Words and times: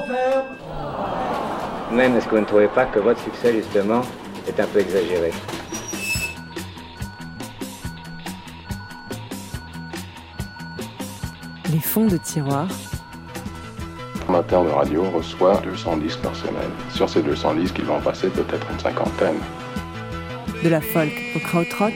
Ferme 0.00 0.56
Même, 1.92 2.16
est-ce 2.16 2.24
que 2.26 2.30
vous 2.36 2.40
ne 2.40 2.46
trouvez 2.46 2.68
pas 2.68 2.86
que 2.86 2.98
votre 2.98 3.20
succès, 3.20 3.52
justement, 3.52 4.00
est 4.48 4.58
un 4.58 4.66
peu 4.66 4.80
exagéré 4.80 5.30
Les 11.70 11.80
fonds 11.80 12.06
de 12.06 12.16
tiroir. 12.16 12.66
Amateur 14.28 14.64
de 14.64 14.70
radio 14.70 15.02
reçoit 15.10 15.56
200 15.58 15.98
disques 15.98 16.20
par 16.20 16.34
semaine. 16.36 16.70
Sur 16.90 17.08
ces 17.08 17.22
200 17.22 17.54
disques, 17.56 17.76
il 17.78 17.84
va 17.84 17.94
en 17.94 18.00
passer 18.00 18.28
peut-être 18.28 18.66
une 18.72 18.78
cinquantaine. 18.78 19.36
De 20.64 20.68
la 20.70 20.80
folk 20.80 21.12
au 21.36 21.38
krautrock. 21.40 21.92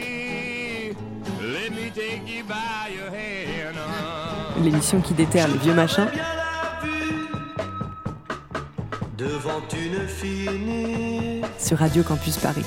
L'émission 4.62 5.00
qui 5.00 5.14
déterre 5.14 5.48
les 5.48 5.58
vieux 5.58 5.74
machins. 5.74 6.08
Devant 9.26 9.60
une 9.74 10.06
fille 10.06 11.42
Sur 11.58 11.78
Radio 11.78 12.04
Campus 12.04 12.36
Paris. 12.36 12.64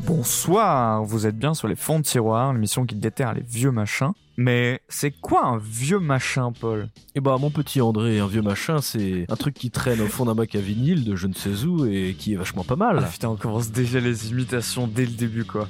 Bonsoir, 0.00 1.04
vous 1.04 1.28
êtes 1.28 1.38
bien 1.38 1.54
sur 1.54 1.68
les 1.68 1.76
fonds 1.76 2.00
de 2.00 2.04
tiroir, 2.04 2.52
l'émission 2.52 2.84
qui 2.84 2.96
déterre 2.96 3.32
les 3.34 3.42
vieux 3.42 3.70
machins. 3.70 4.10
Mais 4.36 4.80
c'est 4.88 5.12
quoi 5.12 5.46
un 5.46 5.58
vieux 5.58 6.00
machin, 6.00 6.50
Paul? 6.50 6.88
Eh 7.14 7.20
bah, 7.20 7.36
mon 7.38 7.50
petit 7.50 7.80
André, 7.80 8.18
un 8.18 8.26
vieux 8.26 8.42
machin, 8.42 8.80
c'est 8.80 9.24
un 9.28 9.36
truc 9.36 9.54
qui 9.54 9.70
traîne 9.70 10.00
au 10.00 10.08
fond 10.08 10.24
d'un 10.24 10.34
bac 10.34 10.52
à 10.56 10.60
vinyle 10.60 11.04
de 11.04 11.14
je 11.14 11.28
ne 11.28 11.34
sais 11.34 11.64
où 11.64 11.86
et 11.86 12.16
qui 12.18 12.32
est 12.32 12.36
vachement 12.36 12.64
pas 12.64 12.74
mal. 12.74 13.02
Ah 13.04 13.08
putain, 13.08 13.28
on 13.28 13.36
commence 13.36 13.70
déjà 13.70 14.00
les 14.00 14.30
imitations 14.30 14.88
dès 14.88 15.04
le 15.04 15.12
début, 15.12 15.44
quoi. 15.44 15.68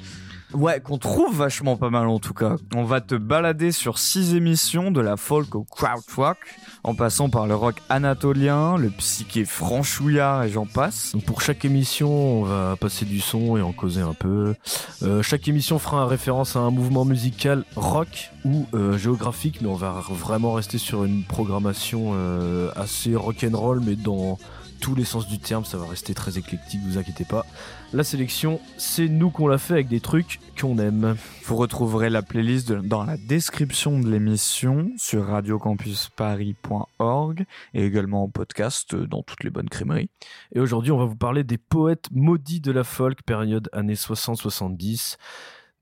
Ouais, 0.55 0.81
qu'on 0.81 0.99
trouve 0.99 1.37
vachement 1.37 1.77
pas 1.77 1.89
mal 1.89 2.09
en 2.09 2.19
tout 2.19 2.35
cas. 2.35 2.57
On 2.75 2.85
va 2.85 3.01
te 3.01 3.15
balader 3.15 3.73
sur 3.73 3.99
six 3.99 4.35
émissions 4.35 4.91
de 4.91 5.01
la 5.01 5.17
folk 5.17 5.55
au 5.55 5.65
krautrock, 5.65 6.37
en 6.85 6.95
passant 6.95 7.31
par 7.31 7.47
le 7.47 7.55
rock 7.55 7.77
anatolien, 7.89 8.77
le 8.77 8.91
psyché 8.91 9.45
franchouillard 9.45 10.45
et 10.45 10.51
j'en 10.51 10.67
passe. 10.67 11.15
Pour 11.27 11.41
chaque 11.41 11.65
émission, 11.65 12.11
on 12.11 12.43
va 12.45 12.77
passer 12.77 13.05
du 13.05 13.21
son 13.21 13.57
et 13.57 13.63
en 13.63 13.73
causer 13.73 14.03
un 14.03 14.15
peu. 14.15 14.55
Euh, 15.03 15.23
chaque 15.23 15.49
émission 15.49 15.79
fera 15.79 16.07
référence 16.07 16.57
à 16.57 16.61
un 16.61 16.71
mouvement 16.71 17.05
musical 17.05 17.65
rock 17.77 18.31
ou 18.45 18.67
euh, 18.75 18.99
géographique, 18.99 19.61
mais 19.63 19.69
on 19.69 19.77
va 19.77 20.03
vraiment 20.11 20.53
rester 20.53 20.79
sur 20.79 21.05
une 21.05 21.25
programmation 21.25 22.13
euh, 22.15 22.71
assez 22.77 23.15
rock'n'roll, 23.15 23.81
mais 23.81 23.97
dans 23.97 24.39
tous 24.83 24.95
les 24.97 25.05
sens 25.05 25.29
du 25.29 25.39
terme, 25.39 25.65
ça 25.65 25.79
va 25.79 25.87
rester 25.87 26.13
très 26.13 26.39
éclectique, 26.39 26.81
vous 26.85 26.99
inquiétez 26.99 27.25
pas. 27.25 27.47
La 27.93 28.03
sélection, 28.03 28.59
c'est 28.77 29.07
nous 29.09 29.31
qu'on 29.31 29.47
l'a 29.47 29.59
fait 29.59 29.75
avec 29.75 29.87
des 29.87 30.01
trucs 30.01 30.41
qu'on 30.61 30.77
aime. 30.79 31.15
Vous 31.45 31.55
retrouverez 31.57 32.11
la 32.11 32.21
playlist 32.23 32.69
de- 32.69 32.81
dans 32.81 33.05
la 33.05 33.17
description 33.17 34.01
de 34.01 34.11
l'émission 34.11 34.91
sur 34.97 35.27
radiocampusparis.org 35.29 37.45
et 37.75 37.85
également 37.85 38.25
en 38.25 38.29
podcast 38.29 38.95
euh, 38.95 39.07
dans 39.07 39.23
toutes 39.23 39.45
les 39.45 39.51
bonnes 39.51 39.69
crèmeries. 39.69 40.11
Et 40.53 40.59
aujourd'hui, 40.59 40.91
on 40.91 40.99
va 40.99 41.05
vous 41.05 41.15
parler 41.17 41.45
des 41.45 41.59
poètes 41.59 42.09
maudits 42.11 42.61
de 42.61 42.73
la 42.73 42.83
folk, 42.83 43.23
période 43.23 43.69
années 43.73 43.95
60-70, 43.95 45.17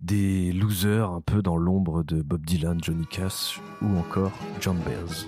des 0.00 0.52
losers 0.52 1.10
un 1.10 1.22
peu 1.22 1.40
dans 1.40 1.56
l'ombre 1.56 2.02
de 2.02 2.20
Bob 2.22 2.44
Dylan, 2.44 2.78
Johnny 2.84 3.06
Cash 3.06 3.60
ou 3.80 3.96
encore 3.98 4.32
John 4.60 4.76
Baez. 4.84 5.26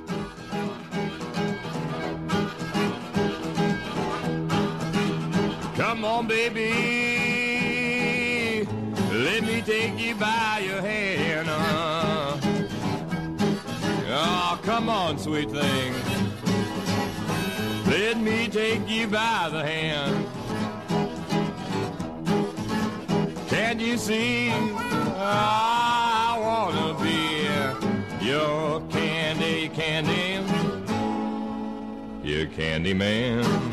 Come 6.03 6.11
on, 6.19 6.27
baby. 6.27 6.67
Let 9.13 9.45
me 9.45 9.63
take 9.63 9.97
you 9.97 10.17
by 10.17 10.61
your 10.67 10.81
hand. 10.81 11.49
uh. 11.49 12.41
Oh, 14.09 14.59
come 14.65 14.89
on, 14.89 15.17
sweet 15.17 15.49
thing. 15.49 15.95
Let 17.87 18.19
me 18.19 18.49
take 18.49 18.89
you 18.89 19.07
by 19.07 19.49
the 19.53 19.65
hand. 19.65 20.27
Can't 23.49 23.81
you 23.81 23.97
see? 23.97 24.51
I 24.51 26.37
wanna 26.37 26.95
be 27.01 27.47
your 28.27 28.81
candy, 28.91 29.69
candy, 29.69 30.43
your 32.29 32.47
candy 32.47 32.93
man. 32.93 33.72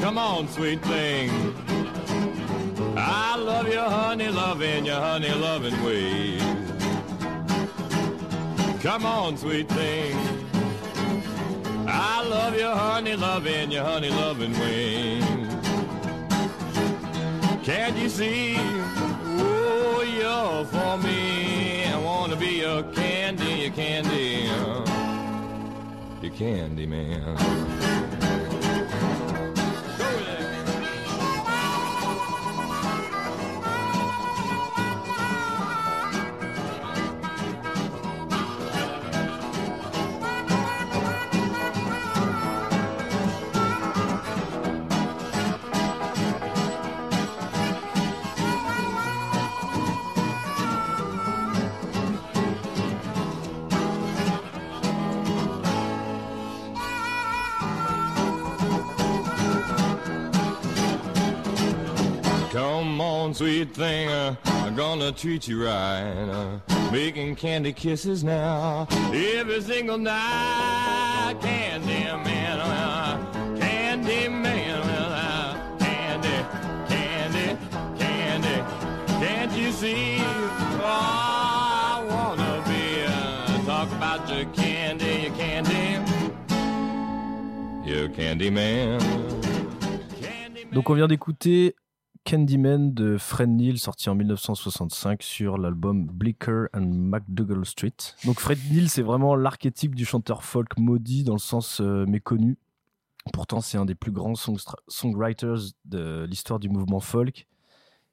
Come 0.00 0.18
on, 0.18 0.48
sweet 0.48 0.80
thing. 0.82 1.30
I 2.96 3.36
love 3.36 3.68
your 3.68 3.88
honey 3.88 4.28
loving, 4.28 4.84
your 4.84 5.00
honey 5.00 5.32
loving 5.32 5.82
ways. 5.84 6.42
Come 8.82 9.04
on, 9.04 9.36
sweet 9.36 9.68
thing. 9.68 10.16
I 11.86 12.22
love 12.22 12.56
your 12.58 12.74
honey 12.74 13.16
loving, 13.16 13.70
your 13.70 13.84
honey 13.84 14.10
loving 14.10 14.52
ways. 14.60 15.24
Can't 17.64 17.96
you 17.96 18.08
see? 18.08 18.56
Oh, 18.58 20.02
you're 20.02 20.64
for 20.66 20.98
me. 20.98 21.84
I 21.84 21.98
wanna 21.98 22.36
be 22.36 22.60
your 22.60 22.82
candy, 22.84 23.52
your 23.64 23.72
candy, 23.72 24.50
your 26.22 26.32
candy 26.32 26.86
man. 26.86 28.09
Come 63.00 63.08
on, 63.08 63.32
sweet 63.32 63.72
thing, 63.74 64.10
I'm 64.44 64.76
gonna 64.76 65.10
treat 65.10 65.48
you 65.48 65.64
right. 65.64 66.60
Making 66.92 67.34
candy 67.34 67.72
kisses 67.72 68.22
now, 68.22 68.86
every 69.14 69.62
single 69.62 69.96
night. 69.96 71.34
Candy 71.40 72.04
man, 72.04 73.58
candy 73.58 74.28
man, 74.28 75.78
candy, 75.78 76.44
candy, 76.90 77.56
candy. 77.98 78.64
Can't 79.24 79.52
you 79.56 79.72
see? 79.72 80.18
Oh, 80.20 80.84
I 80.84 82.04
wanna 82.06 82.62
be. 82.68 83.04
Uh, 83.06 83.64
talk 83.64 83.90
about 83.92 84.28
your 84.28 84.44
candy, 84.52 85.22
your 85.22 85.34
candy, 85.36 85.96
your. 87.90 88.10
Candy 88.10 88.50
man. 88.50 89.00
Donc 90.72 90.90
on 90.90 90.94
vient 90.94 91.08
d'écouter 91.08 91.74
Candyman 92.24 92.92
de 92.92 93.16
Fred 93.16 93.48
Neil, 93.48 93.78
sorti 93.78 94.08
en 94.08 94.14
1965 94.14 95.22
sur 95.22 95.58
l'album 95.58 96.06
Blicker 96.06 96.66
and 96.74 96.86
McDougall 96.86 97.64
Street. 97.64 97.94
Donc 98.24 98.40
Fred 98.40 98.58
Neil, 98.70 98.88
c'est 98.88 99.02
vraiment 99.02 99.34
l'archétype 99.34 99.94
du 99.94 100.04
chanteur 100.04 100.44
folk 100.44 100.78
maudit 100.78 101.24
dans 101.24 101.34
le 101.34 101.38
sens 101.38 101.80
euh, 101.80 102.06
méconnu. 102.06 102.58
Pourtant, 103.32 103.60
c'est 103.60 103.78
un 103.78 103.84
des 103.84 103.94
plus 103.94 104.12
grands 104.12 104.34
songwriters 104.88 105.58
de 105.84 106.24
l'histoire 106.28 106.58
du 106.58 106.68
mouvement 106.68 107.00
folk. 107.00 107.46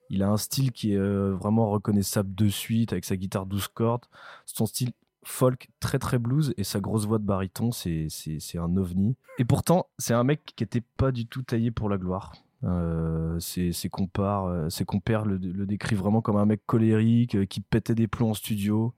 Il 0.09 0.23
a 0.23 0.29
un 0.29 0.37
style 0.37 0.71
qui 0.71 0.93
est 0.93 0.97
euh, 0.97 1.33
vraiment 1.33 1.69
reconnaissable 1.69 2.33
de 2.33 2.47
suite 2.47 2.93
avec 2.93 3.05
sa 3.05 3.17
guitare 3.17 3.45
12 3.45 3.67
cordes. 3.69 4.05
Son 4.45 4.65
style 4.65 4.91
folk 5.23 5.69
très 5.79 5.99
très 5.99 6.17
blues 6.17 6.53
et 6.57 6.63
sa 6.63 6.79
grosse 6.79 7.05
voix 7.05 7.19
de 7.19 7.25
baryton, 7.25 7.71
c'est 7.71 8.07
un 8.55 8.77
ovni. 8.77 9.15
Et 9.37 9.45
pourtant, 9.45 9.87
c'est 9.97 10.13
un 10.13 10.23
mec 10.23 10.53
qui 10.55 10.63
était 10.63 10.83
pas 10.95 11.11
du 11.11 11.27
tout 11.27 11.43
taillé 11.43 11.71
pour 11.71 11.89
la 11.89 11.97
gloire. 11.97 12.33
Euh, 12.63 13.39
ses, 13.39 13.71
ses 13.71 13.87
compars, 13.89 14.45
euh, 14.47 14.69
ses 14.69 14.83
compères 14.83 15.25
le, 15.25 15.37
le 15.37 15.65
décrivent 15.67 15.99
vraiment 15.99 16.21
comme 16.21 16.37
un 16.37 16.45
mec 16.45 16.61
colérique 16.65 17.35
euh, 17.35 17.45
qui 17.45 17.61
pétait 17.61 17.93
des 17.95 18.07
plombs 18.07 18.31
en 18.31 18.33
studio. 18.33 18.93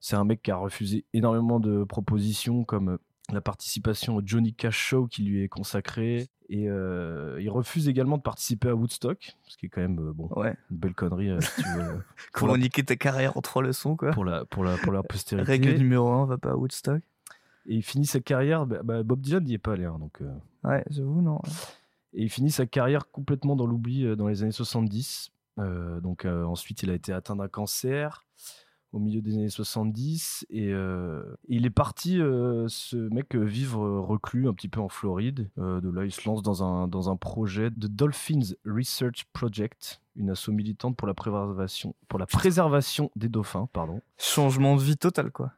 C'est 0.00 0.16
un 0.16 0.24
mec 0.24 0.42
qui 0.42 0.50
a 0.50 0.56
refusé 0.56 1.04
énormément 1.14 1.58
de 1.58 1.84
propositions 1.84 2.64
comme 2.64 2.90
euh, 2.90 2.98
la 3.32 3.40
participation 3.40 4.16
au 4.16 4.22
Johnny 4.24 4.52
Cash 4.52 4.76
Show 4.76 5.06
qui 5.06 5.22
lui 5.22 5.42
est 5.42 5.48
consacré. 5.48 6.28
Et 6.50 6.68
euh, 6.68 7.38
il 7.40 7.48
refuse 7.48 7.88
également 7.88 8.18
de 8.18 8.22
participer 8.22 8.68
à 8.68 8.74
Woodstock, 8.74 9.36
ce 9.48 9.56
qui 9.56 9.66
est 9.66 9.68
quand 9.70 9.80
même 9.80 9.98
euh, 10.00 10.12
bon, 10.12 10.28
Ouais. 10.36 10.54
une 10.70 10.76
belle 10.76 10.92
connerie 10.94 11.30
euh, 11.30 11.40
si 11.40 11.62
tu 11.62 11.68
veux, 11.70 12.02
Comment 12.32 12.52
la- 12.52 12.58
niquer 12.58 12.82
ta 12.82 12.96
carrière 12.96 13.38
en 13.38 13.40
trois 13.40 13.62
leçons, 13.62 13.96
quoi 13.96 14.10
pour, 14.10 14.26
la, 14.26 14.44
pour, 14.44 14.64
la, 14.64 14.76
pour 14.76 14.92
la 14.92 15.02
postérité. 15.02 15.50
Règle 15.50 15.72
numéro 15.78 16.08
1, 16.10 16.26
va 16.26 16.36
pas 16.36 16.50
à 16.50 16.56
Woodstock. 16.56 17.00
Et 17.64 17.76
il 17.76 17.82
finit 17.82 18.04
sa 18.04 18.20
carrière, 18.20 18.66
bah, 18.66 18.80
bah, 18.84 19.02
Bob 19.02 19.20
Dylan 19.22 19.44
n'y 19.44 19.54
est 19.54 19.58
pas 19.58 19.72
allé, 19.72 19.84
hein, 19.86 19.96
donc... 19.98 20.18
Ouais, 20.64 20.84
j'avoue, 20.90 21.22
non. 21.22 21.40
Et 22.14 22.22
il 22.22 22.30
finit 22.30 22.50
sa 22.50 22.66
carrière 22.66 23.10
complètement 23.10 23.56
dans 23.56 23.66
l'oubli 23.66 24.04
euh, 24.04 24.16
dans 24.16 24.28
les 24.28 24.42
années 24.42 24.52
70. 24.52 25.30
Euh, 25.58 26.00
donc 26.00 26.24
euh, 26.24 26.44
ensuite, 26.44 26.82
il 26.82 26.90
a 26.90 26.94
été 26.94 27.12
atteint 27.12 27.36
d'un 27.36 27.48
cancer 27.48 28.24
au 28.92 28.98
milieu 28.98 29.22
des 29.22 29.34
années 29.34 29.48
70 29.48 30.46
et 30.50 30.68
euh, 30.68 31.22
il 31.48 31.64
est 31.64 31.70
parti, 31.70 32.20
euh, 32.20 32.66
ce 32.68 32.96
mec, 32.96 33.34
vivre 33.34 34.00
reclus 34.00 34.48
un 34.48 34.54
petit 34.54 34.68
peu 34.68 34.80
en 34.80 34.88
Floride. 34.88 35.48
Euh, 35.58 35.80
de 35.80 35.90
là, 35.90 36.04
il 36.04 36.12
se 36.12 36.28
lance 36.28 36.42
dans 36.42 36.62
un, 36.62 36.88
dans 36.88 37.10
un 37.10 37.16
projet 37.16 37.70
de 37.70 37.86
Dolphins 37.86 38.54
Research 38.66 39.24
Project, 39.32 40.00
une 40.16 40.30
asso 40.30 40.48
militante 40.48 40.96
pour 40.96 41.08
la 41.08 41.14
préservation, 41.14 41.94
pour 42.08 42.18
la 42.18 42.26
préservation 42.26 43.10
des 43.16 43.28
dauphins, 43.28 43.68
pardon. 43.72 44.02
Changement 44.18 44.76
de 44.76 44.82
vie 44.82 44.96
total, 44.96 45.30
quoi. 45.30 45.52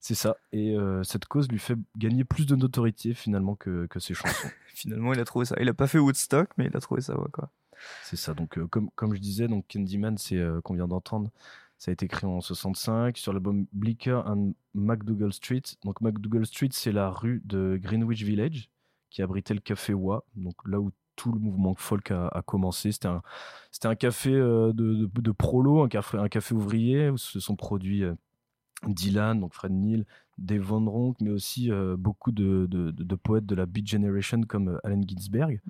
C'est 0.00 0.16
ça. 0.16 0.36
Et 0.52 0.76
cette 1.04 1.26
cause 1.26 1.48
lui 1.48 1.60
fait 1.60 1.76
gagner 1.96 2.24
plus 2.24 2.44
de 2.44 2.56
notoriété 2.56 3.14
finalement 3.14 3.54
que, 3.54 3.86
que 3.86 4.00
ses 4.00 4.14
chansons. 4.14 4.48
Finalement, 4.74 5.12
il 5.12 5.20
a 5.20 5.24
trouvé 5.24 5.44
ça. 5.44 5.56
Il 5.60 5.68
a 5.68 5.74
pas 5.74 5.86
fait 5.86 5.98
Woodstock, 5.98 6.50
mais 6.56 6.66
il 6.66 6.76
a 6.76 6.80
trouvé 6.80 7.00
ça, 7.00 7.18
ouais, 7.18 7.28
quoi. 7.32 7.50
C'est 8.04 8.16
ça. 8.16 8.34
Donc, 8.34 8.58
euh, 8.58 8.66
comme, 8.66 9.14
je 9.14 9.20
disais, 9.20 9.48
donc 9.48 9.66
Candyman, 9.68 10.16
c'est 10.18 10.36
euh, 10.36 10.60
qu'on 10.60 10.74
vient 10.74 10.88
d'entendre. 10.88 11.30
Ça 11.78 11.90
a 11.90 11.92
été 11.92 12.06
créé 12.06 12.30
en 12.30 12.40
65 12.40 13.16
sur 13.16 13.32
l'album 13.32 13.66
Bleecker 13.72 14.24
and 14.26 14.52
McDougall 14.74 15.32
Street. 15.32 15.62
Donc, 15.84 16.00
McDougall 16.00 16.46
Street, 16.46 16.68
c'est 16.72 16.92
la 16.92 17.10
rue 17.10 17.42
de 17.44 17.78
Greenwich 17.82 18.22
Village 18.22 18.70
qui 19.10 19.20
abritait 19.20 19.54
le 19.54 19.60
café 19.60 19.92
Wa. 19.92 20.24
Donc, 20.36 20.54
là 20.64 20.80
où 20.80 20.92
tout 21.16 21.32
le 21.32 21.40
mouvement 21.40 21.74
folk 21.74 22.10
a, 22.10 22.42
commencé. 22.46 22.92
C'était 22.92 23.08
un, 23.08 23.94
café 23.96 24.32
euh, 24.32 24.72
de, 24.72 25.32
prolo, 25.32 25.82
un 25.82 25.88
café, 25.88 26.54
ouvrier 26.54 27.10
où 27.10 27.18
se 27.18 27.40
sont 27.40 27.56
produits 27.56 28.04
Dylan, 28.86 29.40
donc 29.40 29.54
Fred 29.54 29.72
Neil, 29.72 30.04
Dave 30.38 30.62
Van 30.62 30.84
Ronk, 30.84 31.16
mais 31.20 31.30
aussi 31.30 31.70
euh, 31.70 31.96
beaucoup 31.96 32.32
de, 32.32 32.66
de- 32.68 32.90
poètes 33.14 33.46
de 33.46 33.54
la 33.54 33.66
Beat 33.66 33.86
Generation 33.86 34.42
comme 34.42 34.68
euh, 34.68 34.78
Allen 34.84 35.04
Ginsberg. 35.08 35.60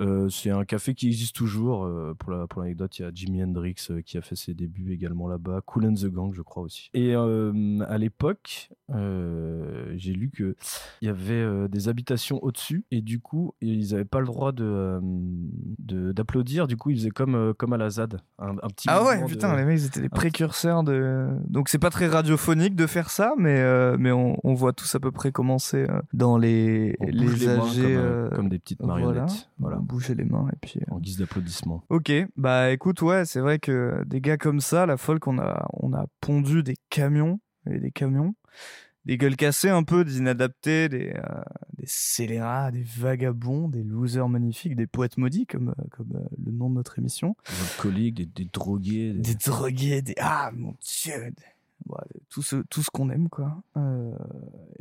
Euh, 0.00 0.28
c'est 0.28 0.50
un 0.50 0.64
café 0.64 0.94
qui 0.94 1.06
existe 1.08 1.34
toujours. 1.34 1.84
euh, 1.84 2.14
pour 2.18 2.30
la- 2.32 2.46
pour 2.46 2.62
l'anecdote, 2.62 2.98
il 2.98 3.02
y 3.02 3.04
a 3.04 3.10
Jimi 3.12 3.42
Hendrix 3.42 3.74
euh, 3.90 4.00
qui 4.02 4.16
a 4.18 4.22
fait 4.22 4.36
ses 4.36 4.54
débuts 4.54 4.92
également 4.92 5.26
là-bas. 5.28 5.60
Cool 5.66 5.86
and 5.86 5.94
the 5.94 6.06
Gang, 6.06 6.32
je 6.34 6.42
crois 6.42 6.62
aussi. 6.62 6.90
Et 6.94 7.14
à 7.14 7.98
l'époque, 7.98 8.70
j'ai 9.96 10.12
lu 10.12 10.30
que 10.30 10.54
il 11.02 11.06
y 11.06 11.08
avait 11.08 11.68
des 11.68 11.88
habitations 11.88 12.42
au-dessus 12.42 12.84
et 12.90 13.00
du 13.02 13.20
coup, 13.20 13.54
ils 13.60 13.90
n'avaient 13.92 14.04
pas 14.04 14.20
le 14.20 14.26
droit 14.26 14.52
de 14.52 15.00
d'applaudir. 16.12 16.66
Du 16.66 16.76
coup, 16.76 16.90
ils 16.90 16.96
faisaient 16.96 17.10
comme 17.10 17.54
comme 17.54 17.72
à 17.72 17.76
la 17.76 17.90
ZAD, 17.90 18.20
un, 18.38 18.50
un 18.62 18.68
petit. 18.68 18.86
Ah 18.90 19.04
ouais, 19.04 19.20
de- 19.22 19.26
putain, 19.26 19.56
les 19.56 19.64
mecs, 19.64 19.78
ils 19.80 19.86
étaient 19.86 20.00
les 20.00 20.08
précurseurs 20.08 20.82
de. 20.84 21.28
Donc, 21.48 21.68
c'est 21.68 21.78
pas 21.78 21.90
très 21.90 22.06
radiophonique 22.06 22.74
de 22.74 22.86
faire 22.86 23.10
ça, 23.10 23.34
mais, 23.38 23.96
mais 23.98 24.12
on, 24.12 24.36
on 24.44 24.54
voit 24.54 24.72
tous 24.72 24.94
à 24.94 25.00
peu 25.00 25.10
près 25.10 25.32
commencer 25.32 25.86
dans 26.12 26.38
les, 26.38 26.96
On 27.00 27.06
les 27.06 27.48
âgés. 27.48 27.94
comme, 27.94 28.30
comme 28.36 28.48
des 28.48 28.58
petites 28.58 28.80
voilà. 28.82 29.04
marionnettes. 29.04 29.48
Voilà, 29.58 29.76
bouger 29.88 30.14
les 30.14 30.24
mains 30.24 30.48
et 30.52 30.56
puis. 30.60 30.80
euh, 30.80 30.94
en 30.94 30.98
guise 31.00 31.16
d'applaudissement. 31.18 31.82
Ok, 31.88 32.12
bah 32.36 32.70
écoute, 32.70 33.02
ouais, 33.02 33.24
c'est 33.24 33.40
vrai 33.40 33.58
que 33.58 34.04
des 34.06 34.20
gars 34.20 34.36
comme 34.36 34.60
ça, 34.60 34.86
la 34.86 34.96
folk, 34.96 35.26
on 35.26 35.38
a, 35.38 35.66
on 35.72 35.92
a 35.92 36.06
pondu 36.20 36.62
des 36.62 36.76
camions 36.90 37.40
et 37.70 37.78
des 37.80 37.90
camions, 37.90 38.34
des 39.04 39.16
gueules 39.16 39.36
cassées 39.36 39.70
un 39.70 39.82
peu, 39.84 40.04
des 40.04 40.18
inadaptés, 40.18 40.88
des, 40.88 41.14
euh, 41.16 41.42
des 41.78 41.86
scélérats, 41.86 42.70
des 42.70 42.82
vagabonds, 42.82 43.68
des 43.68 43.82
losers 43.82 44.28
magnifiques, 44.28 44.76
des 44.76 44.86
poètes 44.86 45.16
maudits, 45.16 45.46
comme, 45.46 45.70
euh, 45.70 45.84
comme 45.90 46.12
euh, 46.14 46.26
le 46.44 46.52
nom 46.52 46.68
de 46.70 46.74
notre 46.74 46.98
émission, 46.98 47.34
Des 47.48 47.60
alcooliques, 47.62 48.14
des, 48.14 48.26
des 48.26 48.44
drogués. 48.52 49.12
des- 49.14 49.20
des 49.20 49.34
drogués, 49.34 50.02
des 50.02 50.14
ah 50.20 50.50
mon 50.54 50.74
dieu, 50.80 51.32
ouais, 51.86 52.04
tout 52.28 52.42
ce 52.42 52.56
tout 52.70 52.82
ce 52.82 52.90
qu'on 52.90 53.10
aime 53.10 53.28
quoi. 53.28 53.56
Euh, 53.76 54.12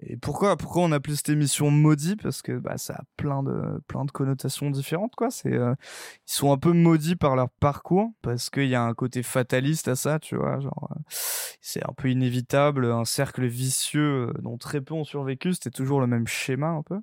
et 0.01 0.17
pourquoi 0.17 0.57
pourquoi 0.57 0.83
on 0.83 0.91
appelait 0.91 1.15
cette 1.15 1.29
émission 1.29 1.71
maudit? 1.71 2.15
Parce 2.15 2.41
que 2.41 2.57
bah 2.57 2.77
ça 2.77 2.93
a 2.95 3.03
plein 3.17 3.43
de 3.43 3.81
plein 3.87 4.05
de 4.05 4.11
connotations 4.11 4.69
différentes 4.69 5.15
quoi. 5.15 5.29
C'est 5.31 5.53
euh, 5.53 5.73
ils 6.27 6.33
sont 6.33 6.51
un 6.51 6.57
peu 6.57 6.73
maudits 6.73 7.15
par 7.15 7.35
leur 7.35 7.49
parcours 7.49 8.11
parce 8.21 8.49
qu'il 8.49 8.67
y 8.67 8.75
a 8.75 8.83
un 8.83 8.93
côté 8.93 9.23
fataliste 9.23 9.87
à 9.87 9.95
ça, 9.95 10.19
tu 10.19 10.35
vois, 10.35 10.59
genre 10.59 10.89
euh, 10.91 10.99
c'est 11.61 11.83
un 11.87 11.93
peu 11.93 12.09
inévitable, 12.09 12.85
un 12.91 13.05
cercle 13.05 13.45
vicieux 13.45 14.29
euh, 14.29 14.41
dont 14.41 14.57
très 14.57 14.81
peu 14.81 14.93
ont 14.93 15.03
survécu, 15.03 15.53
c'était 15.53 15.71
toujours 15.71 16.01
le 16.01 16.07
même 16.07 16.27
schéma 16.27 16.67
un 16.67 16.83
peu. 16.83 16.99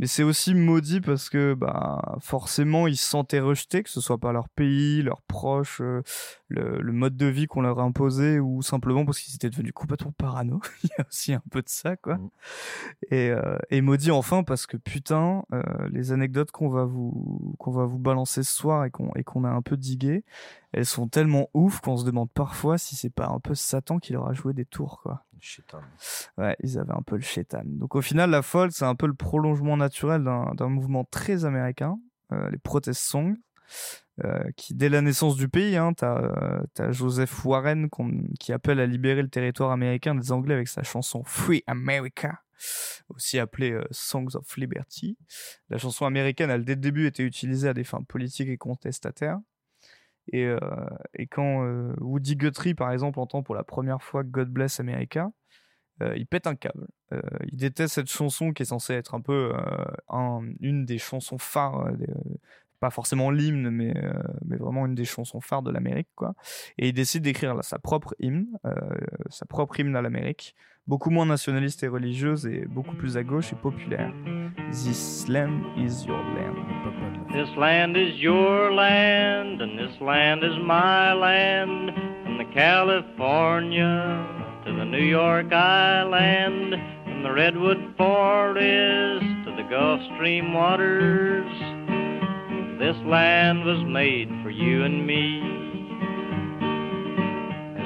Mais 0.00 0.06
c'est 0.06 0.22
aussi 0.22 0.54
maudit 0.54 1.02
parce 1.02 1.28
que 1.28 1.52
bah 1.52 2.16
forcément 2.20 2.86
ils 2.86 2.96
se 2.96 3.06
sentaient 3.06 3.38
rejetés, 3.38 3.82
que 3.82 3.90
ce 3.90 4.00
soit 4.00 4.16
par 4.16 4.32
leur 4.32 4.48
pays, 4.48 5.02
leurs 5.02 5.20
proches, 5.20 5.82
euh, 5.82 6.02
le, 6.48 6.80
le 6.80 6.92
mode 6.92 7.18
de 7.18 7.26
vie 7.26 7.46
qu'on 7.46 7.60
leur 7.60 7.80
a 7.80 7.82
imposé 7.82 8.40
ou 8.40 8.62
simplement 8.62 9.04
parce 9.04 9.20
qu'ils 9.20 9.34
étaient 9.34 9.50
devenus 9.50 9.74
complètement 9.74 10.12
parano. 10.12 10.62
Il 10.84 10.88
y 10.96 11.02
a 11.02 11.04
aussi 11.06 11.34
un 11.34 11.42
peu 11.50 11.60
de 11.60 11.68
ça, 11.68 11.96
quoi. 11.96 12.14
Mm. 12.14 12.30
Et, 13.10 13.28
euh, 13.28 13.58
et 13.68 13.82
maudit 13.82 14.10
enfin 14.10 14.42
parce 14.42 14.66
que 14.66 14.78
putain, 14.78 15.44
euh, 15.52 15.62
les 15.90 16.12
anecdotes 16.12 16.50
qu'on 16.50 16.70
va 16.70 16.86
vous 16.86 17.54
qu'on 17.58 17.70
va 17.70 17.84
vous 17.84 17.98
balancer 17.98 18.42
ce 18.42 18.54
soir 18.54 18.86
et 18.86 18.90
qu'on 18.90 19.12
et 19.16 19.22
qu'on 19.22 19.44
a 19.44 19.50
un 19.50 19.60
peu 19.60 19.76
digué, 19.76 20.24
elles 20.72 20.86
sont 20.86 21.08
tellement 21.08 21.48
ouf 21.54 21.80
qu'on 21.80 21.96
se 21.96 22.04
demande 22.04 22.30
parfois 22.32 22.78
si 22.78 22.96
c'est 22.96 23.10
pas 23.10 23.28
un 23.28 23.40
peu 23.40 23.54
Satan 23.54 23.98
qui 23.98 24.12
leur 24.12 24.28
a 24.28 24.32
joué 24.32 24.52
des 24.52 24.64
tours, 24.64 25.00
quoi. 25.02 25.24
Chétan. 25.42 25.80
Ouais, 26.36 26.54
ils 26.62 26.78
avaient 26.78 26.92
un 26.92 27.02
peu 27.02 27.16
le 27.16 27.22
chétan. 27.22 27.62
Donc 27.64 27.94
au 27.94 28.02
final, 28.02 28.28
la 28.28 28.42
folk, 28.42 28.72
c'est 28.72 28.84
un 28.84 28.94
peu 28.94 29.06
le 29.06 29.14
prolongement 29.14 29.76
naturel 29.78 30.22
d'un 30.22 30.68
mouvement 30.68 31.04
très 31.04 31.46
américain, 31.46 31.98
euh, 32.32 32.50
les 32.50 32.58
protest 32.58 33.00
songs, 33.00 33.36
euh, 34.24 34.50
qui 34.56 34.74
dès 34.74 34.90
la 34.90 35.00
naissance 35.00 35.36
du 35.36 35.48
pays, 35.48 35.76
hein, 35.76 35.94
t'as 35.94 36.20
euh, 36.20 36.92
Joseph 36.92 37.44
Warren 37.44 37.88
qui 38.38 38.52
appelle 38.52 38.78
à 38.78 38.86
libérer 38.86 39.22
le 39.22 39.30
territoire 39.30 39.70
américain 39.70 40.14
des 40.14 40.30
Anglais 40.30 40.54
avec 40.54 40.68
sa 40.68 40.82
chanson 40.82 41.22
Free 41.24 41.62
America, 41.66 42.42
aussi 43.08 43.38
appelée 43.38 43.72
euh, 43.72 43.84
Songs 43.90 44.34
of 44.34 44.56
Liberty. 44.58 45.16
La 45.70 45.78
chanson 45.78 46.04
américaine, 46.04 46.50
elle 46.50 46.66
dès 46.66 46.74
le 46.74 46.80
début 46.80 47.06
été 47.06 47.22
utilisée 47.22 47.68
à 47.68 47.72
des 47.72 47.84
fins 47.84 48.02
politiques 48.02 48.48
et 48.48 48.58
contestataires. 48.58 49.38
Et, 50.32 50.44
euh, 50.44 50.58
et 51.14 51.26
quand 51.26 51.64
euh, 51.64 51.94
Woody 52.00 52.36
Guthrie, 52.36 52.74
par 52.74 52.92
exemple, 52.92 53.18
entend 53.18 53.42
pour 53.42 53.54
la 53.54 53.64
première 53.64 54.02
fois 54.02 54.22
God 54.22 54.48
Bless 54.48 54.80
America, 54.80 55.30
euh, 56.02 56.16
il 56.16 56.26
pète 56.26 56.46
un 56.46 56.54
câble. 56.54 56.86
Il 57.50 57.56
déteste 57.56 57.94
cette 57.94 58.10
chanson 58.10 58.52
qui 58.52 58.62
est 58.62 58.66
censée 58.66 58.94
être 58.94 59.14
un 59.14 59.20
peu 59.20 59.52
un- 60.08 60.42
une 60.60 60.84
des 60.84 60.98
chansons 60.98 61.38
phares, 61.38 61.90
pas 62.78 62.90
forcément 62.90 63.30
l'hymne, 63.32 63.68
mais, 63.68 63.92
mais 64.44 64.56
vraiment 64.56 64.86
une 64.86 64.94
des 64.94 65.04
chansons 65.04 65.40
phares 65.40 65.62
de 65.62 65.72
l'Amérique. 65.72 66.08
Et 66.78 66.88
il 66.88 66.92
décide 66.92 67.24
d'écrire 67.24 67.62
sa 67.64 67.80
propre 67.80 68.14
hymne, 68.20 68.46
sa 69.28 69.44
propre 69.44 69.80
hymne 69.80 69.96
à 69.96 70.02
l'Amérique, 70.02 70.54
beaucoup 70.90 71.10
moins 71.10 71.26
nationaliste 71.26 71.84
et 71.84 71.88
religieuse 71.88 72.46
et 72.48 72.66
beaucoup 72.66 72.96
plus 72.96 73.16
à 73.16 73.22
gauche 73.22 73.52
et 73.52 73.56
populaire. 73.56 74.12
This 74.72 75.24
land 75.28 75.62
is 75.76 76.04
your 76.04 76.18
land. 76.34 76.56
This 77.32 77.48
land 77.56 77.96
is 77.96 78.20
your 78.20 78.72
land, 78.72 79.62
and 79.62 79.78
this 79.78 80.00
land 80.00 80.42
is 80.42 80.58
my 80.58 81.12
land. 81.12 81.92
From 82.24 82.38
the 82.38 82.52
California 82.52 84.26
to 84.64 84.72
the 84.72 84.84
New 84.84 85.04
York 85.04 85.52
Island, 85.52 86.74
from 87.04 87.22
the 87.22 87.30
Redwood 87.30 87.94
Forest 87.96 89.26
to 89.44 89.54
the 89.56 89.66
Gulf 89.70 90.00
Stream 90.16 90.52
waters. 90.52 91.52
This 92.80 92.96
land 93.06 93.62
was 93.64 93.80
made 93.86 94.28
for 94.42 94.50
you 94.50 94.82
and 94.82 95.06
me. 95.06 95.59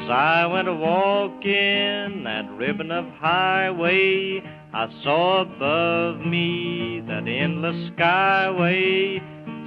As 0.04 0.10
I 0.10 0.44
went 0.44 0.68
a 0.68 0.74
walking 0.74 2.24
that 2.24 2.44
ribbon 2.58 2.90
of 2.90 3.06
highway, 3.20 4.42
I 4.74 4.86
saw 5.02 5.40
above 5.40 6.20
me 6.26 7.02
that 7.08 7.26
endless 7.26 7.90
skyway, 7.92 9.18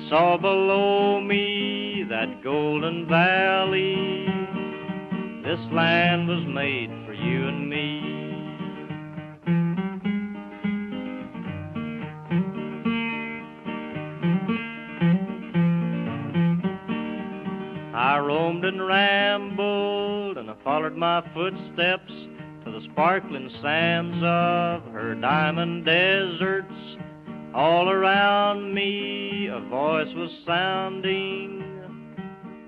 saw 0.10 0.38
below 0.38 1.22
me 1.22 2.06
that 2.12 2.44
golden 2.44 3.08
valley. 3.08 4.27
This 5.44 5.74
land 5.74 6.27
was 6.27 6.46
made 6.46 6.91
for 7.08 7.13
you 7.13 7.48
and 7.48 7.67
me. 7.67 8.06
I 18.17 18.19
roamed 18.19 18.65
and 18.65 18.81
rambled, 18.83 20.39
and 20.39 20.50
I 20.50 20.55
followed 20.63 20.95
my 20.95 21.21
footsteps 21.36 22.12
to 22.65 22.71
the 22.71 22.81
sparkling 22.91 23.47
sands 23.62 24.17
of 24.24 24.91
her 24.91 25.13
diamond 25.13 25.86
deserts. 25.86 26.74
All 27.53 27.88
around 27.88 28.74
me 28.74 29.50
a 29.50 29.59
voice 29.69 30.12
was 30.15 30.31
sounding. 30.47 31.62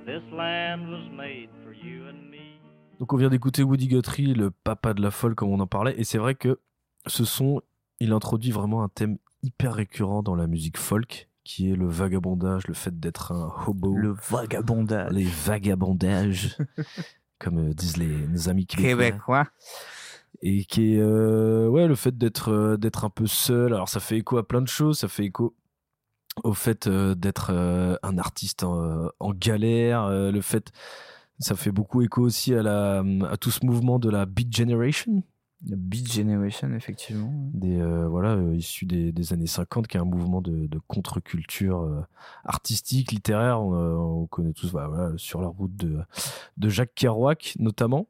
This 0.06 0.22
land 0.32 0.88
was 0.88 1.10
made 1.18 1.50
for 1.64 1.74
you 1.74 2.08
and 2.08 2.30
me. 2.30 2.60
Donc 3.00 3.12
on 3.12 3.18
vient 3.18 3.30
d'écouter 3.30 3.64
Woody 3.64 3.88
Guthrie, 3.88 4.36
le 4.36 4.52
papa 4.52 4.94
de 4.94 5.02
la 5.02 5.10
folle 5.10 5.34
comme 5.34 5.50
on 5.50 5.60
en 5.60 5.66
parlait, 5.66 5.96
et 6.00 6.04
c'est 6.04 6.20
vrai 6.20 6.36
que 6.36 6.60
ce 7.08 7.26
son, 7.26 7.64
il 8.00 8.14
introduit 8.14 8.52
vraiment 8.52 8.84
un 8.84 8.90
thème 8.90 9.18
hyper 9.42 9.74
récurrent 9.74 10.22
dans 10.22 10.36
la 10.36 10.46
musique 10.46 10.78
folk, 10.78 11.28
qui 11.50 11.72
est 11.72 11.76
le 11.76 11.88
vagabondage, 11.88 12.68
le 12.68 12.76
fait 12.76 13.00
d'être 13.00 13.32
un 13.32 13.52
hobo, 13.66 13.96
Le 13.96 14.14
vagabondage. 14.30 15.12
les 15.12 15.24
vagabondages, 15.24 16.56
comme 17.40 17.70
euh, 17.70 17.74
disent 17.74 17.98
les, 17.98 18.28
nos 18.28 18.50
amis 18.50 18.68
québécois. 18.68 19.48
Et 20.44 20.64
qui 20.66 20.94
est 20.94 21.00
euh, 21.00 21.68
ouais 21.68 21.88
le 21.88 21.96
fait 21.96 22.16
d'être 22.16 22.52
euh, 22.52 22.78
d'être 22.78 23.04
un 23.04 23.10
peu 23.10 23.26
seul. 23.26 23.74
Alors 23.74 23.90
ça 23.90 24.00
fait 24.00 24.20
écho 24.20 24.38
à 24.38 24.48
plein 24.48 24.62
de 24.62 24.68
choses. 24.68 25.00
Ça 25.00 25.08
fait 25.08 25.26
écho 25.26 25.56
au 26.44 26.54
fait 26.54 26.86
euh, 26.86 27.16
d'être 27.16 27.50
un 27.50 28.18
artiste 28.20 28.64
en, 28.64 29.10
en 29.20 29.34
galère, 29.34 30.08
le 30.08 30.42
fait 30.42 30.72
ça 31.40 31.56
fait 31.56 31.72
beaucoup 31.72 32.04
écho 32.04 32.22
aussi 32.22 32.54
à, 32.54 32.62
la, 32.62 33.04
à 33.28 33.38
tout 33.38 33.50
ce 33.50 33.66
mouvement 33.66 33.98
de 33.98 34.10
la 34.10 34.28
Beat 34.28 34.56
Generation, 34.56 35.24
La 35.66 35.76
Beat 35.76 36.12
Generation, 36.12 36.74
effectivement. 36.74 37.32
des, 37.54 37.80
euh, 37.80 38.08
voilà, 38.08 38.36
euh, 38.36 38.58
des, 38.84 39.12
des 39.12 39.34
années 39.34 39.48
50, 39.48 39.88
qui 39.88 39.98
est 39.98 40.00
un 40.00 40.06
mouvement 40.06 40.42
de, 40.42 40.68
de 40.68 40.80
contre-culture 40.88 41.82
euh, 41.82 42.02
artistique, 42.46 43.12
littéraire. 43.12 43.62
On, 43.62 44.22
on 44.22 44.28
connaît 44.28 44.54
tous 44.54 44.72
bah, 44.72 44.88
voilà, 44.88 45.12
sur 45.18 45.42
la 45.42 45.48
route 45.48 45.76
de, 45.76 46.00
de 46.58 46.70
Jacques 46.70 46.96
Kerouac, 46.96 47.56
notamment. 47.60 48.08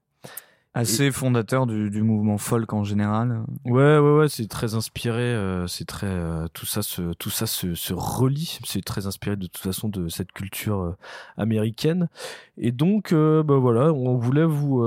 Assez 0.76 1.10
fondateur 1.12 1.66
du, 1.66 1.90
du 1.90 2.04
mouvement 2.04 2.38
folk 2.38 2.74
en 2.74 2.84
général. 2.84 3.44
Ouais, 3.66 3.98
ouais, 3.98 4.18
ouais, 4.18 4.30
c'est 4.30 4.48
très 4.48 4.76
inspiré. 4.76 5.22
euh, 5.22 5.66
c'est 5.66 5.86
très 5.86 6.06
euh, 6.08 6.48
tout 6.54 6.68
ça, 6.68 6.84
se, 6.84 7.14
tout 7.14 7.32
ça 7.32 7.48
se, 7.48 7.74
se 7.74 7.94
relie. 7.94 8.60
C'est 8.66 8.86
très 8.86 9.08
inspiré 9.08 9.36
de 9.36 9.48
toute 9.48 9.58
façon 9.58 9.90
de 9.90 10.08
cette 10.10 10.32
culture 10.32 10.80
euh, 10.82 10.96
américaine. 11.38 12.08
Et 12.58 12.72
donc, 12.72 13.14
bah 13.14 13.58
voilà, 13.58 13.92
on 13.94 14.18
voulait 14.18 14.46
vous 14.46 14.84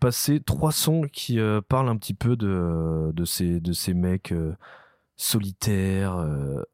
passer 0.00 0.40
trois 0.40 0.72
sons 0.72 1.02
qui 1.12 1.38
parlent 1.68 1.88
un 1.88 1.96
petit 1.96 2.14
peu 2.14 2.36
de 2.36 3.12
de 3.14 3.24
ces 3.24 3.60
de 3.60 3.72
ces 3.72 3.94
mecs 3.94 4.34
solitaires, 5.16 6.16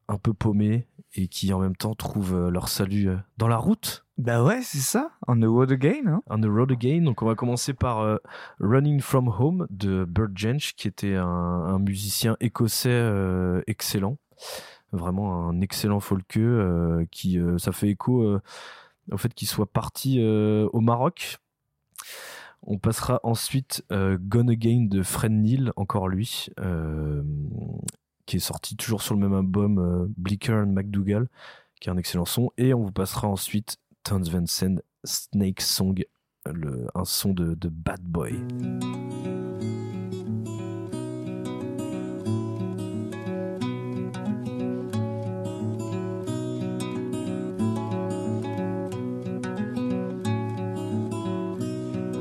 un 0.09 0.19
peu 0.19 0.33
paumés 0.33 0.87
et 1.17 1.29
qui 1.29 1.53
en 1.53 1.59
même 1.59 1.77
temps 1.77 1.95
trouvent 1.95 2.35
euh, 2.35 2.51
leur 2.51 2.69
salut 2.69 3.09
euh, 3.09 3.17
dans 3.39 3.49
la 3.49 3.57
route. 3.57 4.07
Bah 4.19 4.43
ouais, 4.43 4.63
c'est 4.63 4.79
ça. 4.79 5.11
On 5.29 5.39
the 5.39 5.45
road 5.45 5.71
again. 5.73 6.07
Hein. 6.07 6.23
On 6.29 6.41
the 6.41 6.47
Road 6.47 6.73
Again. 6.73 7.03
Donc, 7.03 7.21
on 7.21 7.27
va 7.27 7.35
commencer 7.35 7.75
par 7.75 8.01
euh, 8.01 8.17
Running 8.61 9.01
From 9.01 9.29
Home 9.29 9.67
de 9.69 10.05
Burt 10.05 10.31
Jench, 10.35 10.75
qui 10.75 10.89
était 10.89 11.17
un, 11.17 11.27
un 11.27 11.79
musicien 11.79 12.37
écossais 12.41 12.89
euh, 12.89 13.61
excellent. 13.67 14.17
Vraiment 14.93 15.49
un 15.49 15.61
excellent 15.61 16.01
folkeux 16.01 16.41
euh, 16.41 17.05
qui, 17.11 17.39
ça 17.59 17.73
fait 17.73 17.91
écho 17.91 18.39
au 19.11 19.17
fait 19.19 19.35
qu'il 19.35 19.49
soit 19.49 19.71
parti 19.71 20.23
au 20.23 20.81
Maroc. 20.81 21.39
On 22.63 22.79
passera 22.79 23.21
ensuite 23.23 23.85
Gone 23.91 24.51
Again 24.51 24.87
de 24.89 25.03
Fred 25.03 25.33
Neil, 25.33 25.71
encore 25.77 26.09
lui, 26.09 26.49
qui 28.27 28.37
est 28.37 28.41
sorti 28.41 28.77
toujours 28.77 29.03
sur 29.03 29.15
le 29.15 29.21
même 29.21 29.35
album 29.35 29.79
euh, 29.79 30.07
Blicker 30.17 30.53
and 30.53 30.73
McDougall, 30.73 31.29
qui 31.81 31.89
est 31.89 31.93
un 31.93 31.97
excellent 31.97 32.25
son. 32.25 32.51
Et 32.59 32.75
on 32.75 32.83
vous 32.83 32.93
passera 32.93 33.29
ensuite 33.29 33.79
Towns 34.03 34.25
Van 34.25 34.47
Zandt 34.47 34.83
Snake 35.05 35.61
Song, 35.61 36.05
un 36.45 37.05
son 37.05 37.33
de, 37.33 37.55
de 37.55 37.69
Bad 37.69 38.03
Boy. 38.03 38.35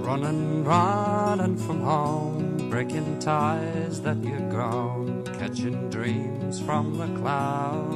Running, 0.03 0.63
running 0.63 1.57
from 1.57 1.81
home, 1.81 2.34
breaking 2.75 3.17
ties 3.19 4.01
that 4.01 4.17
you've 4.17 4.49
grown, 4.49 5.23
catching 5.39 5.89
dreams 5.89 6.59
from 6.59 6.97
the 6.97 7.07
clouds. 7.21 7.87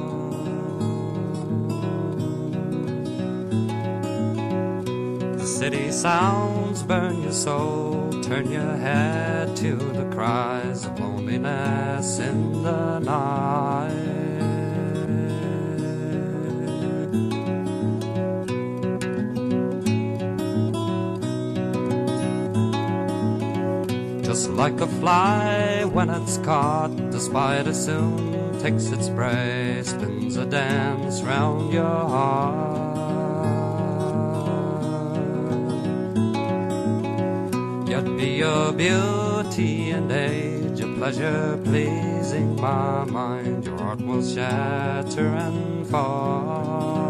The 5.38 5.46
city 5.46 5.92
sounds 5.92 6.82
burn 6.82 7.20
your 7.20 7.32
soul, 7.32 8.10
turn 8.22 8.50
your 8.50 8.74
head 8.78 9.54
to 9.58 9.76
the 9.76 10.08
cries 10.14 10.86
of 10.86 10.98
loneliness 10.98 12.18
in 12.18 12.62
the 12.62 13.00
night. 13.00 14.19
Like 24.60 24.78
a 24.82 24.86
fly 25.00 25.84
when 25.84 26.10
it's 26.10 26.36
caught, 26.36 26.94
the 27.10 27.18
spider 27.18 27.72
soon 27.72 28.60
takes 28.60 28.90
its 28.90 29.08
prey, 29.08 29.80
spins 29.82 30.36
a 30.36 30.44
dance 30.44 31.22
round 31.22 31.72
your 31.72 32.00
heart. 32.14 32.98
Yet 37.88 38.04
be 38.18 38.36
your 38.44 38.72
beauty 38.74 39.92
and 39.92 40.12
age, 40.12 40.78
your 40.78 40.94
pleasure 40.98 41.58
pleasing 41.64 42.60
my 42.60 43.04
mind, 43.06 43.64
your 43.64 43.78
heart 43.78 44.02
will 44.02 44.22
shatter 44.22 45.28
and 45.46 45.86
fall. 45.86 47.00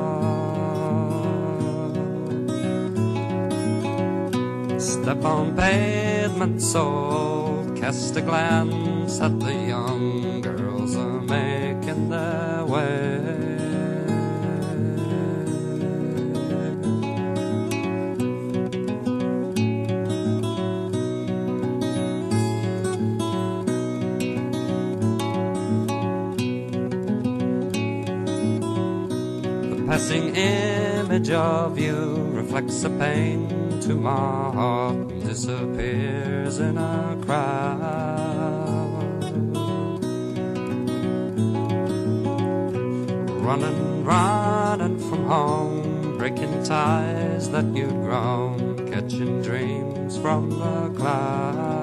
Step 4.78 5.24
on 5.24 5.56
pavement 5.56 6.62
sold, 6.62 7.39
cast 7.80 8.14
a 8.14 8.20
glance 8.20 9.20
at 9.22 9.40
the 9.40 9.54
young 9.54 10.42
girls 10.42 10.94
are 10.96 11.22
making 11.22 12.10
their 12.10 12.64
way. 12.66 13.56
The 29.70 29.84
passing 29.86 30.36
image 30.36 31.30
of 31.30 31.78
you 31.78 32.28
reflects 32.32 32.84
a 32.84 32.90
pain 32.90 33.48
to 33.80 33.94
my 33.94 34.50
heart 34.52 35.08
disappears 35.20 36.58
in 36.58 36.76
a 36.76 37.19
crowd. 37.30 39.14
Running, 43.46 44.04
running 44.04 44.98
from 44.98 45.24
home, 45.26 46.18
breaking 46.18 46.64
ties 46.64 47.48
that 47.50 47.66
you'd 47.66 47.90
grown, 48.02 48.90
catching 48.90 49.42
dreams 49.42 50.18
from 50.18 50.50
the 50.50 50.92
clouds. 50.98 51.79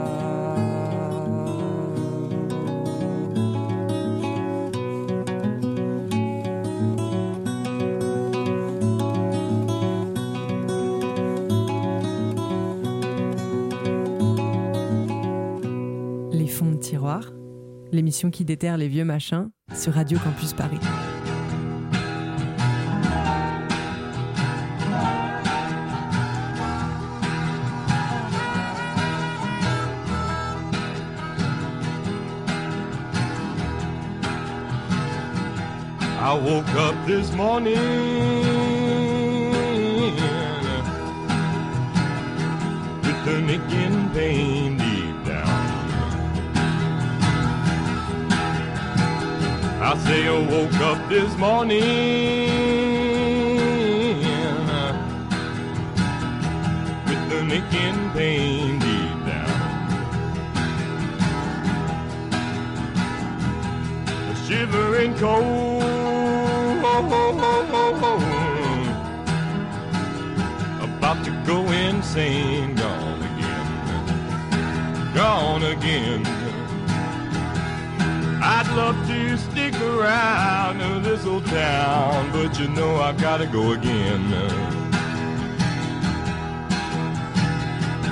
L'émission 17.97 18.29
qui 18.29 18.45
déterre 18.45 18.77
les 18.77 18.87
vieux 18.87 19.03
machins 19.03 19.49
sur 19.73 19.93
Radio 19.93 20.19
Campus 20.19 20.53
Paris. 20.53 20.77
I 36.19 36.33
woke 36.33 36.69
up 36.75 36.93
this 37.07 37.31
morning 37.31 37.73
with 43.01 43.27
a 43.27 43.41
nicking 43.41 43.96
I 49.89 49.97
say 49.99 50.27
I 50.27 50.37
woke 50.51 50.73
up 50.81 51.07
this 51.07 51.33
morning 51.37 51.79
with 57.05 57.31
a 57.31 57.43
nicking 57.45 58.11
pain 58.11 58.79
deep 58.79 59.25
down. 59.25 59.61
A 64.29 64.35
shivering 64.45 65.15
cold. 65.15 65.83
About 70.81 71.23
to 71.23 71.31
go 71.45 71.63
insane, 71.71 72.75
gone 72.75 73.21
again, 73.23 75.13
gone 75.13 75.63
again. 75.63 76.37
I'd 78.49 78.67
love 78.75 79.06
stick 79.67 79.81
around 79.81 80.81
in 80.81 81.03
this 81.03 81.25
old 81.25 81.45
town, 81.45 82.31
but 82.31 82.59
you 82.59 82.67
know 82.69 82.95
I 82.97 83.13
gotta 83.13 83.47
go 83.47 83.73
again. 83.73 84.33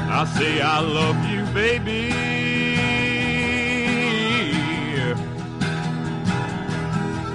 I 0.09 0.25
say 0.37 0.61
I 0.61 0.79
love 0.79 1.17
you, 1.29 1.45
baby. 1.53 2.11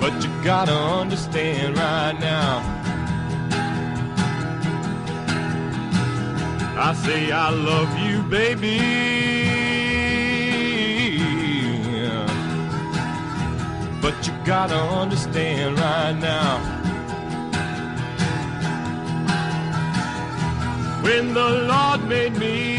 But 0.00 0.22
you 0.22 0.30
gotta 0.42 0.72
understand 0.72 1.76
right 1.76 2.18
now. 2.18 2.76
I 6.78 6.94
say 6.94 7.30
I 7.30 7.50
love 7.50 7.98
you, 7.98 8.22
baby. 8.22 9.19
Gotta 14.44 14.76
understand 14.76 15.78
right 15.78 16.12
now. 16.12 16.58
When 21.02 21.34
the 21.34 21.48
Lord 21.70 22.04
made 22.08 22.36
me, 22.36 22.78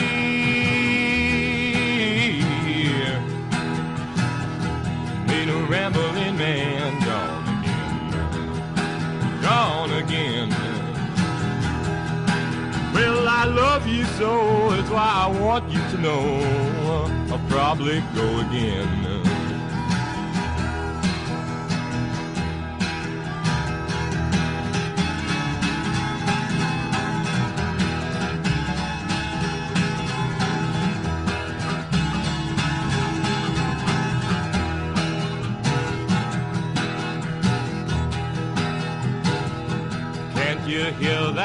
made 5.28 5.50
a 5.50 5.66
rambling 5.70 6.38
man 6.38 7.00
gone 7.02 7.48
again, 7.60 9.42
gone 9.42 9.92
again. 9.92 10.50
Well, 12.94 13.28
I 13.28 13.46
love 13.46 13.88
you 13.88 14.06
so, 14.06 14.70
that's 14.72 14.90
why 14.90 15.12
I 15.26 15.28
want 15.40 15.70
you 15.70 15.80
to 15.80 15.98
know 15.98 16.42
I'll 17.32 17.40
probably 17.50 18.02
go 18.16 18.40
again. 18.42 19.01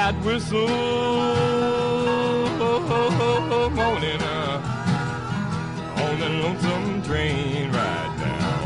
That 0.07 0.25
whistle 0.25 0.69
moaning 3.71 4.23
uh, 4.23 4.61
on 5.97 6.21
the 6.21 6.29
lonesome 6.29 7.03
train 7.03 7.73
right 7.73 8.13
now? 8.21 8.61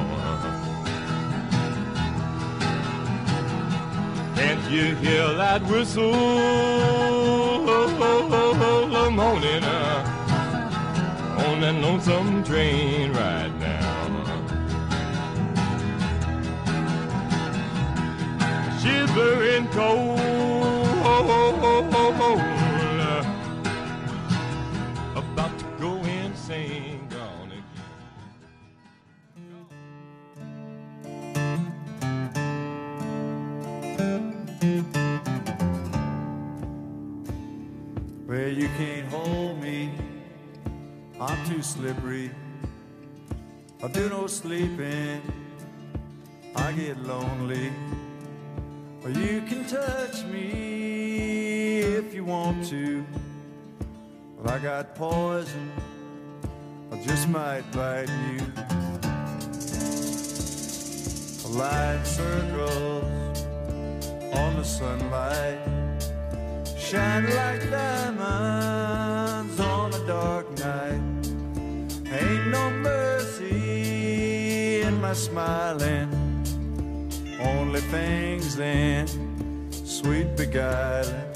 Can't 4.35 4.71
you 4.71 4.95
hear 4.97 5.33
that 5.33 5.63
whistle 5.63 6.13
moaning 9.11 9.65
uh, 9.65 10.05
on 11.47 11.61
that 11.63 11.75
lonesome 11.77 12.45
train 12.45 13.13
right 13.15 13.55
now? 13.59 13.81
shivering 18.83 19.67
cold 19.69 20.10
about 25.17 25.59
to 25.59 25.65
go 25.81 25.97
insane 26.05 27.01
again. 27.11 27.65
Well, 38.27 38.49
you 38.49 38.69
can't 38.77 39.09
hold 39.09 39.61
me. 39.61 39.91
I'm 41.21 41.47
too 41.49 41.63
slippery. 41.63 42.31
I 43.83 43.89
do 43.89 44.09
no 44.09 44.27
sleeping. 44.27 45.21
I 46.55 46.73
get 46.73 46.99
lonely. 47.03 47.73
I 54.51 54.59
got 54.59 54.95
poison. 54.97 55.71
I 56.91 57.01
just 57.05 57.29
might 57.29 57.63
bite 57.71 58.09
you. 58.09 58.39
Light 61.51 62.05
circles 62.05 63.45
on 64.35 64.57
the 64.57 64.65
sunlight 64.65 65.61
shine 66.77 67.33
like 67.37 67.71
diamonds 67.71 69.61
on 69.61 69.95
a 69.95 70.05
dark 70.09 70.51
night. 70.59 71.01
Ain't 72.11 72.49
no 72.49 72.71
mercy 72.71 74.83
in 74.83 75.01
my 75.01 75.13
smiling, 75.13 76.11
only 77.39 77.83
things 77.83 78.57
then 78.57 79.07
sweet 79.71 80.37
beguiling. 80.37 81.30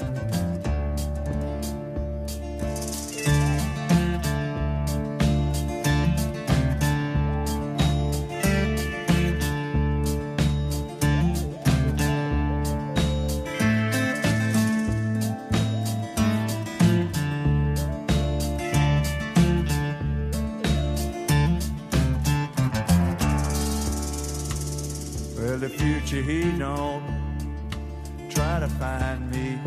Try 28.29 28.59
to 28.59 28.67
find 28.67 29.31
me. 29.31 29.59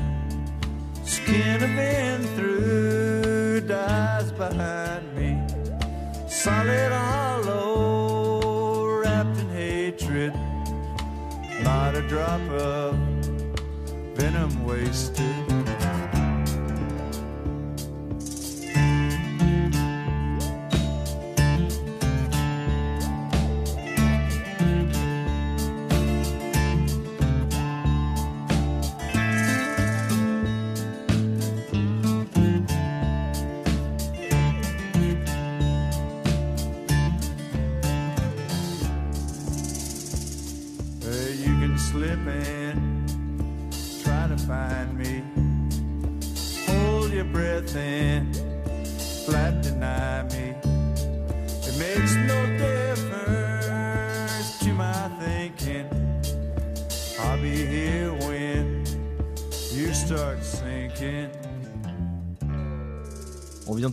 Skin 1.05 1.63
I've 1.63 1.77
been 1.77 2.23
through 2.37 3.61
dies 3.63 4.33
behind 4.33 4.78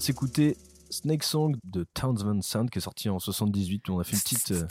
s'écouter 0.05 0.57
Snake 0.89 1.23
Song 1.23 1.55
de 1.63 1.85
Townsend 1.93 2.41
Sound 2.43 2.69
qui 2.69 2.77
est 2.77 2.81
sorti 2.81 3.09
en 3.09 3.19
78 3.19 3.89
où 3.89 3.93
on 3.93 3.99
a 3.99 4.03
fait 4.03 4.13
une 4.13 4.19
petite. 4.21 4.51
euh, 4.51 4.67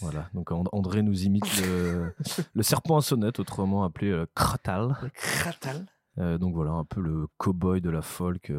Voilà, 0.00 0.28
donc 0.34 0.50
And- 0.52 0.64
André 0.72 1.02
nous 1.02 1.24
imite 1.24 1.44
le, 1.62 2.14
le 2.54 2.62
serpent 2.62 2.96
à 2.98 3.02
sonnette, 3.02 3.38
autrement 3.40 3.84
appelé 3.84 4.10
euh, 4.10 4.26
Kratal. 4.34 4.96
Kratal. 5.14 5.86
Euh, 6.18 6.38
donc 6.38 6.54
voilà, 6.54 6.72
un 6.72 6.84
peu 6.84 7.00
le 7.00 7.26
cow-boy 7.38 7.80
de 7.80 7.88
la 7.90 8.02
folk. 8.02 8.52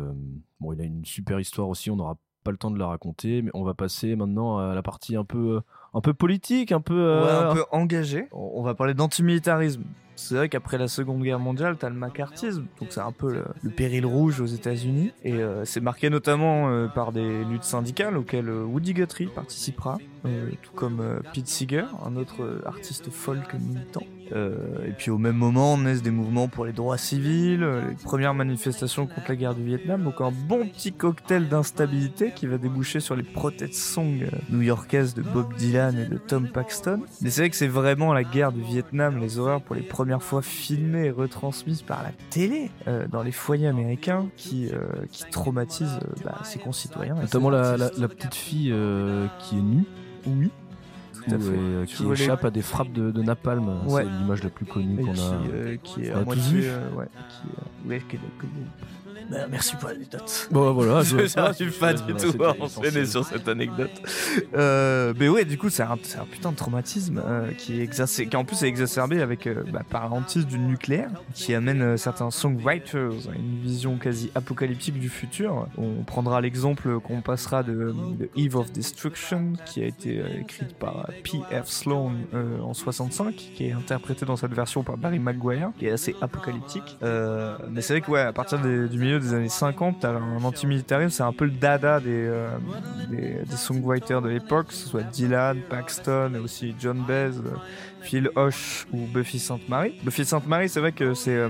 bon, 0.60 0.74
il 0.74 0.82
a 0.82 0.84
une 0.84 1.06
super 1.06 1.40
histoire 1.40 1.68
aussi, 1.70 1.90
on 1.92 1.96
n'aura 1.96 2.18
pas 2.44 2.50
le 2.52 2.58
temps 2.58 2.72
de 2.72 2.80
la 2.80 2.88
raconter, 2.88 3.44
mais 3.44 3.52
on 3.54 3.64
va 3.64 3.74
passer 3.76 4.16
maintenant 4.16 4.58
à 4.58 4.74
la 4.74 4.82
partie 4.82 5.16
un 5.16 5.24
peu, 5.26 5.62
un 5.94 6.02
peu 6.02 6.14
politique, 6.14 6.72
un 6.72 6.82
peu. 6.82 7.22
Ouais, 7.24 7.30
un 7.30 7.54
peu 7.54 7.66
engagé. 7.72 8.28
On 8.32 8.54
on 8.56 8.64
va 8.64 8.74
parler 8.74 8.94
d'antimilitarisme. 8.96 9.84
C'est 10.22 10.36
vrai 10.36 10.50
qu'après 10.50 10.78
la 10.78 10.88
Seconde 10.88 11.24
Guerre 11.24 11.40
mondiale, 11.40 11.78
t'as 11.80 11.90
le 11.90 11.96
macartisme, 11.96 12.68
donc 12.80 12.90
c'est 12.92 13.02
un 13.02 13.12
peu 13.12 13.44
le, 13.64 13.70
péril 13.72 14.06
rouge 14.06 14.40
aux 14.40 14.46
États-Unis, 14.46 15.12
et 15.24 15.34
euh, 15.34 15.66
c'est 15.66 15.82
marqué 15.82 16.12
notamment 16.12 16.70
euh, 16.70 16.88
par 16.88 17.12
des 17.12 17.44
luttes 17.44 17.64
syndicales 17.64 18.16
auxquelles 18.16 18.48
euh, 18.48 18.64
Woody 18.64 18.94
Guthrie 18.94 19.26
participera, 19.26 19.98
tout 20.62 20.74
comme 20.76 21.04
Pete 21.34 21.48
Seeger, 21.48 21.86
un 22.06 22.16
autre 22.18 22.62
artiste 22.66 23.10
folk 23.10 23.56
militant. 23.56 24.04
Euh, 24.34 24.56
et 24.88 24.92
puis 24.92 25.12
au 25.12 25.18
même 25.18 25.36
moment 25.36 25.78
naissent 25.78 26.02
des 26.04 26.12
mouvements 26.12 26.48
pour 26.48 26.66
les 26.66 26.72
droits 26.74 26.98
civils, 26.98 27.64
euh, 27.64 27.82
les 27.90 27.96
premières 27.96 28.34
manifestations 28.34 29.06
contre 29.08 29.26
la 29.30 29.36
guerre 29.36 29.56
du 29.56 29.64
Vietnam, 29.64 30.04
donc 30.04 30.22
un 30.22 30.32
bon 30.32 30.66
petit 30.68 30.94
cocktail 30.94 31.50
d'instabilité 31.50 32.32
qui 32.36 32.48
va 32.48 32.58
déboucher 32.58 33.00
sur 33.00 33.16
les 33.16 33.24
protest 33.24 33.74
songs 33.74 34.20
euh, 34.22 34.28
new-yorkaises 34.50 35.14
de 35.14 35.22
Bob 35.22 35.54
Dylan 35.58 35.98
et 35.98 36.06
de 36.06 36.18
Tom 36.18 36.48
Paxton. 36.48 37.02
Mais 37.22 37.30
c'est 37.30 37.42
vrai 37.42 37.50
que 37.50 37.56
c'est 37.56 37.68
vraiment 37.68 38.14
la 38.14 38.24
guerre 38.24 38.52
du 38.52 38.62
Vietnam, 38.62 39.20
les 39.20 39.38
horreurs 39.38 39.62
pour 39.62 39.76
les 39.76 39.82
premières 39.82 40.24
fois 40.24 40.42
filmées 40.42 41.06
et 41.06 41.12
retransmises 41.12 41.82
par 41.82 42.04
la 42.04 42.12
télé 42.30 42.72
euh, 42.88 43.08
dans 43.08 43.24
les 43.24 43.32
foyers 43.32 43.68
américains 43.68 44.28
qui, 44.38 44.70
euh, 44.72 44.78
qui 45.12 45.24
traumatisent 45.30 46.00
euh, 46.04 46.22
bah, 46.24 46.38
ses 46.44 46.60
concitoyens. 46.60 47.16
Notamment 47.16 47.50
la, 47.50 47.78
la- 47.78 47.92
la 47.98 48.08
petite 48.08 48.36
fille 48.36 48.74
qui 49.40 49.58
est 49.58 49.62
nue. 49.62 49.84
Oui. 50.28 50.52
Tout 51.30 51.40
fait. 51.40 51.58
euh, 51.58 51.86
qui 51.86 52.06
échappe 52.12 52.46
à 52.46 52.52
des 52.52 52.62
frappes 52.62 52.92
de, 52.92 53.12
de 53.12 53.22
napalm. 53.22 53.82
C'est 53.88 54.04
l'image 54.06 54.44
la 54.44 54.50
plus 54.50 54.66
connue 54.66 55.00
Et 55.00 55.04
qu'on 55.04 55.14
a. 55.14 55.34
euh, 55.54 55.78
qui 55.84 56.04
est 56.06 56.14
on 56.14 56.18
à 56.22 56.24
moitié. 56.24 56.62
euh, 56.64 56.90
ouais, 56.96 57.08
qui, 57.30 58.18
Bah, 59.32 59.48
merci 59.50 59.76
pour 59.78 59.88
l'anecdote. 59.90 60.48
Bon, 60.52 60.74
voilà. 60.74 61.02
Je 61.04 61.36
n'arrive 61.38 61.78
pas 61.80 61.94
du 61.94 62.14
tout 62.14 62.44
à 62.44 62.54
enchaîner 62.60 63.06
sur 63.06 63.24
cette 63.26 63.48
anecdote. 63.48 63.90
Euh, 64.56 65.14
mais 65.18 65.30
ouais, 65.30 65.46
du 65.46 65.58
coup, 65.58 65.70
c'est 65.70 65.84
un, 65.84 65.94
un 65.94 66.26
putain 66.30 66.52
de 66.52 66.58
traumatisme 66.58 67.22
euh, 67.26 67.52
qui, 67.58 67.80
est 67.80 67.84
exacer- 67.88 68.28
qui 68.28 68.36
en 68.36 68.44
plus 68.44 68.62
est 68.64 68.68
exacerbé 68.68 69.22
avec 69.22 69.48
euh, 69.48 69.64
bah, 69.72 69.84
par 69.90 70.10
la 70.10 70.16
hantise 70.16 70.46
du 70.46 70.60
nucléaire, 70.60 71.10
qui 71.34 71.54
amène 71.54 71.82
euh, 71.82 71.98
certains 71.98 72.30
songwriters 72.30 73.12
à 73.32 73.36
une 73.36 73.60
vision 73.62 73.98
quasi 73.98 74.32
apocalyptique 74.36 75.00
du 75.00 75.10
futur. 75.10 75.68
On 75.78 76.04
prendra 76.04 76.42
l'exemple 76.42 77.00
qu'on 77.00 77.22
passera 77.22 77.64
de, 77.64 77.94
de 78.20 78.30
Eve 78.36 78.58
of 78.58 78.72
Destruction, 78.72 79.54
qui 79.66 79.82
a 79.82 79.86
été 79.86 80.22
écrite 80.40 80.76
par 80.76 81.08
P.F. 81.24 81.68
Sloan 81.68 82.12
en 82.62 82.74
65, 82.74 83.34
qui 83.36 83.66
est 83.68 83.72
interprétée 83.72 84.26
dans 84.26 84.36
cette 84.36 84.54
version 84.54 84.84
par 84.84 84.98
Barry 84.98 85.20
Maguire, 85.20 85.72
qui 85.80 85.86
est 85.86 85.92
assez 85.92 86.16
apocalyptique. 86.22 86.98
Mais 87.02 87.82
c'est 87.82 87.94
vrai 87.94 88.02
que 88.02 88.12
ouais, 88.12 88.22
à 88.22 88.34
partir 88.34 88.60
des- 88.60 88.90
du 88.90 88.98
milieu 88.98 89.20
des 89.22 89.34
années 89.34 89.50
50, 89.50 89.98
t'as 90.02 90.12
un 90.12 90.44
antimilitarisme, 90.44 91.10
c'est 91.10 91.24
un 91.24 91.34
peu 91.34 91.46
le 91.46 91.52
dada 91.52 92.00
des, 92.00 92.10
euh, 92.10 92.50
des, 93.10 93.44
des 93.46 93.56
songwriters 93.56 94.22
de 94.22 94.30
l'époque, 94.30 94.68
que 94.68 94.74
ce 94.74 94.88
soit 94.88 95.04
Dylan, 95.04 95.62
Paxton, 95.70 96.34
et 96.36 96.40
aussi 96.40 96.76
John 96.80 97.04
Baez, 97.08 97.38
euh, 97.38 97.56
Phil 98.02 98.30
Hoche 98.36 98.88
ou 98.92 99.06
Buffy 99.08 99.40
Sainte-Marie. 99.40 99.94
Buffy 100.04 100.26
Sainte-Marie, 100.26 100.70
c'est 100.70 100.80
vrai 100.80 100.92
que 100.92 101.14
c'est, 101.14 101.36
euh, 101.36 101.50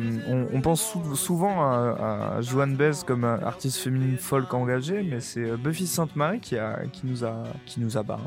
on, 0.53 0.61
pense 0.61 0.81
sou- 0.81 1.15
souvent 1.15 1.61
à, 1.61 2.35
à 2.37 2.41
Joan 2.41 2.75
Baez 2.75 3.03
comme 3.05 3.23
un 3.23 3.39
artiste 3.41 3.77
féminine 3.77 4.17
folk 4.17 4.53
engagée, 4.53 5.01
mais 5.03 5.19
c'est 5.21 5.49
euh, 5.49 5.57
Buffy 5.57 5.87
Sainte-Marie 5.87 6.39
qui 6.39 6.57
a, 6.57 6.81
qui 6.91 7.07
nous 7.07 7.23
a, 7.23 7.43
qui 7.65 7.79
nous 7.79 7.97
a, 7.97 8.03
bah, 8.03 8.19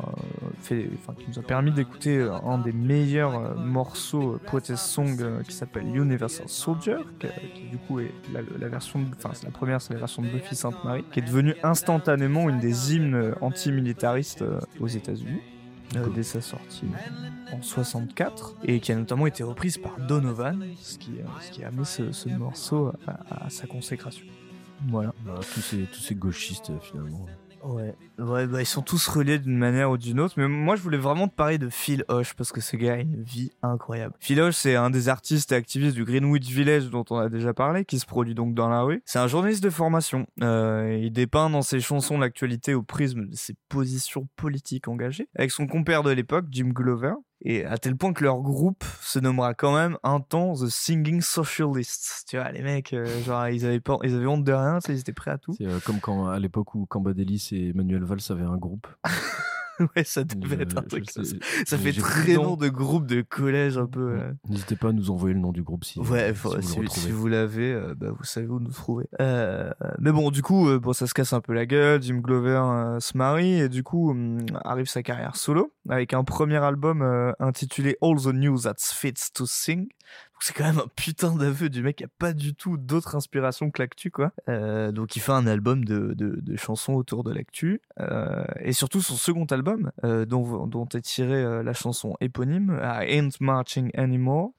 euh, 0.73 0.85
qui 1.19 1.27
nous 1.29 1.39
a 1.39 1.43
permis 1.43 1.71
d'écouter 1.73 2.19
euh, 2.19 2.33
un 2.33 2.59
des 2.59 2.73
meilleurs 2.73 3.35
euh, 3.39 3.55
morceaux 3.57 4.35
euh, 4.35 4.41
protest 4.45 4.85
song 4.87 5.17
euh, 5.21 5.43
qui 5.43 5.53
s'appelle 5.55 5.85
Universal 5.95 6.49
Soldier, 6.49 6.97
qui, 7.21 7.69
du 7.71 7.79
coup 7.79 8.01
est 8.01 8.13
la, 8.33 8.69
version, 8.69 9.01
enfin 9.17 9.31
la 9.45 9.51
première, 9.51 9.81
c'est 9.83 9.93
la 9.93 9.99
version 10.01 10.23
de 10.23 10.29
Buffy 10.29 10.55
Sainte-Marie, 10.57 11.05
qui 11.13 11.21
est 11.21 11.23
devenue 11.23 11.55
instantanément 11.63 12.49
une 12.49 12.59
des 12.59 12.95
hymnes 12.95 13.15
euh, 13.15 13.35
antimilitaristes 13.41 14.43
euh, 14.43 14.59
aux 14.81 14.89
États-Unis. 14.89 15.41
Euh, 15.96 16.09
dès 16.14 16.22
sa 16.22 16.40
sortie 16.40 16.87
en 17.52 17.62
64 17.62 18.57
et 18.64 18.80
qui 18.80 18.92
a 18.92 18.96
notamment 18.96 19.26
été 19.26 19.42
reprise 19.42 19.78
par 19.78 19.98
Donovan 19.98 20.64
ce 20.80 20.98
qui, 20.98 21.12
euh, 21.20 21.66
a 21.66 21.70
mis 21.70 21.85
ce, 21.85 22.12
ce 22.12 22.28
morceau 22.28 22.92
à, 23.07 23.48
sa 23.50 23.66
consécration 23.66 24.26
voilà 24.88 25.12
ces, 25.42 25.85
tous 25.85 26.00
ces 26.00 26.14
gauchistes, 26.14 26.70
euh, 26.70 26.78
finalement. 26.80 27.26
Ouais, 27.64 27.94
ouais 28.18 28.46
bah, 28.46 28.61
ils 28.61 28.66
sont 28.66 28.83
tous 28.83 29.09
reliés 29.09 29.38
d'une 29.38 29.57
manière 29.57 29.90
ou 29.90 29.96
d'une 29.96 30.20
autre. 30.20 30.35
Mais 30.37 30.48
moi, 30.48 30.77
je 30.77 30.83
voulais 30.83 30.98
vraiment 30.98 31.29
te 31.29 31.35
parler 31.35 31.59
de 31.59 31.70
Phil 31.70 32.05
Hoche 32.09 32.35
parce 32.35 32.53
que 32.53 32.61
ce 32.61 32.77
gars 32.77 32.94
a 32.94 32.96
une 32.98 33.22
vie 33.22 33.50
incroyable. 33.62 34.14
Phil 34.20 34.40
Hoche, 34.40 34.57
c'est 34.57 34.77
un 34.77 34.90
des 34.90 35.09
artistes 35.09 35.50
et 35.53 35.55
activistes 35.55 35.94
du 35.94 36.05
Greenwich 36.05 36.48
Village 36.50 36.90
dont 36.90 37.05
on 37.11 37.16
a 37.16 37.29
déjà 37.29 37.55
parlé, 37.55 37.85
qui 37.85 37.98
se 37.98 38.07
produit 38.07 38.35
donc 38.35 38.55
dans 38.55 38.68
la 38.68 38.83
rue. 38.83 39.03
C'est 39.07 39.18
un 39.18 39.29
journaliste 39.29 39.64
de 39.64 39.70
formation. 39.70 40.27
Euh, 40.42 40.98
il 41.03 41.12
dépeint 41.12 41.48
dans 41.48 41.62
ses 41.62 41.81
chansons 41.81 42.18
l'actualité 42.18 42.74
au 42.74 42.83
prisme 42.83 43.27
de 43.29 43.37
ses 43.37 43.55
positions 43.68 44.29
politiques 44.37 44.88
engagées, 44.88 45.29
avec 45.35 45.50
son 45.50 45.66
compère 45.66 46.03
de 46.03 46.11
l'époque, 46.11 46.46
Jim 46.50 46.68
Glover. 46.68 47.14
Et 47.42 47.64
à 47.64 47.77
tel 47.79 47.97
point 47.97 48.12
que 48.12 48.25
leur 48.25 48.40
groupe 48.40 48.85
se 49.03 49.18
nommera 49.18 49.55
quand 49.55 49.75
même 49.75 49.99
un 50.03 50.20
temps 50.20 50.55
The 50.55 50.68
Singing 50.68 51.20
Socialists. 51.20 52.25
Tu 52.29 52.37
vois, 52.37 52.51
les 52.53 52.62
mecs, 52.62 52.92
euh, 52.92 53.07
genre, 53.25 53.49
ils 53.49 53.66
avaient, 53.66 53.81
pas, 53.81 53.99
ils 54.03 54.14
avaient 54.14 54.27
honte 54.27 54.44
de 54.44 54.53
rien, 54.53 54.79
ils 54.88 54.99
étaient 54.99 55.12
prêts 55.12 55.31
à 55.31 55.38
tout. 55.38 55.55
C'est 55.59 55.66
euh, 55.66 55.79
comme 55.85 56.01
quand, 56.01 56.29
à 56.29 56.38
l'époque 56.38 56.75
où 56.75 56.87
Cambadélis 56.87 57.51
et 57.53 57.73
Manuel 57.73 58.05
Valls 58.05 58.20
avaient 58.31 58.44
un 58.44 58.57
groupe. 58.57 58.87
ouais, 59.97 60.05
ça 60.05 60.25
devait 60.25 60.63
être 60.63 60.79
un 60.79 60.83
je 60.83 60.89
truc. 60.89 61.11
Ça, 61.67 61.79
fait 61.79 61.93
très 61.93 62.35
nom 62.35 62.57
de 62.57 62.69
groupe 62.69 63.07
de 63.07 63.23
collège 63.23 63.79
un 63.79 63.87
peu. 63.87 64.19
euh. 64.19 64.33
N'hésitez 64.49 64.77
pas 64.77 64.89
à 64.89 64.93
nous 64.93 65.11
envoyer 65.11 65.35
le 65.35 65.41
nom 65.41 65.53
du 65.53 65.63
groupe 65.63 65.85
si, 65.85 65.99
Ouais, 66.01 66.29
si 66.29 66.35
faut- 66.35 66.55
vous 66.61 66.87
si, 66.89 67.11
vous 67.11 67.29
l'avez, 67.29 67.73
euh, 67.73 67.95
bah, 67.97 68.09
vous 68.17 68.25
savez 68.25 68.47
où 68.47 68.61
nous 68.61 68.71
trouver. 68.71 69.07
Euh, 69.21 69.71
mais 69.99 70.13
bon, 70.13 70.31
du 70.31 70.43
coup, 70.43 70.69
euh, 70.69 70.79
bon, 70.79 70.93
ça 70.93 71.07
se 71.07 71.15
casse 71.15 71.33
un 71.33 71.41
peu 71.41 71.53
la 71.53 71.67
gueule. 71.67 72.03
Jim 72.03 72.19
Glover 72.19 72.61
euh, 72.65 73.01
se 73.01 73.17
marie 73.17 73.61
et 73.61 73.69
du 73.69 73.83
coup 73.83 74.11
hum, 74.11 74.45
arrive 74.65 74.87
sa 74.87 75.03
carrière 75.03 75.37
solo 75.37 75.73
avec 75.89 76.15
un 76.15 76.25
premier 76.25 76.57
album 76.63 77.03
euh, 77.03 77.33
intitulé 77.41 77.97
All 78.03 78.17
the 78.21 78.27
News 78.35 78.61
That 78.63 78.75
Fits 78.79 79.31
to 79.35 79.47
Sing. 79.47 79.89
C'est 80.45 80.53
quand 80.53 80.64
même 80.64 80.79
un 80.79 80.88
putain 80.95 81.35
d'aveu 81.35 81.71
du 81.71 81.83
mec 81.83 81.97
qui 81.97 82.05
a 82.05 82.09
pas 82.19 82.35
du 82.35 82.55
tout 82.55 82.77
d'autre 82.77 83.17
inspiration 83.17 83.71
que 83.71 83.81
l'actu 83.81 84.11
quoi. 84.11 84.31
Euh, 84.51 84.93
donc 84.93 85.17
il 85.17 85.21
fait 85.21 85.33
un 85.33 85.47
album 85.47 85.87
de, 85.87 86.12
de, 86.14 86.57
chansons 86.57 86.93
autour 86.93 87.25
de 87.25 87.33
l'actu 87.33 87.81
euh, 87.99 88.45
et 88.61 88.75
surtout 88.75 89.01
son 89.01 89.14
second 89.14 89.47
album 89.47 89.90
euh, 90.05 90.27
dont, 90.27 90.67
dont 90.67 90.87
est 90.95 91.01
tirée 91.01 91.62
la 91.62 91.73
chanson 91.73 92.14
éponyme 92.21 92.79
I 92.83 93.07
Ain't 93.17 93.40
Marching 93.40 93.90
Anymore 93.97 94.51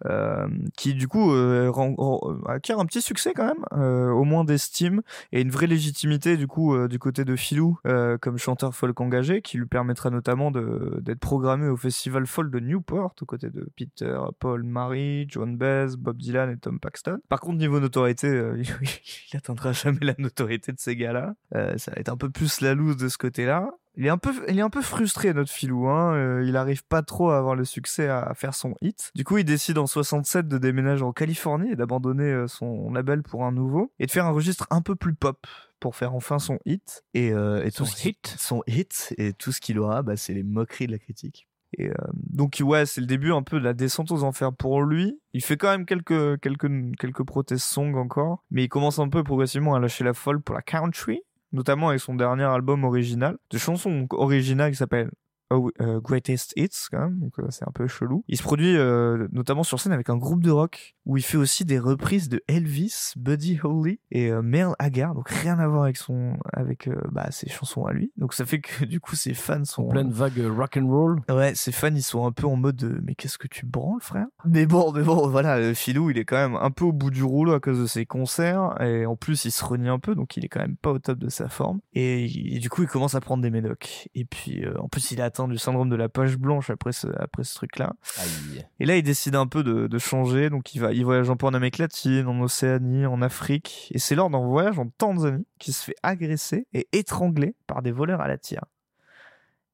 qui 0.75 0.95
du 0.95 1.07
coup 1.07 1.29
rend- 1.29 2.19
acquiert 2.47 2.79
un 2.79 2.87
petit 2.87 3.01
succès 3.01 3.33
quand 3.33 3.45
même 3.45 4.11
au 4.11 4.23
moins 4.23 4.43
d'estime 4.43 5.03
et 5.31 5.41
une 5.41 5.51
vraie 5.51 5.67
légitimité 5.67 6.35
du 6.35 6.47
coup 6.47 6.75
du 6.87 6.97
côté 6.97 7.25
de 7.25 7.35
Philou 7.35 7.77
comme 8.21 8.39
chanteur 8.39 8.73
folk 8.73 8.99
engagé 8.99 9.43
qui 9.43 9.57
lui 9.57 9.67
permettra 9.67 10.09
notamment 10.09 10.49
d'être 10.49 11.19
programmé 11.19 11.67
au 11.67 11.77
festival 11.77 12.25
folk 12.25 12.49
de 12.49 12.59
Newport 12.59 13.13
aux 13.21 13.25
côtés 13.25 13.51
de 13.51 13.69
Peter, 13.75 14.17
Paul, 14.39 14.63
Mary, 14.63 15.27
John 15.35 15.57
Baez, 15.57 15.97
Bob 15.97 16.17
Dylan 16.17 16.49
et 16.49 16.57
Tom 16.57 16.79
Paxton. 16.79 17.19
Par 17.27 17.41
contre 17.41 17.57
niveau 17.57 17.81
notoriété, 17.81 18.27
euh, 18.27 18.61
il 19.33 19.37
atteindra 19.37 19.73
jamais 19.73 19.99
la 20.01 20.15
notoriété 20.17 20.71
de 20.71 20.79
ces 20.79 20.95
gars-là. 20.95 21.35
Euh, 21.55 21.77
ça 21.77 21.91
va 21.91 21.97
être 21.97 22.07
un 22.09 22.15
peu 22.15 22.29
plus 22.29 22.61
la 22.61 22.73
loose 22.73 22.95
de 22.95 23.09
ce 23.09 23.17
côté-là. 23.17 23.69
Il 23.97 24.05
est 24.05 24.09
un 24.09 24.17
peu, 24.17 24.31
il 24.49 24.57
est 24.57 24.61
un 24.61 24.69
peu 24.69 24.81
frustré 24.81 25.33
notre 25.33 25.51
filou. 25.51 25.87
Hein. 25.87 26.13
Euh, 26.15 26.43
il 26.47 26.55
arrive 26.55 26.85
pas 26.85 27.01
trop 27.01 27.31
à 27.31 27.37
avoir 27.37 27.55
le 27.55 27.65
succès 27.65 28.07
à, 28.07 28.21
à 28.23 28.33
faire 28.33 28.53
son 28.53 28.75
hit. 28.81 29.11
Du 29.15 29.23
coup, 29.25 29.37
il 29.37 29.43
décide 29.45 29.77
en 29.77 29.87
67 29.87 30.47
de 30.47 30.57
déménager 30.57 31.03
en 31.03 31.11
Californie 31.13 31.71
et 31.71 31.75
d'abandonner 31.75 32.45
son 32.47 32.91
label 32.93 33.21
pour 33.23 33.43
un 33.45 33.51
nouveau 33.51 33.91
et 33.99 34.05
de 34.05 34.11
faire 34.11 34.25
un 34.25 34.31
registre 34.31 34.67
un 34.69 34.81
peu 34.81 34.95
plus 34.95 35.13
pop 35.13 35.45
pour 35.81 35.95
faire 35.97 36.13
enfin 36.15 36.39
son 36.39 36.57
hit 36.65 37.03
et, 37.13 37.31
euh, 37.31 37.63
et 37.63 37.71
tout 37.71 37.85
Son 37.85 37.95
qui- 37.95 38.09
hit? 38.09 38.35
son 38.39 38.63
hit 38.67 39.13
et 39.17 39.33
tout 39.33 39.51
ce 39.51 39.59
qu'il 39.61 39.77
aura, 39.79 40.01
bah, 40.01 40.15
c'est 40.17 40.33
les 40.33 40.43
moqueries 40.43 40.87
de 40.87 40.91
la 40.93 40.99
critique. 40.99 41.47
Euh, 41.79 41.93
donc 42.13 42.61
ouais, 42.63 42.85
c'est 42.85 43.01
le 43.01 43.07
début 43.07 43.31
un 43.31 43.43
peu 43.43 43.59
de 43.59 43.63
la 43.63 43.73
descente 43.73 44.11
aux 44.11 44.23
enfers 44.23 44.53
pour 44.53 44.81
lui. 44.81 45.19
Il 45.33 45.43
fait 45.43 45.57
quand 45.57 45.69
même 45.69 45.85
quelques 45.85 46.39
quelques 46.41 46.69
quelques 46.97 47.23
protest 47.23 47.65
songs 47.65 47.95
encore, 47.95 48.43
mais 48.51 48.63
il 48.63 48.69
commence 48.69 48.99
un 48.99 49.09
peu 49.09 49.23
progressivement 49.23 49.75
à 49.75 49.79
lâcher 49.79 50.03
la 50.03 50.13
folle 50.13 50.41
pour 50.41 50.55
la 50.55 50.61
country, 50.61 51.21
notamment 51.51 51.89
avec 51.89 52.01
son 52.01 52.15
dernier 52.15 52.43
album 52.43 52.83
original, 52.83 53.37
de 53.49 53.57
chansons 53.57 54.07
originales 54.11 54.71
qui 54.71 54.77
s'appelle 54.77 55.11
Oh, 55.51 55.69
euh, 55.79 55.99
Greatest 55.99 56.53
Hits 56.57 56.87
quand 56.89 57.01
même, 57.01 57.19
donc 57.19 57.37
euh, 57.37 57.45
c'est 57.49 57.67
un 57.67 57.71
peu 57.71 57.87
chelou. 57.87 58.23
Il 58.27 58.35
se 58.37 58.41
produit 58.41 58.75
euh, 58.75 59.27
notamment 59.31 59.61
sur 59.61 59.79
scène 59.79 59.91
avec 59.91 60.09
un 60.09 60.17
groupe 60.17 60.41
de 60.43 60.49
rock 60.49 60.95
où 61.05 61.17
il 61.17 61.23
fait 61.23 61.37
aussi 61.37 61.65
des 61.65 61.77
reprises 61.77 62.29
de 62.29 62.41
Elvis, 62.47 63.13
Buddy 63.15 63.59
Holly 63.63 63.99
et 64.09 64.31
euh, 64.31 64.41
Merle 64.41 64.73
Haggard, 64.79 65.13
donc 65.13 65.29
rien 65.29 65.59
à 65.59 65.67
voir 65.67 65.83
avec 65.83 65.97
son 65.97 66.35
avec 66.51 66.87
euh, 66.87 66.95
bah, 67.11 67.27
ses 67.29 67.47
chansons 67.47 67.85
à 67.85 67.93
lui. 67.93 68.11
Donc 68.17 68.33
ça 68.33 68.47
fait 68.47 68.59
que 68.59 68.85
du 68.85 68.99
coup 68.99 69.15
ses 69.15 69.35
fans 69.35 69.63
sont 69.65 69.83
En 69.83 69.89
pleine 69.89 70.09
vague 70.09 70.41
rock 70.47 70.77
and 70.77 70.87
roll. 70.87 71.21
Ouais, 71.29 71.53
ses 71.53 71.71
fans 71.71 71.93
ils 71.93 72.01
sont 72.01 72.25
un 72.25 72.31
peu 72.31 72.47
en 72.47 72.55
mode 72.55 72.83
euh, 72.83 72.99
mais 73.03 73.13
qu'est-ce 73.13 73.37
que 73.37 73.47
tu 73.47 73.67
branles 73.67 74.01
frère? 74.01 74.25
Mais 74.45 74.65
bon, 74.65 74.91
mais 74.93 75.03
bon, 75.03 75.27
voilà, 75.27 75.75
Philou 75.75 76.09
il 76.09 76.17
est 76.17 76.25
quand 76.25 76.37
même 76.37 76.55
un 76.55 76.71
peu 76.71 76.85
au 76.85 76.91
bout 76.91 77.11
du 77.11 77.23
rouleau 77.23 77.53
à 77.53 77.59
cause 77.59 77.79
de 77.79 77.85
ses 77.85 78.07
concerts 78.07 78.81
et 78.81 79.05
en 79.05 79.15
plus 79.15 79.45
il 79.45 79.51
se 79.51 79.63
renie 79.63 79.89
un 79.89 79.99
peu 79.99 80.15
donc 80.15 80.37
il 80.37 80.43
est 80.43 80.49
quand 80.49 80.61
même 80.61 80.75
pas 80.75 80.89
au 80.89 80.97
top 80.97 81.19
de 81.19 81.29
sa 81.29 81.49
forme 81.49 81.81
et, 81.93 82.55
et 82.55 82.57
du 82.57 82.69
coup 82.71 82.81
il 82.81 82.87
commence 82.87 83.13
à 83.13 83.21
prendre 83.21 83.43
des 83.43 83.51
médocs 83.51 84.09
et 84.15 84.25
puis 84.25 84.65
en 84.79 84.87
plus 84.87 85.11
il 85.11 85.21
a 85.21 85.25
atteint 85.35 85.47
du 85.47 85.57
syndrome 85.57 85.89
de 85.89 85.95
la 85.95 86.07
page 86.07 86.37
blanche 86.37 86.69
après 86.69 86.93
ce 86.93 87.07
après 87.19 87.43
ce 87.43 87.55
truc 87.55 87.77
là. 87.77 87.93
Aïe. 88.17 88.65
Et 88.79 88.85
là, 88.85 88.95
il 88.95 89.03
décide 89.03 89.35
un 89.35 89.47
peu 89.47 89.63
de, 89.63 89.87
de 89.87 89.97
changer, 89.97 90.49
donc 90.49 90.73
il 90.73 90.79
va, 90.79 90.93
il 90.93 91.03
voyage 91.03 91.29
un 91.29 91.35
peu 91.35 91.45
en 91.45 91.53
Amérique 91.53 91.77
latine, 91.77 92.27
en 92.27 92.39
Océanie, 92.41 93.05
en 93.05 93.21
Afrique, 93.21 93.91
et 93.93 93.99
c'est 93.99 94.15
lors 94.15 94.29
d'un 94.29 94.39
voyage 94.39 94.79
en 94.79 94.87
Tanzanie 94.87 95.45
qu'il 95.59 95.73
se 95.73 95.83
fait 95.83 95.95
agresser 96.03 96.67
et 96.73 96.87
étrangler 96.93 97.55
par 97.67 97.81
des 97.81 97.91
voleurs 97.91 98.21
à 98.21 98.27
la 98.27 98.37
tire. 98.37 98.63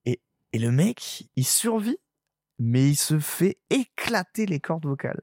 Et, 0.06 0.20
et 0.54 0.60
le 0.60 0.72
mec, 0.72 1.30
il 1.36 1.46
survit, 1.46 1.98
mais 2.58 2.90
il 2.90 2.96
se 2.96 3.20
fait 3.20 3.58
éclater 3.70 4.46
les 4.46 4.60
cordes 4.60 4.86
vocales. 4.86 5.22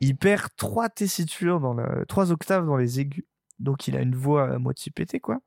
Il 0.00 0.16
perd 0.16 0.48
trois 0.56 0.88
tessitures 0.88 1.60
dans 1.60 1.74
la, 1.74 2.04
trois 2.06 2.32
octaves 2.32 2.66
dans 2.66 2.76
les 2.76 2.98
aigus, 2.98 3.24
donc 3.60 3.86
il 3.86 3.96
a 3.96 4.00
une 4.00 4.16
voix 4.16 4.54
à 4.54 4.58
moitié 4.58 4.90
pétée, 4.90 5.20
quoi. 5.20 5.38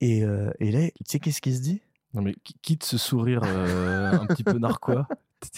Et, 0.00 0.24
euh, 0.24 0.50
et 0.58 0.70
là, 0.72 0.88
tu 0.88 1.04
sais 1.06 1.18
qu'est-ce 1.18 1.40
qu'il 1.40 1.54
se 1.54 1.60
dit? 1.60 1.80
Non 2.14 2.22
mais 2.22 2.34
qui- 2.44 2.54
quitte 2.62 2.84
ce 2.84 2.98
sourire 2.98 3.40
euh, 3.44 4.12
un 4.12 4.26
petit 4.26 4.44
peu 4.44 4.58
narquois? 4.58 5.06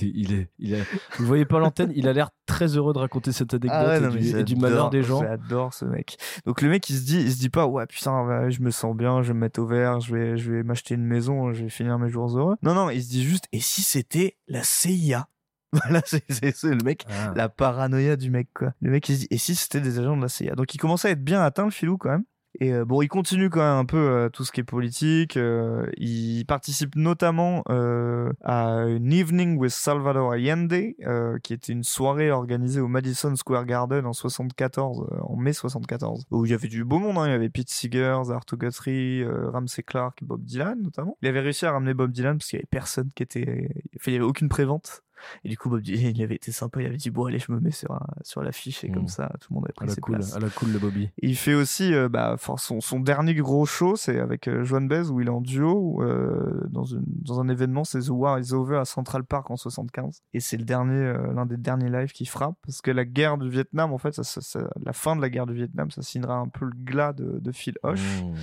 Il 0.01 0.33
est, 0.33 0.49
il 0.59 0.75
a, 0.77 0.79
vous 1.19 1.27
voyez 1.27 1.45
pas 1.45 1.59
l'antenne, 1.59 1.93
il 1.95 2.09
a 2.09 2.14
l'air 2.14 2.31
très 2.47 2.69
heureux 2.79 2.95
de 2.95 2.99
raconter 3.01 3.33
cette 3.33 3.53
anecdote 3.53 3.73
Ah 3.75 3.87
ouais, 3.87 4.01
non, 4.01 4.09
et, 4.09 4.19
du, 4.19 4.29
et 4.38 4.43
du 4.45 4.55
j'adore- 4.55 4.59
malheur 4.62 4.90
des 4.90 5.03
gens. 5.03 5.21
J'adore 5.21 5.75
ce 5.75 5.85
mec. 5.85 6.17
Donc 6.47 6.62
le 6.62 6.71
mec 6.71 6.88
il 6.88 6.97
se 6.97 7.03
dit, 7.05 7.21
il 7.21 7.31
se 7.31 7.38
dit 7.38 7.51
pas 7.51 7.67
ouais 7.67 7.85
putain 7.87 8.49
je 8.49 8.61
me 8.62 8.71
sens 8.71 8.97
bien, 8.97 9.21
je 9.23 9.29
vais 9.29 9.35
me 9.35 9.40
mettre 9.40 9.61
au 9.61 9.67
vert, 9.67 10.01
je 10.01 10.14
vais, 10.14 10.38
je 10.38 10.53
vais 10.53 10.62
m'acheter 10.62 10.95
une 10.95 11.05
maison, 11.05 11.53
je 11.53 11.64
vais 11.64 11.69
finir 11.69 11.99
mes 11.99 12.09
jours 12.09 12.35
heureux. 12.35 12.57
Non 12.62 12.73
non, 12.73 12.88
il 12.88 13.03
se 13.03 13.11
dit 13.11 13.23
juste 13.25 13.45
et 13.53 13.61
si 13.61 13.83
c'était 13.83 14.38
la 14.49 14.62
CIA. 14.62 15.29
Voilà, 15.75 16.01
c'est 16.07 16.23
le 16.64 16.85
mec, 16.85 17.05
Ah. 17.11 17.33
la 17.37 17.49
paranoïa 17.51 18.17
du 18.17 18.31
mec 18.31 18.49
quoi. 18.55 18.73
Le 18.81 18.90
mec 18.93 19.07
il 19.11 19.17
se 19.17 19.21
dit 19.23 19.27
et 19.31 19.38
si 19.38 19.55
c'était 19.55 19.81
des 19.83 19.99
agents 19.99 20.17
de 20.17 20.23
la 20.23 20.29
CIA. 20.29 20.55
Donc 20.55 20.73
il 20.75 20.79
commence 20.79 21.05
à 21.05 21.11
être 21.11 21.23
bien 21.23 21.43
atteint 21.43 21.64
le 21.64 21.71
filou 21.71 21.99
quand 21.99 22.11
même. 22.11 22.25
Et 22.61 22.73
euh, 22.73 22.85
bon, 22.85 23.03
il 23.03 23.09
continue 23.09 23.51
quand 23.51 23.61
même 23.61 23.79
un 23.81 23.85
peu 23.85 23.97
euh, 23.97 24.29
tout 24.29 24.45
ce 24.45 24.53
qui 24.53 24.61
est 24.61 24.64
politique. 24.64 25.37
euh, 25.37 25.87
il 25.97 26.45
participe 26.47 26.95
notamment 26.95 27.64
euh, 27.69 28.33
à 28.45 28.85
une 28.87 29.12
Evening 29.12 29.57
with 29.59 29.73
Salvador 29.73 30.33
Allende, 30.33 30.73
euh, 31.05 31.38
qui 31.43 31.53
était 31.53 31.73
une 31.73 31.83
soirée 31.83 32.31
organisée 32.31 32.81
au 32.81 32.87
Madison 32.88 33.35
Square 33.35 33.67
Garden 33.67 34.07
en 34.07 34.12
74, 34.12 35.01
euh, 35.11 35.17
en 35.23 35.37
mai 35.37 35.53
74, 35.53 36.27
où 36.31 36.45
il 36.47 36.53
y 36.53 36.55
avait 36.55 36.69
du 36.69 36.85
beau 36.85 36.99
monde. 36.99 37.19
hein. 37.19 37.27
Il 37.27 37.31
y 37.33 37.35
avait 37.35 37.51
Pete 37.51 37.71
Seeger, 37.71 38.19
Arthur 38.31 38.57
Guthrie, 38.59 39.25
Ramsey 39.25 39.83
Clark, 39.83 40.19
Bob 40.23 40.45
Dylan 40.45 40.81
notamment. 40.81 41.17
Il 41.23 41.29
avait 41.29 41.40
réussi 41.40 41.67
à 41.67 41.73
ramener 41.73 41.95
Bob 41.95 42.12
Dylan 42.12 42.38
parce 42.38 42.51
qu'il 42.51 42.59
y 42.59 42.61
avait 42.61 42.69
personne 42.71 43.11
qui 43.14 43.23
était, 43.25 43.69
il 44.07 44.12
y 44.12 44.17
avait 44.17 44.25
aucune 44.25 44.49
prévente. 44.49 45.03
Et 45.44 45.48
du 45.48 45.56
coup, 45.58 45.68
Bob 45.70 45.80
Dylan, 45.82 46.12
il 46.16 46.22
avait 46.22 46.34
été 46.37 46.52
sympa. 46.52 46.80
Il 46.80 46.87
avait 46.87 46.96
dit 46.96 47.10
bon 47.10 47.26
allez, 47.26 47.38
je 47.38 47.52
me 47.52 47.60
mets 47.60 47.70
sur 47.70 47.92
un- 47.92 48.06
sur 48.22 48.42
l'affiche 48.42 48.84
et 48.84 48.90
comme 48.90 49.04
Mm. 49.04 49.08
ça, 49.08 49.32
tout 49.40 49.48
le 49.50 49.54
monde 49.56 49.64
avait 49.64 49.72
À 49.72 49.80
pris 49.80 49.87
la 49.88 49.94
ses 49.94 50.00
cool, 50.00 50.16
places. 50.16 50.34
à 50.37 50.40
la 50.40 50.48
cool 50.50 50.72
le 50.72 50.78
Bobby. 50.78 51.10
Il 51.22 51.37
fait 51.37 51.54
aussi 51.54 51.92
euh, 51.94 52.08
bah, 52.08 52.37
son, 52.58 52.80
son 52.80 53.00
dernier 53.00 53.34
gros 53.34 53.66
show, 53.66 53.96
c'est 53.96 54.18
avec 54.20 54.48
euh, 54.48 54.64
Joan 54.64 54.88
Baez 54.88 55.08
où 55.10 55.20
il 55.20 55.26
est 55.26 55.30
en 55.30 55.40
duo 55.40 56.02
euh, 56.02 56.60
dans, 56.70 56.84
une, 56.84 57.04
dans 57.06 57.40
un 57.40 57.48
événement, 57.48 57.84
c'est 57.84 58.00
The 58.00 58.08
War 58.10 58.38
is 58.38 58.52
Over 58.52 58.78
à 58.78 58.84
Central 58.84 59.24
Park 59.24 59.50
en 59.50 59.56
75. 59.56 60.22
Et 60.32 60.40
c'est 60.40 60.56
le 60.56 60.64
dernier, 60.64 60.94
euh, 60.94 61.32
l'un 61.34 61.46
des 61.46 61.56
derniers 61.56 61.90
lives 61.90 62.12
qui 62.12 62.26
frappe 62.26 62.54
parce 62.66 62.80
que 62.80 62.90
la 62.90 63.04
guerre 63.04 63.38
du 63.38 63.48
Vietnam, 63.50 63.92
en 63.92 63.98
fait, 63.98 64.14
ça, 64.14 64.22
ça- 64.24 64.40
ça- 64.40 64.70
la 64.84 64.92
fin 64.92 65.16
de 65.16 65.20
la 65.20 65.30
guerre 65.30 65.46
du 65.46 65.54
Vietnam, 65.54 65.90
ça 65.90 66.02
signera 66.02 66.37
un 66.37 66.48
peu 66.48 66.64
le 66.66 66.72
glas 66.84 67.12
de, 67.12 67.38
de 67.40 67.52
Phil 67.52 67.74
Hoche. 67.82 68.00
Mmh. 68.22 68.34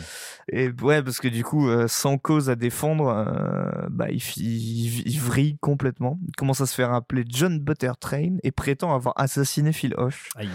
Et 0.53 0.69
ouais, 0.81 1.01
parce 1.03 1.19
que 1.19 1.27
du 1.27 1.43
coup, 1.43 1.67
sans 1.87 2.17
cause 2.17 2.49
à 2.49 2.55
défendre, 2.55 3.87
bah, 3.89 4.09
il, 4.09 4.21
il, 4.37 5.07
il 5.07 5.19
vrille 5.19 5.57
complètement. 5.59 6.19
Il 6.27 6.35
commence 6.35 6.61
à 6.61 6.65
se 6.71 6.75
faire 6.75 6.93
appeler 6.93 7.23
John 7.27 7.59
Buttertrain 7.59 8.37
et 8.43 8.51
prétend 8.51 8.95
avoir 8.95 9.13
assassiné 9.19 9.73
Phil 9.73 9.93
Hoche. 9.97 10.29
Aïe. 10.35 10.49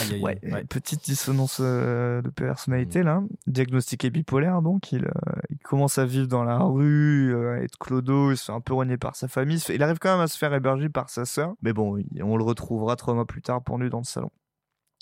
Aïe, 0.00 0.14
aïe, 0.14 0.20
Ouais, 0.22 0.38
aïe. 0.42 0.52
Ouais. 0.52 0.64
petite 0.64 1.04
dissonance 1.04 1.58
euh, 1.60 2.20
de 2.22 2.28
personnalité 2.30 3.02
là. 3.02 3.22
Diagnostiqué 3.46 4.10
bipolaire 4.10 4.62
donc, 4.62 4.92
il, 4.92 5.04
euh, 5.06 5.10
il 5.50 5.58
commence 5.58 5.98
à 5.98 6.04
vivre 6.04 6.26
dans 6.28 6.44
la 6.44 6.58
rue, 6.58 7.34
euh, 7.34 7.62
être 7.62 7.78
clodo, 7.78 8.32
il 8.32 8.36
se 8.36 8.46
fait 8.46 8.52
un 8.52 8.60
peu 8.60 8.74
renier 8.74 8.96
par 8.98 9.16
sa 9.16 9.28
famille. 9.28 9.56
Il 9.56 9.60
fait- 9.60 9.80
arrive 9.80 9.98
quand 9.98 10.12
même 10.12 10.20
à 10.24 10.28
se 10.28 10.36
faire 10.36 10.52
héberger 10.52 10.88
par 10.88 11.08
sa 11.10 11.24
sœur, 11.24 11.54
mais 11.62 11.72
bon, 11.72 12.02
on 12.22 12.36
le 12.36 12.44
retrouvera 12.44 12.96
trois 12.96 13.14
mois 13.14 13.26
plus 13.26 13.42
tard 13.42 13.62
pendu 13.62 13.88
dans 13.90 13.98
le 13.98 14.04
salon. 14.04 14.30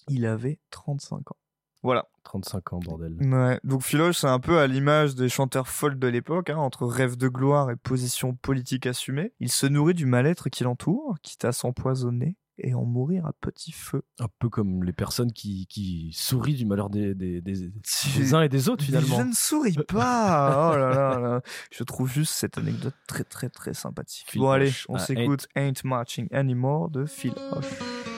Il 0.08 0.24
avait 0.26 0.58
35 0.70 1.30
ans. 1.32 1.36
Voilà. 1.82 2.06
35 2.24 2.72
ans, 2.74 2.80
bordel. 2.80 3.14
Ouais. 3.20 3.58
Donc 3.64 3.82
Philoche, 3.82 4.18
c'est 4.18 4.26
un 4.26 4.40
peu 4.40 4.58
à 4.58 4.66
l'image 4.66 5.14
des 5.14 5.28
chanteurs 5.28 5.68
folk 5.68 5.98
de 5.98 6.08
l'époque, 6.08 6.50
hein, 6.50 6.58
entre 6.58 6.86
rêve 6.86 7.16
de 7.16 7.28
gloire 7.28 7.70
et 7.70 7.76
position 7.76 8.34
politique 8.34 8.86
assumée. 8.86 9.32
Il 9.40 9.50
se 9.50 9.66
nourrit 9.66 9.94
du 9.94 10.04
mal-être 10.04 10.48
qui 10.50 10.64
l'entoure, 10.64 11.16
quitte 11.22 11.44
à 11.44 11.52
s'empoisonner 11.52 12.36
et 12.60 12.74
en 12.74 12.84
mourir 12.84 13.24
à 13.24 13.32
petit 13.32 13.70
feu. 13.70 14.02
Un 14.18 14.26
peu 14.40 14.48
comme 14.48 14.82
les 14.82 14.92
personnes 14.92 15.32
qui, 15.32 15.66
qui 15.68 16.10
sourient 16.12 16.56
du 16.56 16.66
malheur 16.66 16.90
des, 16.90 17.14
des, 17.14 17.40
des, 17.40 18.34
uns 18.34 18.42
et 18.42 18.48
des 18.48 18.68
autres, 18.68 18.84
finalement. 18.84 19.16
Je 19.16 19.22
ne 19.22 19.32
souris 19.32 19.76
pas. 19.86 20.72
Oh 20.74 20.76
là 20.76 20.90
là 20.90 21.20
là. 21.20 21.40
Je 21.70 21.84
trouve 21.84 22.10
juste 22.10 22.32
cette 22.34 22.58
anecdote 22.58 22.94
très 23.06 23.22
très 23.24 23.48
très 23.48 23.74
sympathique. 23.74 24.26
Phil 24.28 24.40
bon 24.40 24.50
allez, 24.50 24.72
on 24.88 24.96
Ah, 24.96 24.98
s'écoute 24.98 25.46
Ain't 25.54 25.84
Marching 25.84 26.26
Anymore 26.32 26.90
de 26.90 27.06
Phil 27.06 27.32
Hoche. 27.52 28.17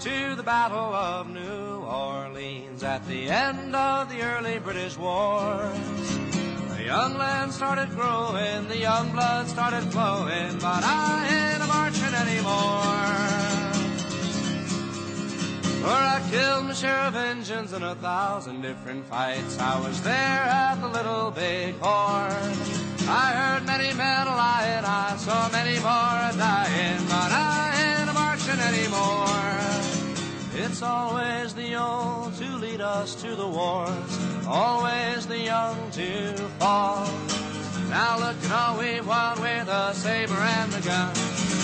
To 0.00 0.36
the 0.36 0.42
Battle 0.44 0.94
of 0.94 1.28
New 1.28 1.82
Orleans 1.82 2.84
at 2.84 3.04
the 3.08 3.28
end 3.28 3.74
of 3.74 4.08
the 4.08 4.22
early 4.22 4.60
British 4.60 4.96
wars. 4.96 5.76
The 6.76 6.84
young 6.84 7.18
land 7.18 7.52
started 7.52 7.90
growing, 7.90 8.68
the 8.68 8.78
young 8.78 9.10
blood 9.10 9.48
started 9.48 9.82
flowing, 9.90 10.56
but 10.60 10.84
I 10.84 11.26
ain't 11.26 11.62
a 11.62 11.66
marching 11.66 12.14
anymore. 12.14 13.08
For 15.82 15.90
I 15.90 16.24
killed 16.30 16.66
my 16.66 16.74
share 16.74 17.00
of 17.08 17.16
Injuns 17.16 17.72
in 17.72 17.82
a 17.82 17.96
thousand 17.96 18.62
different 18.62 19.04
fights. 19.06 19.58
I 19.58 19.80
was 19.80 20.00
there 20.02 20.12
at 20.14 20.76
the 20.76 20.88
Little 20.88 21.32
Big 21.32 21.74
Horn. 21.80 22.54
I 23.08 23.32
heard 23.32 23.66
many 23.66 23.92
men 23.94 24.26
lying, 24.26 24.84
I 24.84 25.16
saw 25.16 25.50
many 25.50 25.74
more 25.80 26.30
dying, 26.38 27.04
but 27.06 27.32
I 27.32 27.98
ain't 27.98 28.10
a 28.10 28.12
marching 28.12 28.60
anymore. 28.60 29.67
It's 30.70 30.82
always 30.82 31.54
the 31.54 31.76
old 31.76 32.34
to 32.34 32.56
lead 32.56 32.82
us 32.82 33.14
to 33.22 33.34
the 33.34 33.48
wars, 33.48 34.46
always 34.46 35.26
the 35.26 35.38
young 35.38 35.90
to 35.92 36.34
fall. 36.60 37.08
Now 37.88 38.18
look 38.18 38.36
at 38.44 38.52
all 38.52 38.78
we've 38.78 39.06
won 39.06 39.40
with 39.40 39.66
a 39.66 39.94
saber 39.94 40.34
and 40.34 40.74
a 40.74 40.80
gun. 40.82 41.14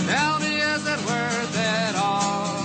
Tell 0.08 0.38
me, 0.40 0.56
is 0.56 0.86
it 0.86 1.00
worth 1.04 1.54
it 1.54 1.96
all? 1.96 2.62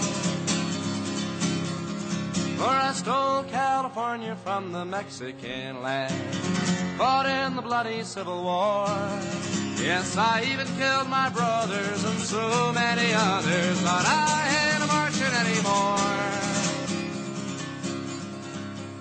For 2.58 2.70
I 2.70 2.94
stole 2.94 3.44
California 3.44 4.38
from 4.38 4.72
the 4.72 4.86
Mexican 4.86 5.84
land, 5.84 6.36
fought 6.98 7.26
in 7.26 7.58
the 7.58 7.62
bloody 7.62 8.04
Civil 8.06 8.44
War. 8.44 8.88
Yes, 9.82 10.18
I 10.18 10.44
even 10.52 10.68
killed 10.78 11.08
my 11.10 11.30
brothers 11.30 12.04
and 12.04 12.20
so 12.20 12.74
many 12.74 13.14
others, 13.14 13.82
but 13.82 14.06
I 14.06 14.74
ain't 14.74 14.84
a 14.84 14.88
marching 14.88 15.34
anymore. 15.44 16.20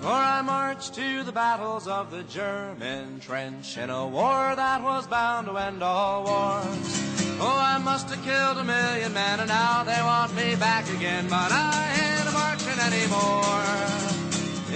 For 0.01 0.07
I 0.07 0.41
marched 0.41 0.93
to 0.95 1.23
the 1.23 1.33
battles 1.33 1.87
of 1.87 2.11
the 2.11 2.23
German 2.23 3.19
trench 3.19 3.77
in 3.77 3.89
a 3.89 4.07
war 4.07 4.55
that 4.55 4.81
was 4.81 5.05
bound 5.05 5.47
to 5.47 5.57
end 5.57 5.83
all 5.83 6.23
wars. 6.23 7.09
Oh, 7.41 7.57
I 7.57 7.77
must 7.77 8.09
have 8.09 8.23
killed 8.23 8.57
a 8.57 8.63
million 8.63 9.13
men 9.13 9.41
and 9.41 9.49
now 9.49 9.83
they 9.83 10.01
want 10.01 10.33
me 10.35 10.55
back 10.55 10.89
again, 10.89 11.27
but 11.29 11.51
I 11.51 11.91
ain't 12.03 12.27
a 12.27 12.31
marching 12.31 12.79
anymore. 12.79 13.89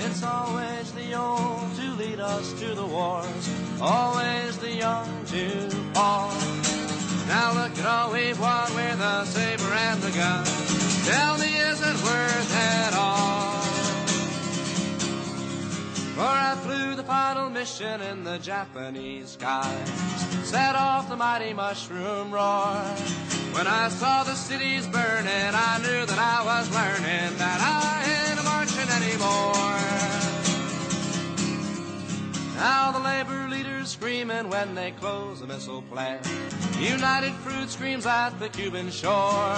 It's 0.05 0.21
always 0.21 0.91
the 0.91 1.13
old 1.13 1.72
lead 2.13 2.19
us 2.19 2.53
to 2.53 2.75
the 2.75 2.85
wars, 2.85 3.49
always 3.81 4.57
the 4.59 4.71
young 4.71 5.25
to 5.25 5.69
fall. 5.95 6.31
Now 7.27 7.53
look 7.53 7.75
at 7.79 7.85
all 7.85 8.13
we've 8.13 8.39
won 8.39 8.75
with 8.75 8.99
the 8.99 9.25
saber 9.25 9.73
and 9.73 9.99
the 9.99 10.11
gun. 10.11 10.45
Tell 11.05 11.37
me, 11.39 11.57
is 11.57 11.79
it 11.81 11.97
worth 12.03 12.53
it 12.55 12.93
all? 12.93 13.61
For 16.13 16.21
I 16.21 16.55
flew 16.61 16.95
the 16.95 17.03
final 17.03 17.49
mission 17.49 18.01
in 18.01 18.23
the 18.23 18.37
Japanese 18.37 19.29
skies, 19.29 19.89
set 20.43 20.75
off 20.75 21.09
the 21.09 21.15
mighty 21.15 21.53
mushroom 21.53 22.31
roar. 22.31 22.75
When 23.55 23.65
I 23.65 23.89
saw 23.89 24.23
the 24.23 24.35
cities 24.35 24.85
burning, 24.85 25.53
I 25.55 25.79
knew 25.81 26.05
that 26.05 26.19
I 26.19 26.45
was 26.45 26.69
learning 26.69 27.37
that 27.39 27.59
I 27.59 28.29
ain't 28.29 28.43
marching 28.43 28.89
anymore. 29.01 29.92
Now 32.55 32.91
the 32.91 32.99
labor 32.99 33.47
leaders 33.49 33.89
screaming 33.89 34.49
when 34.49 34.75
they 34.75 34.91
close 34.91 35.39
the 35.39 35.47
missile 35.47 35.81
plant. 35.83 36.27
United 36.79 37.33
Fruit 37.43 37.69
screams 37.69 38.05
at 38.05 38.37
the 38.39 38.49
Cuban 38.49 38.91
shore. 38.91 39.55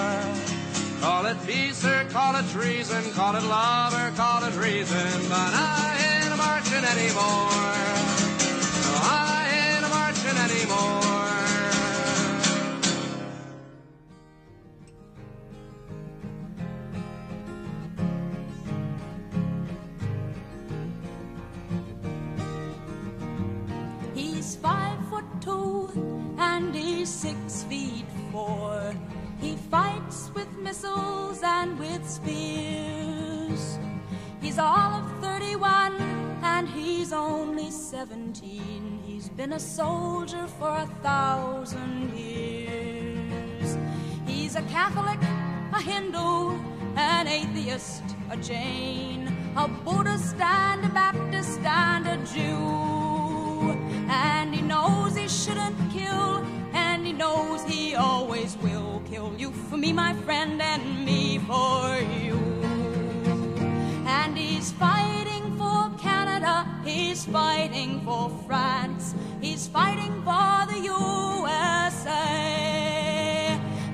Call 1.02 1.26
it 1.26 1.38
peace 1.46 1.84
or 1.86 2.06
call 2.06 2.36
it 2.36 2.48
treason, 2.50 3.04
call 3.14 3.36
it 3.36 3.44
love 3.44 3.94
or 3.94 4.16
call 4.16 4.44
it 4.44 4.56
reason, 4.56 5.30
but 5.30 5.52
I 5.54 6.24
ain't 6.24 6.38
marching 6.38 6.84
anymore. 6.84 7.52
No, 8.86 8.94
I 9.04 9.44
ain't 9.54 9.90
marching 9.90 10.38
anymore. 10.38 11.25
Six 27.26 27.64
feet 27.64 28.06
four. 28.32 28.94
He 29.42 29.56
fights 29.72 30.30
with 30.36 30.52
missiles 30.60 31.40
and 31.42 31.80
with 31.80 32.04
spears. 32.08 33.80
He's 34.42 34.60
all 34.60 34.92
of 35.00 35.06
31 35.22 35.96
and 36.44 36.68
he's 36.70 37.12
only 37.14 37.72
17. 37.72 39.02
He's 39.08 39.30
been 39.30 39.54
a 39.54 39.60
soldier 39.60 40.46
for 40.60 40.70
a 40.70 40.88
thousand 41.02 42.14
years. 42.16 43.76
He's 44.28 44.56
a 44.56 44.62
Catholic, 44.78 45.22
a 45.74 45.82
Hindu, 45.82 46.60
an 46.96 47.28
atheist, 47.28 48.04
a 48.30 48.38
Jain, 48.38 49.36
a 49.58 49.68
Buddhist 49.68 50.36
and 50.40 50.86
a 50.86 50.90
Baptist 50.90 51.62
and 51.62 52.06
a 52.06 52.18
Jew. 52.34 53.72
And 54.10 54.54
he 54.54 54.62
knows 54.62 55.16
he 55.16 55.28
shouldn't 55.28 55.80
kill, 55.92 56.46
and 56.76 57.06
he 57.06 57.14
knows 57.14 57.64
he 57.64 57.96
always 57.96 58.58
will 58.58 59.02
kill 59.10 59.34
you 59.38 59.52
for 59.52 59.78
me, 59.78 59.94
my 59.94 60.14
friend, 60.26 60.62
and 60.62 61.06
me 61.06 61.40
for 61.40 61.98
you. 62.22 62.36
And 64.06 64.38
he's 64.38 64.72
fighting 64.74 65.58
for 65.58 65.90
Canada, 65.98 66.68
he's 66.84 67.26
fighting 67.26 68.02
for 68.02 68.30
France, 68.46 69.16
he's 69.42 69.68
fighting 69.68 70.14
for 70.24 70.66
the 70.72 70.80
USA. 70.80 72.16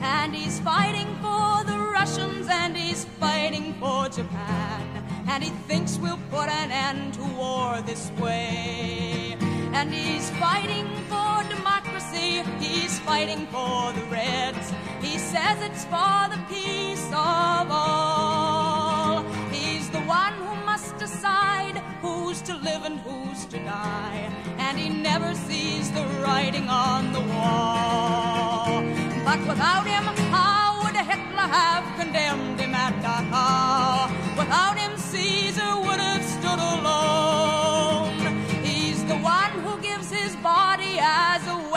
And 0.02 0.36
he's 0.36 0.60
fighting 0.60 1.08
for 1.22 1.64
the 1.66 1.78
Russians, 1.78 2.48
and 2.50 2.76
he's 2.76 3.06
fighting 3.20 3.76
for 3.80 4.10
Japan. 4.10 4.88
And 5.28 5.44
he 5.44 5.52
thinks 5.68 5.98
we'll 5.98 6.20
put 6.30 6.50
an 6.50 6.72
end 6.72 7.14
to 7.14 7.24
war 7.38 7.82
this 7.86 8.12
way. 8.20 9.38
And 9.74 9.94
he's 9.94 10.30
fighting 10.32 10.88
for 11.10 11.44
democracy, 11.50 11.81
he's 12.12 13.00
fighting 13.00 13.48
for 13.48 13.94
the 13.94 14.04
Reds. 14.10 14.74
He 15.02 15.18
says 15.18 15.62
it's 15.62 15.86
for 15.86 16.30
the 16.30 16.40
peace 16.50 17.06
of 17.08 17.68
all. 17.70 19.24
He's 19.52 19.90
the 19.90 20.02
one 20.02 20.34
who 20.34 20.56
must 20.66 20.98
decide 20.98 21.78
who's 22.02 22.42
to 22.44 22.56
live 22.56 22.84
and 22.84 23.00
who's 23.00 23.46
to 23.46 23.58
die. 23.60 24.32
And 24.58 24.78
he 24.78 24.90
never 24.90 25.34
sees 25.36 25.92
the 25.92 26.04
writing 26.22 26.68
on 26.70 27.14
the 27.14 27.22
wall. 27.22 28.84
But 29.26 29.40
without 29.48 29.86
him, 29.86 30.06
how 30.32 30.82
would 30.84 30.96
Hitler 30.96 31.48
have 31.60 31.86
condemned 32.00 32.60
him 32.60 32.74
at 32.74 32.94
Dachau? 33.04 34.38
Without 34.38 34.78
him, 34.78 34.98
Caesar 34.98 35.80
would 35.80 36.00
have 36.00 36.24
stood 36.24 36.60
alone. 36.60 37.61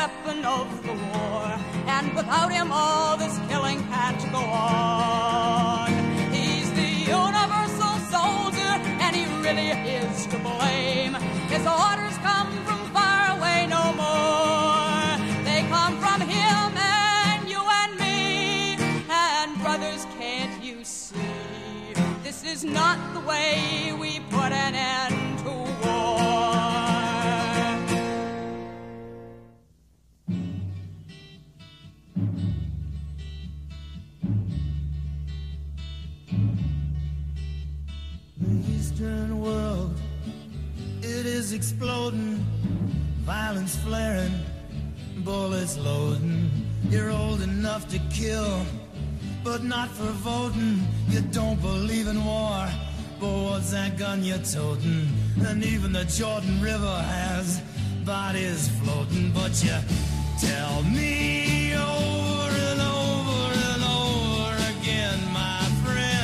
Weapon 0.04 0.44
of 0.44 0.68
the 0.82 0.92
war. 0.92 1.44
And 1.86 2.14
without 2.14 2.52
him, 2.52 2.68
all 2.70 3.16
this 3.16 3.38
killing 3.48 3.80
can't 3.88 4.22
go 4.32 4.38
on. 4.38 5.90
He's 6.30 6.70
the 6.72 6.90
universal 7.20 7.94
soldier, 8.14 8.72
and 9.04 9.16
he 9.16 9.24
really 9.44 9.70
is 9.70 10.26
to 10.26 10.38
blame. 10.38 11.14
His 11.54 11.64
orders 11.66 12.16
come 12.28 12.50
from 12.66 12.80
far 12.96 13.22
away 13.36 13.66
no 13.76 13.84
more. 14.04 15.08
They 15.48 15.60
come 15.76 15.94
from 16.04 16.20
him 16.36 16.66
and 16.76 17.48
you 17.48 17.62
and 17.80 17.92
me. 17.98 18.76
And 19.08 19.58
brothers, 19.62 20.04
can't 20.18 20.62
you 20.62 20.84
see? 20.84 21.94
This 22.22 22.44
is 22.44 22.62
not 22.62 22.98
the 23.14 23.20
way 23.20 23.94
we 23.98 24.20
put 24.30 24.52
an 24.52 24.74
end 24.74 25.33
The 38.96 39.02
Eastern 39.02 39.40
world, 39.40 40.00
it 41.02 41.26
is 41.26 41.52
exploding, 41.52 42.36
violence 43.24 43.74
flaring, 43.76 44.32
bullets 45.18 45.76
loading. 45.76 46.48
You're 46.90 47.10
old 47.10 47.40
enough 47.40 47.88
to 47.88 47.98
kill, 48.10 48.64
but 49.42 49.64
not 49.64 49.88
for 49.88 50.12
voting. 50.22 50.86
You 51.08 51.22
don't 51.32 51.60
believe 51.60 52.06
in 52.06 52.24
war, 52.24 52.68
but 53.18 53.32
what's 53.44 53.72
that 53.72 53.98
gun 53.98 54.22
you're 54.22 54.38
toting? 54.38 55.08
And 55.44 55.64
even 55.64 55.92
the 55.92 56.04
Jordan 56.04 56.62
River 56.62 56.96
has 57.08 57.60
bodies 58.04 58.68
floating, 58.80 59.32
but 59.32 59.52
you 59.64 59.76
tell 60.40 60.82
me 60.84 61.74
over 61.74 62.48
and 62.70 62.80
over 62.80 63.54
and 63.72 63.82
over 63.82 64.54
again, 64.78 65.18
my 65.32 65.58
friend. 65.82 66.14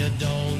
You 0.00 0.08
don't 0.18 0.59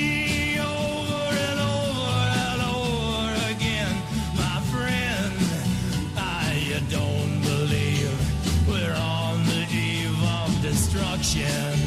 don't 6.89 7.41
believe 7.41 8.67
we're 8.67 8.95
on 8.95 9.43
the 9.45 9.65
eve 9.71 10.23
of 10.23 10.61
destruction. 10.61 11.77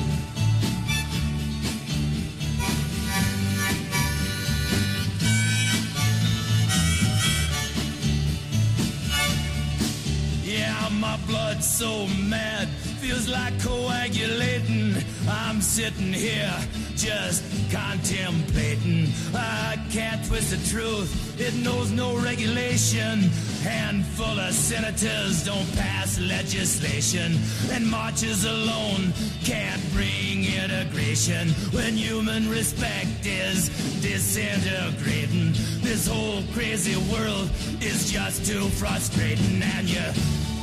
Yeah, 10.42 10.88
my 11.00 11.16
blood's 11.26 11.66
so 11.66 12.06
mad, 12.28 12.68
feels 13.00 13.28
like 13.28 13.58
coagulating. 13.60 14.96
I'm 15.28 15.60
sitting 15.60 16.12
here 16.12 16.54
just 16.96 17.42
contemplating. 17.70 19.08
I 19.34 19.78
can't 19.90 20.24
twist 20.26 20.50
the 20.50 20.70
truth, 20.70 21.40
it 21.40 21.54
knows 21.64 21.90
no 21.90 22.16
regulation. 22.18 23.20
Handful 23.62 24.38
of 24.38 24.52
senators 24.52 25.44
don't 25.44 25.70
pass 25.76 26.20
legislation, 26.20 27.38
and 27.72 27.86
marches 27.86 28.44
alone 28.44 29.12
can't 29.42 29.82
bring 29.92 30.44
integration 30.44 31.48
when 31.72 31.94
human 31.94 32.48
respect 32.50 33.24
is 33.24 33.68
disintegrating. 34.00 35.52
This 35.82 36.06
whole 36.06 36.42
crazy 36.52 36.96
world 37.12 37.50
is 37.80 38.10
just 38.12 38.44
too 38.46 38.68
frustrating, 38.70 39.62
and 39.62 39.88
you 39.88 40.04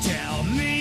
tell 0.03 0.43
me 0.43 0.80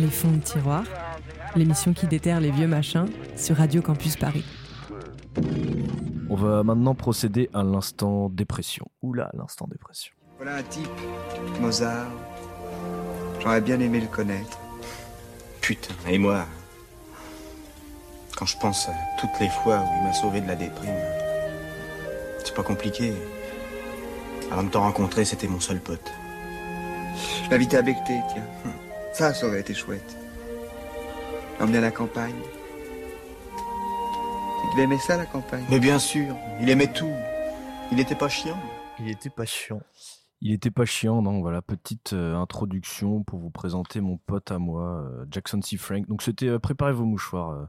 Les 0.00 0.06
fonds 0.06 0.30
de 0.30 0.38
tiroir, 0.38 0.84
l'émission 1.56 1.92
qui 1.92 2.06
déterre 2.06 2.40
les 2.40 2.50
vieux 2.50 2.66
machins 2.66 3.04
sur 3.36 3.56
Radio 3.56 3.82
Campus 3.82 4.16
Paris. 4.16 4.44
On 6.30 6.36
va 6.36 6.62
maintenant 6.62 6.94
procéder 6.94 7.50
à 7.52 7.62
l'instant 7.62 8.30
dépression. 8.30 8.86
Oula, 9.02 9.30
l'instant 9.34 9.68
dépression. 9.70 10.14
Voilà 10.38 10.54
un 10.54 10.62
type, 10.62 10.88
Mozart. 11.60 12.06
J'aurais 13.40 13.60
bien 13.60 13.78
aimé 13.78 14.00
le 14.00 14.06
connaître. 14.06 14.58
Putain, 15.60 15.92
et 16.08 16.16
moi 16.16 16.46
Quand 18.38 18.46
je 18.46 18.56
pense 18.56 18.88
à 18.88 18.92
toutes 19.20 19.38
les 19.38 19.50
fois 19.50 19.80
où 19.80 19.98
il 19.98 20.04
m'a 20.04 20.14
sauvé 20.14 20.40
de 20.40 20.46
la 20.46 20.56
déprime, 20.56 20.96
c'est 22.42 22.54
pas 22.54 22.62
compliqué. 22.62 23.12
Avant 24.50 24.62
de 24.62 24.70
te 24.70 24.78
rencontrer, 24.78 25.26
c'était 25.26 25.48
mon 25.48 25.60
seul 25.60 25.78
pote. 25.78 26.10
Je 27.44 27.50
l'invitais 27.50 27.76
à 27.76 27.82
becter, 27.82 28.18
tiens. 28.32 28.46
Ça, 29.12 29.34
ça 29.34 29.46
aurait 29.46 29.60
été 29.60 29.74
chouette. 29.74 30.16
L'emmener 31.58 31.78
à 31.78 31.82
la 31.82 31.90
campagne. 31.90 32.34
Il 33.56 34.70
devait 34.72 34.84
aimer 34.84 34.98
ça, 34.98 35.16
la 35.16 35.26
campagne. 35.26 35.64
Mais 35.68 35.80
bien 35.80 35.98
sûr, 35.98 36.36
il 36.60 36.70
aimait 36.70 36.92
tout. 36.92 37.12
Il 37.92 37.98
était 37.98 38.14
pas 38.14 38.28
chiant. 38.28 38.58
Il 39.00 39.10
était 39.10 39.30
pas 39.30 39.44
chiant. 39.44 39.80
Il 40.40 40.52
était 40.52 40.70
pas 40.70 40.86
chiant, 40.86 41.20
non 41.22 41.40
Voilà, 41.40 41.60
petite 41.60 42.12
euh, 42.14 42.34
introduction 42.36 43.22
pour 43.24 43.40
vous 43.40 43.50
présenter 43.50 44.00
mon 44.00 44.16
pote 44.16 44.50
à 44.50 44.58
moi, 44.58 45.02
euh, 45.02 45.26
Jackson 45.30 45.60
C. 45.60 45.76
Frank. 45.76 46.06
Donc 46.08 46.22
c'était 46.22 46.48
euh, 46.48 46.58
Préparez 46.58 46.92
vos 46.92 47.04
mouchoirs, 47.04 47.68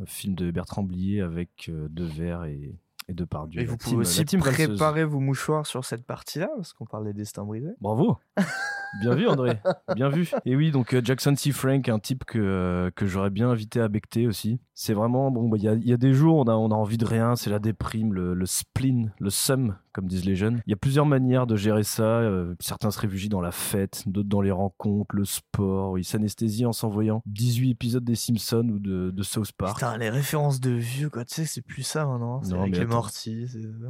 un 0.00 0.06
film 0.06 0.34
de 0.34 0.50
Bertrand 0.50 0.84
Blier 0.84 1.20
avec 1.20 1.70
Devers 1.90 2.44
et, 2.44 2.78
et 3.08 3.14
Depardieu. 3.14 3.60
Et 3.60 3.64
La 3.64 3.70
vous 3.70 3.76
team- 3.76 3.92
pouvez 3.94 4.00
aussi 4.02 4.24
préparer 4.24 5.04
vos 5.04 5.20
mouchoirs 5.20 5.66
sur 5.66 5.84
cette 5.84 6.04
partie-là, 6.06 6.48
parce 6.56 6.72
qu'on 6.72 6.84
parle 6.86 7.04
des 7.06 7.12
destins 7.14 7.44
brisés. 7.44 7.72
Bravo 7.80 8.18
Bien 9.02 9.14
vu 9.14 9.28
André, 9.28 9.58
bien 9.94 10.08
vu. 10.08 10.30
Et 10.46 10.56
oui, 10.56 10.70
donc 10.70 10.94
euh, 10.94 11.02
Jackson 11.04 11.34
C. 11.36 11.52
Frank, 11.52 11.86
un 11.90 11.98
type 11.98 12.24
que, 12.24 12.38
euh, 12.38 12.90
que 12.96 13.06
j'aurais 13.06 13.28
bien 13.28 13.50
invité 13.50 13.82
à 13.82 13.88
becter 13.88 14.26
aussi. 14.26 14.60
C'est 14.72 14.94
vraiment, 14.94 15.30
bon, 15.30 15.46
bah, 15.50 15.58
il 15.58 15.64
y, 15.64 15.68
a, 15.68 15.74
il 15.74 15.86
y 15.86 15.92
a 15.92 15.98
des 15.98 16.14
jours, 16.14 16.36
on 16.38 16.44
a, 16.44 16.54
on 16.54 16.70
a 16.70 16.74
envie 16.74 16.96
de 16.96 17.04
rien, 17.04 17.36
c'est 17.36 17.50
la 17.50 17.58
déprime, 17.58 18.14
le, 18.14 18.32
le 18.32 18.46
spleen, 18.46 19.12
le 19.20 19.28
sum, 19.28 19.76
comme 19.92 20.06
disent 20.06 20.24
les 20.24 20.36
jeunes. 20.36 20.62
Il 20.66 20.70
y 20.70 20.72
a 20.72 20.76
plusieurs 20.76 21.04
manières 21.04 21.46
de 21.46 21.54
gérer 21.54 21.82
ça. 21.82 22.02
euh, 22.02 22.54
certains 22.60 22.90
se 22.90 22.98
réfugient 22.98 23.28
dans 23.28 23.42
la 23.42 23.50
fête, 23.52 24.04
d'autres 24.06 24.28
dans 24.30 24.40
les 24.40 24.52
rencontres, 24.52 25.14
le 25.14 25.26
sport. 25.26 25.98
Ils 25.98 26.04
s'anesthésient 26.04 26.68
en 26.70 26.72
s'envoyant 26.72 27.22
18 27.26 27.70
épisodes 27.72 28.04
des 28.04 28.14
Simpsons 28.14 28.68
ou 28.72 28.78
de, 28.78 29.10
de 29.10 29.22
South 29.22 29.52
Park. 29.52 29.74
Putain, 29.74 29.98
les 29.98 30.08
références 30.08 30.60
de 30.60 30.70
vieux, 30.70 31.10
quoi, 31.10 31.26
tu 31.26 31.34
sais, 31.34 31.44
c'est 31.44 31.60
plus 31.62 31.82
ça 31.82 32.06
maintenant. 32.06 32.40
C'est 32.42 32.52
Non, 32.54 32.62
mais 32.68 32.78
attends. 32.78 32.97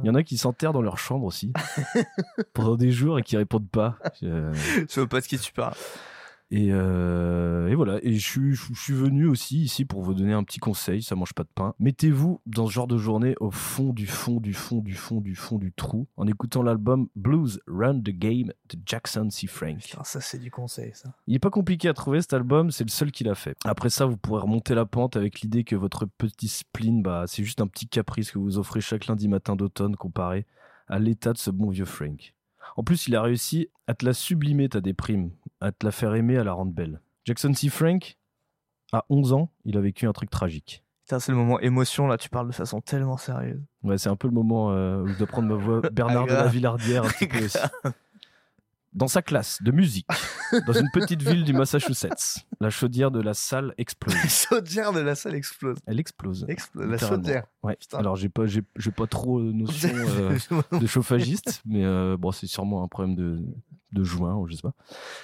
Il 0.03 0.07
y 0.07 0.09
en 0.09 0.15
a 0.15 0.23
qui 0.23 0.37
s'enterrent 0.37 0.73
dans 0.73 0.81
leur 0.81 0.97
chambre 0.97 1.25
aussi 1.25 1.53
pendant 2.53 2.75
des 2.75 2.91
jours 2.91 3.19
et 3.19 3.23
qui 3.23 3.37
répondent 3.37 3.69
pas. 3.69 3.97
Je 4.21 4.95
vois 4.95 5.07
pas 5.07 5.21
de 5.21 5.25
qui 5.25 5.37
tu 5.37 5.51
parles. 5.51 5.75
Et, 6.51 6.69
euh, 6.71 7.67
et 7.67 7.75
voilà, 7.75 7.99
et 8.01 8.13
je 8.15 8.27
suis, 8.27 8.55
je 8.55 8.73
suis 8.73 8.93
venu 8.93 9.27
aussi 9.27 9.61
ici 9.61 9.85
pour 9.85 10.01
vous 10.01 10.15
donner 10.15 10.33
un 10.33 10.43
petit 10.43 10.59
conseil, 10.59 11.03
ça 11.03 11.15
mange 11.15 11.33
pas 11.33 11.43
de 11.43 11.49
pain. 11.53 11.75
Mettez-vous 11.79 12.41
dans 12.47 12.65
ce 12.65 12.71
genre 12.71 12.87
de 12.87 12.97
journée 12.97 13.35
au 13.39 13.51
fond 13.51 13.93
du 13.93 14.07
fond 14.07 14.39
du 14.39 14.53
fond 14.53 14.79
du 14.79 14.95
fond 14.95 15.21
du 15.21 15.35
fond 15.35 15.59
du 15.59 15.71
trou 15.71 16.07
en 16.17 16.25
écoutant 16.25 16.63
l'album 16.63 17.07
Blues 17.15 17.61
Run 17.67 17.99
the 17.99 18.09
Game 18.09 18.51
de 18.69 18.79
Jackson 18.83 19.29
C. 19.29 19.45
Frank. 19.45 19.77
Putain, 19.77 20.03
ça, 20.03 20.21
c'est 20.21 20.39
du 20.39 20.49
conseil, 20.49 20.91
ça. 20.95 21.13
Il 21.27 21.35
est 21.35 21.39
pas 21.39 21.51
compliqué 21.51 21.87
à 21.87 21.93
trouver 21.93 22.21
cet 22.21 22.33
album, 22.33 22.71
c'est 22.71 22.83
le 22.83 22.89
seul 22.89 23.11
qu'il 23.11 23.29
a 23.29 23.35
fait. 23.35 23.55
Après 23.63 23.91
ça, 23.91 24.07
vous 24.07 24.17
pourrez 24.17 24.41
remonter 24.41 24.73
la 24.73 24.85
pente 24.85 25.15
avec 25.17 25.41
l'idée 25.41 25.63
que 25.63 25.75
votre 25.75 26.05
petit 26.05 26.47
spleen, 26.47 27.03
bah, 27.03 27.25
c'est 27.27 27.43
juste 27.43 27.61
un 27.61 27.67
petit 27.67 27.87
caprice 27.87 28.31
que 28.31 28.39
vous 28.39 28.57
offrez 28.57 28.81
chaque 28.81 29.05
lundi 29.05 29.27
matin 29.27 29.55
d'automne 29.55 29.95
comparé 29.95 30.47
à 30.87 30.97
l'état 30.97 31.33
de 31.33 31.37
ce 31.37 31.51
bon 31.51 31.69
vieux 31.69 31.85
Frank. 31.85 32.33
En 32.75 32.83
plus, 32.83 33.07
il 33.07 33.15
a 33.15 33.21
réussi 33.21 33.69
à 33.87 33.93
te 33.93 34.05
la 34.05 34.13
sublimer 34.13 34.69
ta 34.69 34.81
déprime, 34.81 35.31
à 35.61 35.71
te 35.71 35.85
la 35.85 35.91
faire 35.91 36.15
aimer, 36.15 36.37
à 36.37 36.43
la 36.43 36.53
rendre 36.53 36.71
belle. 36.71 37.01
Jackson 37.25 37.53
C. 37.53 37.69
Frank, 37.69 38.17
à 38.91 39.05
11 39.09 39.33
ans, 39.33 39.51
il 39.65 39.77
a 39.77 39.81
vécu 39.81 40.07
un 40.07 40.13
truc 40.13 40.29
tragique. 40.29 40.83
Putain, 41.03 41.19
c'est 41.19 41.31
le 41.31 41.37
moment 41.37 41.59
émotion, 41.59 42.07
là, 42.07 42.17
tu 42.17 42.29
parles 42.29 42.47
de 42.47 42.53
façon 42.53 42.81
tellement 42.81 43.17
sérieuse. 43.17 43.61
Ouais, 43.83 43.97
c'est 43.97 44.09
un 44.09 44.15
peu 44.15 44.27
le 44.27 44.33
moment 44.33 44.71
euh, 44.71 45.01
où 45.01 45.07
je 45.07 45.17
dois 45.17 45.27
prendre 45.27 45.47
ma 45.47 45.55
voix 45.55 45.81
Bernard 45.91 46.27
de 46.27 46.33
la. 46.33 46.47
Villardière 46.47 47.03
un 47.03 47.09
petit 47.09 47.27
peu 47.27 47.43
aussi. 47.45 47.57
Dans 48.93 49.07
sa 49.07 49.21
classe 49.21 49.61
de 49.61 49.71
musique, 49.71 50.07
dans 50.65 50.73
une 50.73 50.89
petite 50.91 51.21
ville 51.21 51.43
du 51.43 51.53
Massachusetts, 51.53 52.45
la 52.59 52.69
chaudière 52.69 53.11
de 53.11 53.21
la 53.21 53.33
salle 53.33 53.73
explose. 53.77 54.15
La 54.15 54.27
chaudière 54.27 54.93
de 54.93 54.99
la 54.99 55.15
salle 55.15 55.35
explose. 55.35 55.77
Elle 55.85 55.99
explose. 55.99 56.45
La 56.75 56.97
chaudière. 56.97 57.45
Ouais. 57.61 57.75
Putain. 57.75 57.99
Alors 57.99 58.15
j'ai 58.15 58.29
pas 58.29 58.45
j'ai 58.47 58.91
pas 58.91 59.07
trop 59.07 59.39
euh, 59.39 59.51
notion 59.53 59.89
euh, 59.93 60.37
de 60.79 60.87
chauffagiste, 60.87 61.61
mais 61.65 61.85
euh, 61.85 62.17
bon 62.17 62.31
c'est 62.31 62.47
sûrement 62.47 62.83
un 62.83 62.87
problème 62.87 63.15
de 63.15 63.39
de 63.91 64.03
joint, 64.03 64.35
ou 64.35 64.47
je 64.47 64.55
sais 64.55 64.61
pas. 64.61 64.73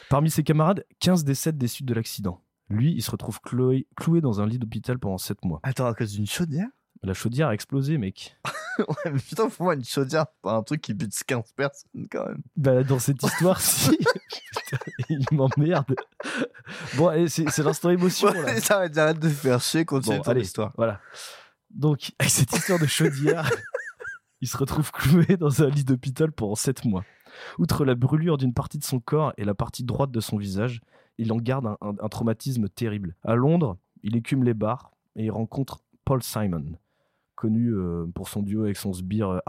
Parmi 0.09 0.29
ses 0.29 0.43
camarades, 0.43 0.85
15 0.99 1.23
décèdent 1.23 1.57
des 1.57 1.67
suites 1.67 1.87
de 1.87 1.93
l'accident. 1.93 2.41
Lui, 2.69 2.93
il 2.93 3.01
se 3.01 3.11
retrouve 3.11 3.39
cloué, 3.41 3.87
cloué 3.95 4.21
dans 4.21 4.41
un 4.41 4.47
lit 4.47 4.57
d'hôpital 4.57 4.97
pendant 4.97 5.19
7 5.19 5.45
mois. 5.45 5.59
Attends, 5.63 5.85
à 5.85 5.93
cause 5.93 6.13
d'une 6.13 6.25
chaudière? 6.25 6.67
La 7.03 7.13
chaudière 7.13 7.49
a 7.49 7.53
explosé, 7.53 7.97
mec. 7.97 8.37
Putain, 9.27 9.49
pour 9.49 9.63
moi, 9.65 9.73
une 9.75 9.83
chaudière, 9.85 10.25
un 10.43 10.61
truc 10.63 10.81
qui 10.81 10.93
bute 10.93 11.13
15 11.25 11.51
personnes, 11.55 12.07
quand 12.11 12.25
même. 12.25 12.41
Bah, 12.55 12.83
dans 12.83 12.99
cette 12.99 13.21
histoire, 13.23 13.59
si. 13.61 13.97
Putain, 13.97 14.77
il 15.09 15.25
m'emmerde. 15.31 15.95
Bon, 16.97 17.11
c'est 17.27 17.57
l'instant 17.59 17.89
émotion. 17.89 18.27
là. 18.31 18.41
Ouais, 18.41 18.59
ça 18.61 18.87
va 18.87 19.01
arrête 19.03 19.19
de 19.19 19.29
faire 19.29 19.61
chier, 19.61 19.85
continue 19.85 20.17
Bon, 20.17 20.23
ton 20.23 20.31
allez, 20.31 20.41
histoire. 20.41 20.73
Voilà. 20.77 20.99
Donc, 21.69 22.11
avec 22.19 22.31
cette 22.31 22.51
histoire 22.53 22.79
de 22.79 22.85
chaudière, 22.85 23.49
il 24.41 24.47
se 24.47 24.57
retrouve 24.57 24.91
cloué 24.91 25.37
dans 25.37 25.61
un 25.63 25.69
lit 25.69 25.83
d'hôpital 25.83 26.31
pendant 26.31 26.55
7 26.55 26.85
mois. 26.85 27.03
Outre 27.57 27.83
la 27.85 27.95
brûlure 27.95 28.37
d'une 28.37 28.53
partie 28.53 28.77
de 28.77 28.83
son 28.83 28.99
corps 28.99 29.33
et 29.37 29.43
la 29.43 29.53
partie 29.53 29.83
droite 29.83 30.11
de 30.11 30.19
son 30.21 30.37
visage, 30.37 30.79
il 31.17 31.31
en 31.33 31.37
garde 31.37 31.65
un, 31.65 31.77
un- 31.81 31.95
un 32.01 32.09
traumatisme 32.09 32.69
terrible. 32.69 33.15
À 33.23 33.35
Londres, 33.35 33.77
il 34.03 34.15
écume 34.15 34.43
les 34.43 34.53
bars 34.53 34.91
et 35.15 35.25
il 35.25 35.31
rencontre 35.31 35.79
Paul 36.05 36.21
Simon, 36.23 36.63
connu 37.35 37.73
euh, 37.73 38.05
pour 38.13 38.29
son 38.29 38.41
duo 38.41 38.63
avec 38.63 38.77
son 38.77 38.93
sbire 38.93 39.29
euh, 39.29 39.39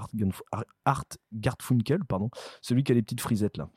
Art, 0.85 1.05
Garfunkel, 1.33 2.05
pardon, 2.05 2.31
celui 2.61 2.85
qui 2.85 2.93
a 2.93 2.95
les 2.95 3.03
petites 3.03 3.21
frisettes 3.21 3.57
là. 3.57 3.69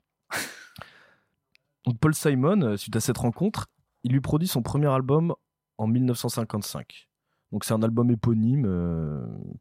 Paul 2.01 2.13
Simon, 2.13 2.61
euh, 2.61 2.77
suite 2.77 2.95
à 2.95 2.99
cette 2.99 3.17
rencontre, 3.17 3.67
il 4.03 4.11
lui 4.11 4.21
produit 4.21 4.47
son 4.47 4.61
premier 4.61 4.87
album 4.87 5.33
en 5.77 5.87
1955. 5.87 7.07
Donc 7.51 7.63
c'est 7.63 7.73
un 7.73 7.81
album 7.81 8.11
éponyme, 8.11 8.67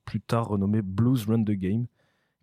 plus 0.05 0.21
tard 0.21 0.49
renommé 0.49 0.83
Blues 0.83 1.25
Run 1.27 1.43
the 1.45 1.53
Game, 1.53 1.87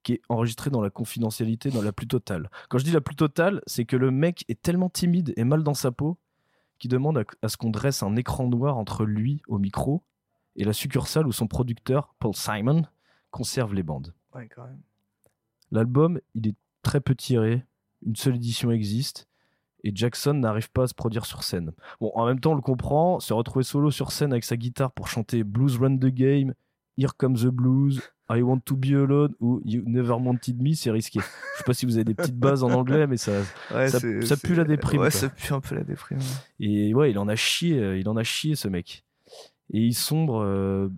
qui 0.01 0.13
est 0.13 0.21
enregistré 0.27 0.71
dans 0.71 0.81
la 0.81 0.89
confidentialité 0.89 1.69
dans 1.69 1.83
la 1.83 1.91
plus 1.91 2.07
totale. 2.07 2.49
Quand 2.69 2.79
je 2.79 2.83
dis 2.83 2.91
la 2.91 3.01
plus 3.01 3.15
totale, 3.15 3.61
c'est 3.67 3.85
que 3.85 3.95
le 3.95 4.09
mec 4.09 4.43
est 4.47 4.59
tellement 4.59 4.89
timide 4.89 5.33
et 5.37 5.43
mal 5.43 5.61
dans 5.61 5.75
sa 5.75 5.91
peau 5.91 6.17
qu'il 6.79 6.89
demande 6.89 7.19
à, 7.19 7.23
à 7.43 7.47
ce 7.47 7.57
qu'on 7.57 7.69
dresse 7.69 8.01
un 8.01 8.15
écran 8.15 8.47
noir 8.47 8.77
entre 8.77 9.05
lui 9.05 9.43
au 9.47 9.59
micro 9.59 10.03
et 10.55 10.63
la 10.63 10.73
succursale 10.73 11.27
où 11.27 11.31
son 11.31 11.47
producteur, 11.47 12.13
Paul 12.19 12.35
Simon, 12.35 12.83
conserve 13.31 13.73
les 13.73 13.83
bandes. 13.83 14.13
Ouais, 14.33 14.47
quand 14.53 14.63
même. 14.65 14.81
L'album, 15.71 16.19
il 16.35 16.47
est 16.47 16.55
très 16.81 17.01
peu 17.01 17.15
tiré, 17.15 17.65
une 18.05 18.15
seule 18.15 18.35
édition 18.35 18.71
existe, 18.71 19.27
et 19.83 19.91
Jackson 19.93 20.33
n'arrive 20.33 20.71
pas 20.71 20.83
à 20.83 20.87
se 20.87 20.93
produire 20.93 21.25
sur 21.25 21.43
scène. 21.43 21.71
Bon, 21.99 22.11
en 22.15 22.25
même 22.25 22.39
temps, 22.39 22.53
on 22.53 22.55
le 22.55 22.61
comprend, 22.61 23.19
se 23.19 23.33
retrouver 23.33 23.63
solo 23.63 23.91
sur 23.91 24.11
scène 24.11 24.31
avec 24.31 24.43
sa 24.43 24.57
guitare 24.57 24.91
pour 24.91 25.07
chanter 25.07 25.43
Blues 25.43 25.77
Run 25.77 25.97
the 25.97 26.07
Game, 26.07 26.53
Here 26.97 27.11
Comes 27.17 27.37
the 27.37 27.47
Blues, 27.47 28.01
I 28.29 28.41
Want 28.41 28.61
to 28.65 28.75
Be 28.75 28.93
Alone 28.93 29.35
ou 29.39 29.61
You 29.63 29.83
Never 29.85 30.13
Wanted 30.13 30.59
Me, 30.59 30.73
c'est 30.73 30.89
risqué. 30.89 31.19
Je 31.19 31.57
sais 31.59 31.63
pas 31.63 31.73
si 31.73 31.85
vous 31.85 31.97
avez 31.97 32.03
des 32.03 32.15
petites 32.15 32.37
bases 32.37 32.63
en 32.63 32.71
anglais, 32.71 33.05
mais 33.05 33.17
ça, 33.17 33.33
Ouais, 33.73 33.89
ça, 33.89 33.99
pue 33.99 34.55
la 34.55 34.63
déprime. 34.63 35.01
Ouais, 35.01 35.11
ça 35.11 35.29
pue 35.29 35.53
un 35.53 35.61
peu 35.61 35.75
la 35.75 35.83
déprime. 35.83 36.19
Et 36.59 36.93
ouais, 36.95 37.11
il 37.11 37.19
en 37.19 37.27
a 37.27 37.35
chié, 37.35 37.77
euh, 37.77 37.99
il 37.99 38.09
en 38.09 38.17
a 38.17 38.23
chié 38.23 38.55
ce 38.55 38.67
mec. 38.67 39.04
Et 39.71 39.81
il 39.85 39.93
sombre. 39.95 40.41
euh, 40.43 40.89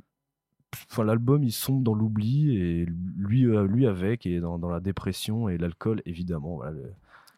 Enfin, 0.92 1.06
l'album, 1.06 1.44
il 1.44 1.52
sombre 1.54 1.82
dans 1.82 1.94
l'oubli 1.94 2.56
et 2.56 2.86
lui, 2.86 3.46
euh, 3.46 3.66
lui 3.66 3.88
avec, 3.88 4.26
et 4.26 4.40
dans, 4.42 4.60
dans 4.60 4.70
la 4.70 4.82
dépression 4.82 5.48
et 5.48 5.58
l'alcool, 5.58 6.02
évidemment. 6.06 6.58
Voilà, 6.58 6.72
le, 6.72 6.94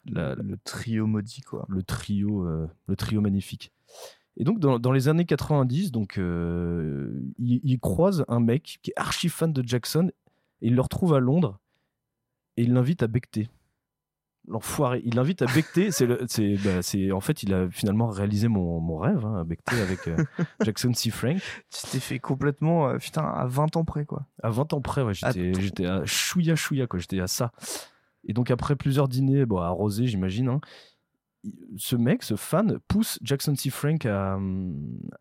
la- 0.07 0.35
Le 0.35 0.57
trio 0.63 1.05
maudit, 1.05 1.41
quoi. 1.41 1.65
le 1.69 1.83
trio, 1.83 2.45
euh, 2.47 2.67
le 2.87 2.95
trio 2.95 3.21
magnifique. 3.21 3.71
Et 4.35 4.43
donc, 4.43 4.59
dans, 4.59 4.79
dans 4.79 4.91
les 4.91 5.07
années 5.09 5.25
90, 5.25 5.91
donc, 5.91 6.17
euh, 6.17 7.21
il, 7.37 7.61
il 7.63 7.79
croise 7.79 8.25
un 8.27 8.39
mec 8.39 8.79
qui 8.81 8.89
est 8.91 8.99
archi 8.99 9.29
fan 9.29 9.53
de 9.53 9.63
Jackson 9.65 10.11
et 10.61 10.67
il 10.67 10.75
le 10.75 10.81
retrouve 10.81 11.13
à 11.13 11.19
Londres 11.19 11.59
et 12.57 12.63
il 12.63 12.73
l'invite 12.73 13.03
à 13.03 13.07
becter. 13.07 13.47
L'enfoiré, 14.49 15.01
il 15.05 15.13
l'invite 15.15 15.41
à 15.43 15.45
becter. 15.45 15.91
c'est 15.91 16.07
le- 16.07 16.25
c'est, 16.27 16.55
bah, 16.55 16.81
c'est, 16.81 17.11
en 17.11 17.19
fait, 17.21 17.43
il 17.43 17.53
a 17.53 17.69
finalement 17.69 18.07
réalisé 18.07 18.47
mon, 18.47 18.79
mon 18.81 18.97
rêve, 18.97 19.23
hein, 19.25 19.35
à 19.39 19.43
becter 19.43 19.79
avec 19.79 20.07
euh, 20.07 20.17
Jackson 20.65 20.91
C. 20.93 21.11
Frank. 21.11 21.37
Tu 21.71 21.87
t'es 21.91 21.99
fait 21.99 22.19
complètement, 22.19 22.89
euh, 22.89 22.97
putain, 22.97 23.23
à 23.23 23.45
20 23.45 23.75
ans 23.77 23.85
près, 23.85 24.05
quoi. 24.05 24.25
À 24.41 24.49
20 24.49 24.73
ans 24.73 24.81
près, 24.81 25.03
ouais, 25.03 25.13
j'étais, 25.13 25.49
Attends. 25.51 25.59
j'étais 25.61 25.85
à 25.85 26.03
chouïa 26.05 26.55
chouïa, 26.55 26.87
quoi, 26.87 26.99
j'étais 26.99 27.19
à 27.19 27.27
ça. 27.27 27.51
Et 28.27 28.33
donc 28.33 28.51
après 28.51 28.75
plusieurs 28.75 29.07
dîners, 29.07 29.45
bon, 29.45 29.59
arrosés, 29.59 30.07
j'imagine, 30.07 30.49
hein, 30.49 30.61
ce 31.77 31.95
mec, 31.95 32.21
ce 32.23 32.35
fan, 32.35 32.79
pousse 32.89 33.17
Jackson 33.21 33.55
C. 33.55 33.69
Frank 33.69 34.05
à, 34.05 34.37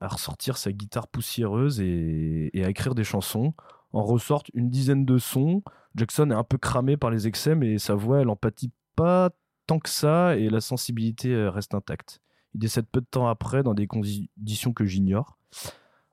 à 0.00 0.08
ressortir 0.08 0.56
sa 0.56 0.72
guitare 0.72 1.06
poussiéreuse 1.06 1.80
et, 1.80 2.50
et 2.54 2.64
à 2.64 2.70
écrire 2.70 2.94
des 2.96 3.04
chansons. 3.04 3.54
En 3.92 4.02
ressortent 4.02 4.50
une 4.52 4.68
dizaine 4.68 5.04
de 5.04 5.16
sons. 5.16 5.62
Jackson 5.94 6.30
est 6.30 6.34
un 6.34 6.44
peu 6.44 6.58
cramé 6.58 6.96
par 6.96 7.10
les 7.10 7.26
excès, 7.28 7.54
mais 7.54 7.78
sa 7.78 7.94
voix, 7.94 8.20
elle 8.20 8.28
empathie 8.28 8.72
pas 8.98 9.30
tant 9.66 9.78
que 9.78 9.88
ça 9.88 10.36
et 10.36 10.48
la 10.50 10.60
sensibilité 10.60 11.32
euh, 11.34 11.50
reste 11.50 11.74
intacte. 11.74 12.20
Il 12.54 12.60
décède 12.60 12.86
peu 12.90 13.00
de 13.00 13.06
temps 13.10 13.28
après 13.28 13.62
dans 13.62 13.74
des 13.74 13.86
conditions 13.86 14.72
que 14.72 14.84
j'ignore. 14.84 15.38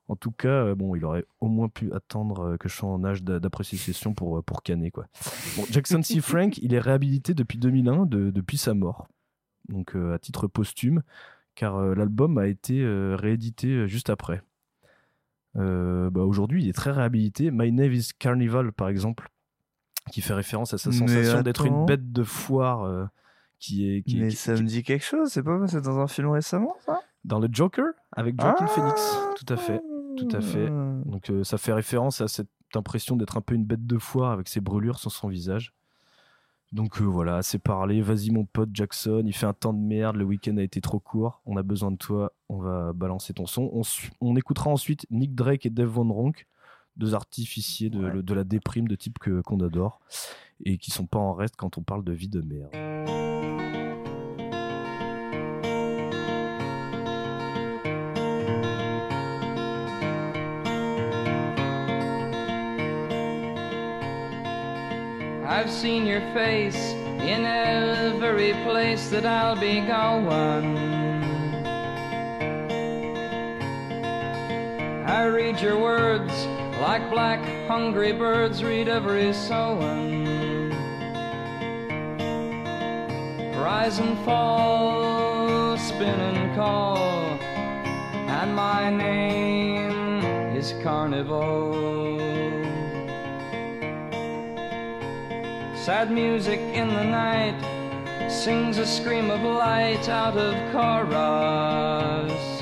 En 0.08 0.16
tout 0.16 0.32
cas, 0.32 0.50
euh, 0.66 0.76
bon, 0.76 0.96
il 0.96 1.04
aurait 1.04 1.26
au 1.40 1.48
moins 1.48 1.68
pu 1.68 1.92
attendre 1.94 2.42
euh, 2.42 2.58
que 2.58 2.70
je 2.70 2.76
sois 2.76 2.90
en 2.90 3.04
âge 3.04 3.24
d'a- 3.24 3.40
d'appréciation 3.40 4.14
pour, 4.14 4.44
pour 4.44 4.62
canner. 4.62 4.92
Quoi. 4.92 5.08
Bon, 5.58 5.64
Jackson 5.72 6.04
C. 6.04 6.20
Frank, 6.22 6.58
il 6.60 6.74
est 6.76 6.80
réhabilité 6.80 7.34
depuis 7.34 7.58
2001, 7.58 8.06
de- 8.06 8.30
depuis 8.30 8.58
sa 8.58 8.74
mort, 8.76 9.08
donc 9.70 9.96
euh, 9.96 10.14
à 10.14 10.20
titre 10.20 10.48
posthume, 10.48 11.02
car 11.56 11.78
euh, 11.78 11.96
l'album 11.96 12.38
a 12.38 12.46
été 12.48 12.82
euh, 12.84 13.16
réédité 13.16 13.88
juste 13.88 14.10
après. 14.12 14.42
Bah, 15.56 16.22
Aujourd'hui, 16.22 16.64
il 16.64 16.70
est 16.70 16.74
très 16.74 16.92
réhabilité. 16.92 17.50
My 17.52 17.72
Name 17.72 17.94
is 17.94 18.10
Carnival, 18.20 18.74
par 18.74 18.90
exemple, 18.90 19.30
qui 20.12 20.22
fait 20.22 20.34
référence 20.34 20.74
à 20.74 20.78
sa 20.78 20.92
sensation 20.92 21.42
d'être 21.42 21.66
une 21.66 21.86
bête 21.86 22.12
de 22.12 22.24
foire 22.24 22.84
euh, 22.84 23.06
qui 23.60 23.90
est. 23.90 24.02
Qui, 24.04 24.20
Mais 24.20 24.28
qui- 24.30 24.36
ça 24.36 24.54
me 24.54 24.62
dit 24.64 24.84
quelque 24.84 25.04
chose, 25.06 25.30
c'est 25.32 25.44
pas 25.44 25.60
c'est 25.68 25.82
dans 25.82 26.00
un 26.00 26.08
film 26.08 26.30
récemment 26.30 26.76
ça? 26.86 27.02
Dans 27.24 27.40
le 27.40 27.48
Joker 27.52 27.86
avec 28.12 28.40
Joaquin 28.40 28.66
Ah 28.66 28.68
Phoenix. 28.68 29.18
Tout 29.36 29.54
à 29.54 29.58
fait, 29.58 29.82
tout 30.18 30.30
à 30.32 30.42
fait. 30.42 30.68
Donc 31.06 31.30
euh, 31.30 31.44
ça 31.44 31.58
fait 31.58 31.74
référence 31.74 32.22
à 32.22 32.28
cette 32.28 32.50
impression 32.76 33.16
d'être 33.16 33.38
un 33.38 33.42
peu 33.42 33.56
une 33.56 33.66
bête 33.66 33.86
de 33.88 33.98
foire 33.98 34.32
avec 34.32 34.48
ses 34.48 34.62
brûlures 34.62 35.00
sur 35.00 35.12
son 35.12 35.28
visage. 35.28 35.74
Donc 36.72 37.00
euh, 37.02 37.06
voilà, 37.06 37.42
c'est 37.42 37.58
parlé. 37.60 38.02
Vas-y 38.02 38.32
mon 38.32 38.46
pote 38.46 38.70
Jackson, 38.74 39.24
il 39.26 39.34
fait 39.34 39.46
un 39.46 39.54
temps 39.54 39.74
de 39.74 39.80
merde, 39.80 40.18
le 40.18 40.26
week-end 40.26 40.58
a 40.58 40.62
été 40.62 40.82
trop 40.82 41.00
court, 41.00 41.42
on 41.46 41.58
a 41.58 41.64
besoin 41.64 41.90
de 41.92 41.96
toi, 41.98 42.34
on 42.50 42.58
va 42.60 42.92
balancer 42.94 43.34
ton 43.34 43.46
son. 43.46 43.70
On, 43.74 43.82
on 44.22 44.36
écoutera 44.36 44.70
ensuite 44.70 45.06
Nick 45.10 45.34
Drake 45.36 45.66
et 45.66 45.70
Dave 45.70 45.88
Von 45.88 46.12
Ronk, 46.12 46.48
deux 46.98 47.14
artificiers 47.16 47.90
de, 47.90 48.00
le- 48.00 48.24
de 48.24 48.34
la 48.34 48.44
déprime 48.44 48.88
de 48.88 48.96
type 48.96 49.20
que 49.20 49.42
qu'on 49.42 49.60
adore 49.60 50.00
et 50.64 50.78
qui 50.78 50.92
sont 50.92 51.06
pas 51.06 51.20
en 51.20 51.34
reste 51.34 51.56
quand 51.58 51.78
on 51.78 51.82
parle 51.84 52.04
de 52.04 52.14
vie 52.14 52.30
de 52.30 52.42
merde. 52.42 52.72
I've 65.48 65.70
seen 65.72 66.06
your 66.06 66.22
face 66.34 66.76
in 66.76 67.46
every 67.46 68.54
place 68.64 69.10
that 69.10 69.26
I'll 69.26 69.56
be 69.56 69.80
going. 69.82 70.78
I 75.08 75.26
read 75.26 75.60
your 75.62 75.80
words 75.80 76.34
like 76.80 77.10
black 77.10 77.40
hungry 77.68 78.12
birds 78.12 78.64
read 78.64 78.88
every 78.88 79.32
sowing. 79.34 80.70
Rise 83.56 84.00
and 84.00 84.18
fall, 84.26 85.78
spin 85.78 86.20
and 86.20 86.56
call, 86.56 86.98
and 86.98 88.56
my 88.56 88.90
name 88.90 90.24
is 90.56 90.74
Carnival. 90.84 91.74
Sad 95.76 96.12
music 96.12 96.60
in 96.60 96.90
the 96.90 97.04
night 97.04 97.56
sings 98.30 98.78
a 98.80 98.86
scream 98.86 99.30
of 99.30 99.42
light 99.42 100.10
out 100.10 100.38
of 100.38 100.54
chorus. 100.72 102.55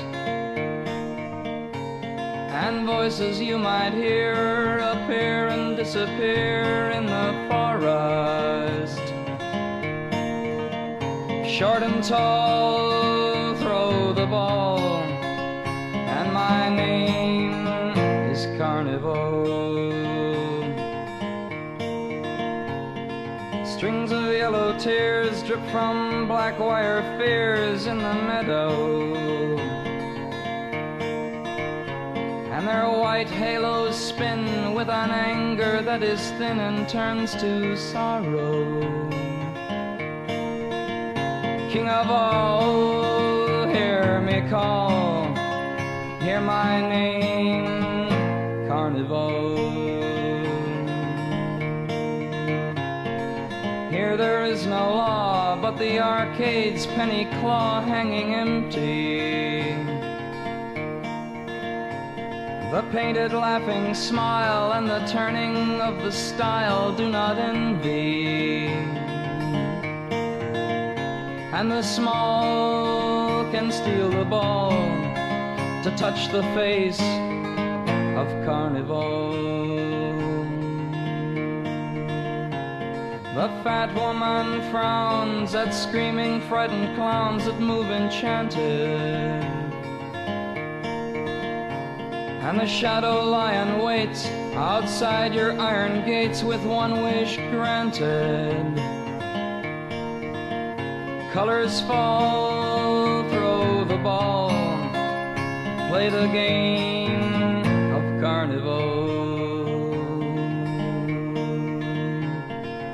And 2.66 2.86
voices 2.86 3.42
you 3.42 3.58
might 3.58 3.92
hear 3.92 4.78
appear 4.78 5.48
and 5.48 5.76
disappear 5.76 6.92
in 6.96 7.04
the 7.04 7.28
forest. 7.50 9.04
Short 11.46 11.82
and 11.82 12.02
tall, 12.02 13.54
throw 13.56 14.14
the 14.14 14.24
ball, 14.24 14.78
and 14.80 16.32
my 16.32 16.70
name 16.74 17.66
is 18.32 18.46
Carnival. 18.56 19.44
Strings 23.76 24.10
of 24.10 24.32
yellow 24.32 24.78
tears 24.78 25.42
drip 25.42 25.60
from 25.70 26.26
black 26.26 26.58
wire 26.58 27.02
fears 27.18 27.86
in 27.86 27.98
the 27.98 28.14
meadow. 28.14 29.13
Their 32.74 32.90
white 32.90 33.28
halos 33.28 33.96
spin 33.96 34.74
with 34.74 34.88
an 34.88 35.10
anger 35.12 35.80
that 35.80 36.02
is 36.02 36.20
thin 36.38 36.58
and 36.58 36.88
turns 36.88 37.30
to 37.36 37.76
sorrow. 37.76 38.80
King 41.70 41.88
of 41.88 42.10
all, 42.10 43.68
hear 43.68 44.20
me 44.22 44.38
call, 44.50 45.32
hear 46.24 46.40
my 46.40 46.80
name, 46.80 48.08
Carnival. 48.66 49.70
Here 53.94 54.16
there 54.16 54.44
is 54.52 54.66
no 54.66 54.84
law, 55.02 55.56
but 55.62 55.76
the 55.78 56.00
arcade's 56.00 56.86
penny 56.86 57.26
claw 57.38 57.82
hanging 57.82 58.34
empty. 58.34 59.53
The 62.74 62.82
painted 62.90 63.32
laughing 63.32 63.94
smile 63.94 64.72
and 64.72 64.90
the 64.90 64.98
turning 65.06 65.80
of 65.80 66.02
the 66.02 66.10
style 66.10 66.92
do 66.92 67.08
not 67.08 67.38
envy. 67.38 68.66
And 71.54 71.70
the 71.70 71.82
small 71.82 73.48
can 73.52 73.70
steal 73.70 74.10
the 74.10 74.24
ball 74.24 74.72
to 75.84 75.94
touch 75.96 76.32
the 76.32 76.42
face 76.58 76.98
of 78.18 78.26
carnival. 78.44 79.34
The 83.36 83.48
fat 83.62 83.94
woman 83.94 84.68
frowns 84.72 85.54
at 85.54 85.72
screaming, 85.72 86.40
frightened 86.48 86.96
clowns 86.96 87.44
that 87.44 87.60
move 87.60 87.92
enchanted. 87.92 89.63
And 92.44 92.60
the 92.60 92.66
shadow 92.66 93.24
lion 93.24 93.78
waits 93.78 94.26
outside 94.54 95.34
your 95.34 95.58
iron 95.58 96.04
gates 96.04 96.42
with 96.42 96.62
one 96.62 97.02
wish 97.02 97.38
granted. 97.50 98.76
Colors 101.32 101.80
fall, 101.80 103.26
throw 103.30 103.84
the 103.86 103.96
ball, 103.96 104.50
play 105.88 106.10
the 106.10 106.26
game 106.34 107.64
of 107.94 108.20
carnival. 108.20 109.14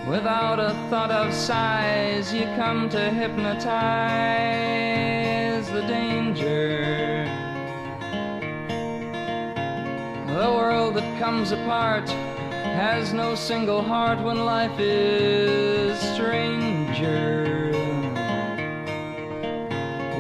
Without 0.09 0.61
a 0.61 0.75
thought 0.91 1.11
of 1.11 1.35
size, 1.35 2.33
you 2.33 2.45
come 2.55 2.89
to 2.91 3.11
hypnotize 3.11 3.67
the 5.73 5.83
danger. 5.89 7.10
The 10.41 10.51
world 10.51 10.95
that 10.95 11.19
comes 11.21 11.53
apart 11.53 12.09
has 12.09 13.13
no 13.13 13.35
single 13.35 13.83
heart 13.83 14.19
when 14.25 14.47
life 14.47 14.81
is 14.81 15.99
stranger. 16.15 17.73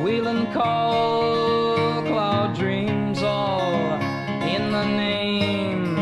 Wheel 0.03 0.29
and 0.29 0.53
call, 0.53 2.03
cloud 2.03 2.55
dreams 2.55 3.23
all 3.23 3.95
in 4.43 4.71
the 4.71 4.85
name 4.85 5.97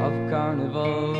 of 0.00 0.12
carnival. 0.30 1.12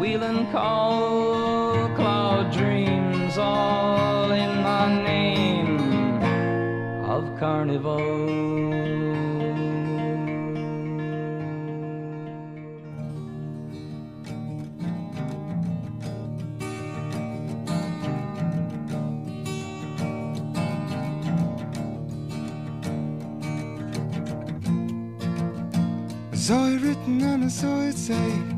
Wheel 0.00 0.24
and 0.24 0.50
call, 0.50 1.88
cloud 1.94 2.52
dreams 2.52 3.38
all 3.38 4.21
carnival. 7.42 7.98
I 26.30 26.36
saw 26.36 26.66
it 26.66 26.80
written 26.80 27.22
and 27.22 27.44
I 27.44 27.48
saw 27.48 27.80
it 27.80 27.96
say 27.96 28.51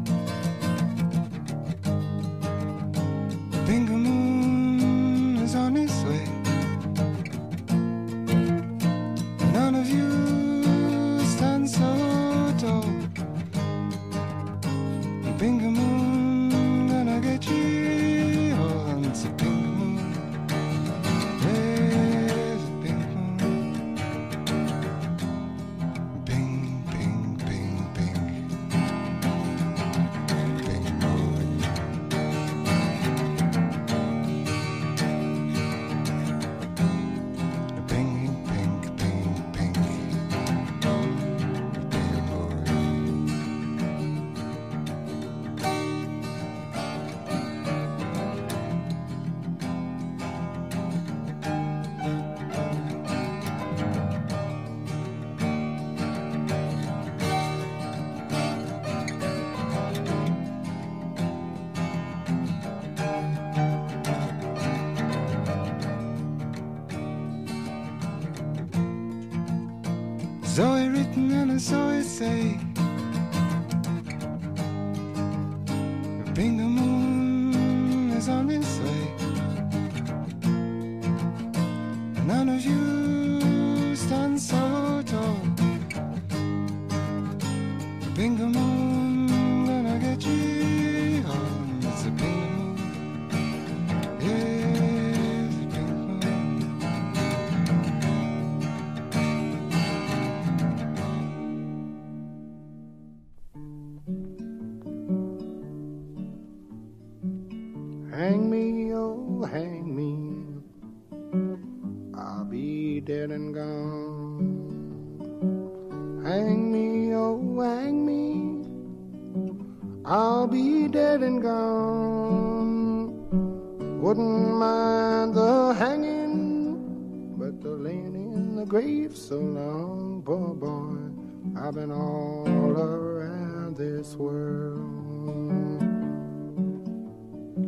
I've 131.74 131.80
been 131.80 131.90
all 131.90 132.46
around 132.46 133.76
this 133.76 134.14
world. 134.14 134.78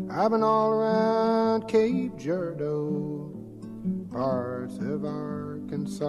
I've 0.08 0.30
been 0.30 0.44
all 0.44 0.70
around 0.70 1.66
Cape 1.66 2.16
Girardeau, 2.16 3.34
parts 4.12 4.78
of 4.78 5.04
Arkansas. 5.04 6.06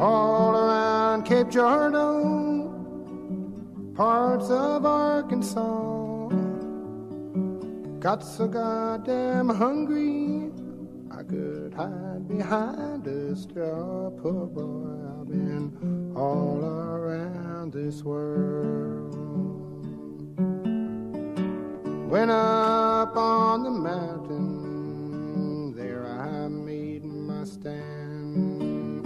All 0.00 0.56
around 0.56 1.24
Cape 1.24 1.50
Girardeau, 1.50 2.72
parts 3.94 4.48
of 4.48 4.86
Arkansas. 4.86 6.28
Got 7.98 8.24
so 8.24 8.48
goddamn 8.48 9.50
hungry, 9.50 10.50
I 11.10 11.22
could 11.22 11.74
hide 11.74 12.26
behind 12.26 13.06
a 13.06 13.36
straw. 13.36 14.08
Poor 14.22 14.46
boy, 14.46 15.09
been 15.30 16.12
all 16.16 16.64
around 16.64 17.72
this 17.72 18.02
world. 18.02 19.14
Went 22.10 22.32
up 22.32 23.16
on 23.16 23.62
the 23.62 23.70
mountain, 23.70 25.72
there 25.76 26.04
I 26.06 26.48
made 26.48 27.04
my 27.04 27.44
stand. 27.44 29.04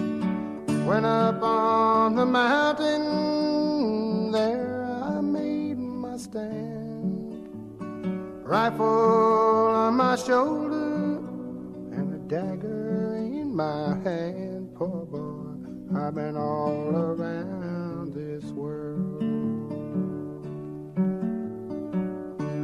Went 0.86 1.04
up 1.04 1.42
on 1.42 2.16
the 2.16 2.24
mountain, 2.24 4.32
there 4.32 4.86
I 5.02 5.20
made 5.20 5.78
my 5.78 6.16
stand. 6.16 7.46
Rifle 8.42 8.86
on 8.86 9.96
my 9.96 10.16
shoulder, 10.16 11.18
and 11.92 12.14
a 12.14 12.18
dagger 12.28 13.16
in 13.16 13.54
my 13.54 13.98
hand. 14.04 14.43
I've 16.06 16.14
been 16.14 16.36
all 16.36 16.94
around 16.94 18.12
this 18.12 18.44
world. 18.52 19.22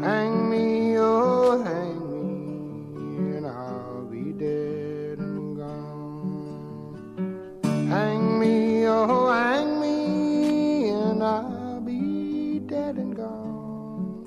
Hang 0.05 0.51
me, 0.51 0.99
oh, 0.99 1.63
hang 1.63 2.01
me, 2.93 3.39
and 3.39 3.47
I'll 3.47 4.05
be 4.05 4.33
dead 4.33 5.21
and 5.21 5.57
gone. 5.57 7.17
Hang 7.89 8.39
me, 8.39 8.87
oh, 8.87 9.31
hang 9.31 9.81
me, 9.81 10.91
and 10.91 11.23
I'll 11.23 11.81
be 11.81 12.59
dead 12.59 12.97
and 12.97 13.17
gone. 13.17 14.27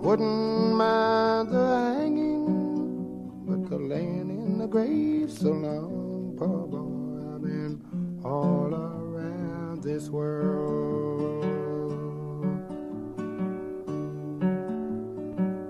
Wouldn't 0.00 0.72
mind 0.74 1.50
the 1.50 1.94
hanging, 1.98 3.44
but 3.46 3.68
the 3.68 3.76
laying 3.76 4.30
in 4.30 4.56
the 4.56 4.66
grave 4.66 5.30
so 5.30 5.50
long, 5.50 5.99
all 8.30 8.72
around 8.72 9.82
this 9.82 10.08
world. 10.08 11.42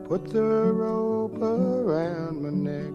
Put 0.07 0.31
the 0.31 0.43
rope 0.43 1.41
around 1.41 2.43
my 2.43 2.51
neck, 2.51 2.93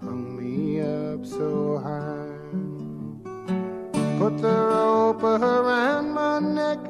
hung 0.00 0.36
me 0.36 0.80
up 0.80 1.24
so 1.24 1.78
high. 1.78 2.34
Put 4.18 4.38
the 4.38 4.58
rope 4.72 5.22
around 5.22 6.10
my 6.10 6.40
neck, 6.40 6.80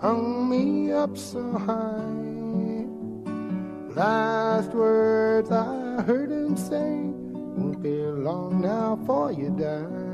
hung 0.00 0.48
me 0.50 0.90
up 0.90 1.16
so 1.16 1.52
high. 1.52 2.86
Last 3.94 4.72
words 4.74 5.52
I 5.52 6.02
heard 6.02 6.30
him 6.30 6.56
say, 6.56 7.12
won't 7.56 7.80
be 7.80 8.02
long 8.02 8.60
now 8.60 8.98
for 9.06 9.30
you 9.30 9.50
die, 9.50 10.09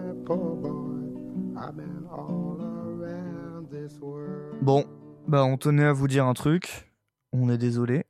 Bon, 4.61 4.85
bah 5.29 5.45
on 5.45 5.57
tenait 5.57 5.85
à 5.85 5.93
vous 5.93 6.09
dire 6.09 6.27
un 6.27 6.35
truc. 6.35 6.93
On 7.33 7.49
est 7.49 7.59
désolé. 7.59 8.07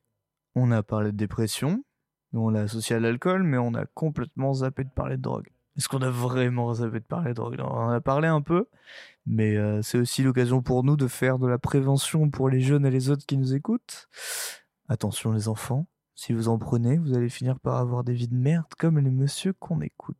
On 0.55 0.71
a 0.71 0.83
parlé 0.83 1.13
de 1.13 1.17
dépression. 1.17 1.85
On 2.33 2.51
l'a 2.51 2.63
associé 2.63 2.97
à 2.97 3.01
l'alcool, 3.01 3.43
mais 3.43 3.59
on 3.59 3.75
a 3.75 3.87
complètement 3.87 4.55
zappé 4.55 4.85
de 4.85 4.91
parler 4.91 5.17
de 5.17 5.23
drogue. 5.23 5.49
Est-ce 5.77 5.89
qu'on 5.89 6.03
a 6.03 6.11
vraiment 6.11 6.73
zappé 6.73 7.01
de 7.01 7.05
parler 7.05 7.31
de 7.31 7.35
drogue? 7.35 7.57
On 7.61 7.65
en 7.65 7.91
a 7.91 8.01
parlé 8.01 8.29
un 8.29 8.41
peu, 8.41 8.67
mais 9.27 9.57
euh, 9.57 9.83
c'est 9.83 9.99
aussi 9.99 10.23
l'occasion 10.23 10.63
pour 10.63 10.85
nous 10.85 10.97
de 10.97 11.09
faire 11.09 11.39
de 11.39 11.47
la 11.47 11.59
prévention 11.59 12.31
pour 12.31 12.49
les 12.49 12.61
jeunes 12.61 12.87
et 12.87 12.91
les 12.91 13.11
autres 13.11 13.27
qui 13.27 13.37
nous 13.37 13.55
écoutent. 13.55 14.09
Attention 14.89 15.33
les 15.33 15.49
enfants, 15.49 15.87
si 16.15 16.33
vous 16.33 16.49
en 16.49 16.59
prenez, 16.59 16.97
vous 16.97 17.15
allez 17.15 17.29
finir 17.29 17.61
par 17.61 17.77
avoir 17.77 18.05
des 18.05 18.15
vies 18.15 18.29
de 18.29 18.35
merde 18.35 18.73
comme 18.79 18.99
les 18.99 19.11
messieurs 19.11 19.53
qu'on 19.53 19.83
écoute. 19.83 20.17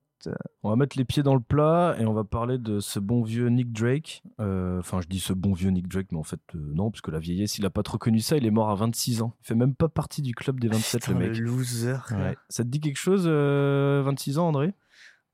On 0.63 0.71
va 0.71 0.77
mettre 0.77 0.97
les 0.99 1.05
pieds 1.05 1.23
dans 1.23 1.35
le 1.35 1.41
plat 1.41 1.97
et 1.99 2.07
on 2.07 2.13
va 2.13 2.25
parler 2.25 2.59
de 2.59 2.81
ce 2.81 2.99
bon 2.99 3.23
vieux 3.23 3.49
Nick 3.49 3.73
Drake. 3.73 4.23
Euh, 4.41 4.79
Enfin, 4.79 5.01
je 5.01 5.07
dis 5.09 5.21
ce 5.21 5.33
bon 5.33 5.53
vieux 5.53 5.71
Nick 5.71 5.89
Drake, 5.89 6.09
mais 6.13 6.19
en 6.19 6.23
fait, 6.25 6.41
euh, 6.55 6.59
non, 6.75 6.91
parce 6.91 7.01
que 7.01 7.11
la 7.11 7.19
vieillesse, 7.19 7.59
il 7.59 7.67
a 7.67 7.71
pas 7.71 7.83
trop 7.83 7.99
connu 7.99 8.21
ça. 8.21 8.37
Il 8.37 8.47
est 8.47 8.51
mort 8.51 8.71
à 8.71 8.75
26 8.75 9.23
ans. 9.23 9.35
Il 9.43 9.47
fait 9.47 9.55
même 9.55 9.75
pas 9.75 9.89
partie 9.89 10.23
du 10.23 10.35
club 10.35 10.59
des 10.61 10.69
27, 10.69 11.03
Putain, 11.03 11.13
le 11.19 11.29
mec. 11.29 11.39
le 11.39 11.45
loser. 11.45 11.97
Ouais. 12.13 12.37
Ça 12.49 12.63
te 12.65 12.69
dit 12.69 12.81
quelque 12.81 12.99
chose, 12.99 13.25
euh, 13.27 14.03
26 14.05 14.39
ans, 14.39 14.49
André? 14.49 14.75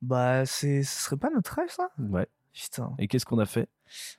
Bah, 0.00 0.44
c'est, 0.46 0.82
ce 0.82 1.04
serait 1.04 1.16
pas 1.16 1.30
notre 1.30 1.54
rêve, 1.54 1.70
ça? 1.70 1.90
Ouais. 1.98 2.26
Putain. 2.52 2.92
Et 2.98 3.08
qu'est-ce 3.08 3.24
qu'on 3.24 3.38
a 3.38 3.46
fait? 3.46 3.68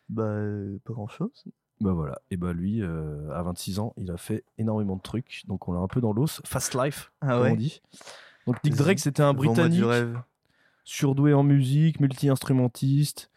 Bah, 0.10 0.24
euh, 0.24 0.80
pas 0.86 0.94
grand-chose. 0.94 1.44
Bah 1.82 1.92
voilà. 1.92 2.20
Et 2.32 2.38
bah 2.38 2.54
lui, 2.54 2.82
euh, 2.82 3.30
à 3.34 3.44
26 3.44 3.80
ans, 3.80 3.94
il 3.98 4.10
a 4.10 4.16
fait 4.18 4.46
énormément 4.58 4.96
de 4.96 5.02
trucs. 5.02 5.44
Donc 5.48 5.68
on 5.68 5.74
l'a 5.74 5.80
un 5.80 5.88
peu 5.88 6.00
dans 6.00 6.14
l'os. 6.14 6.42
Fast 6.46 6.76
life, 6.76 7.12
Ah 7.20 7.34
comme 7.34 7.42
ouais 7.44 7.52
on 7.52 7.56
dit. 7.56 7.82
Donc 8.48 8.64
Nick 8.64 8.76
Drake, 8.76 9.00
c'était 9.00 9.24
un 9.24 9.34
Britannique 9.34 9.80
du 9.80 9.84
rêve. 9.84 10.18
Surdoué 10.84 11.34
en 11.34 11.44
musique, 11.44 12.00
multi-instrumentiste, 12.00 13.30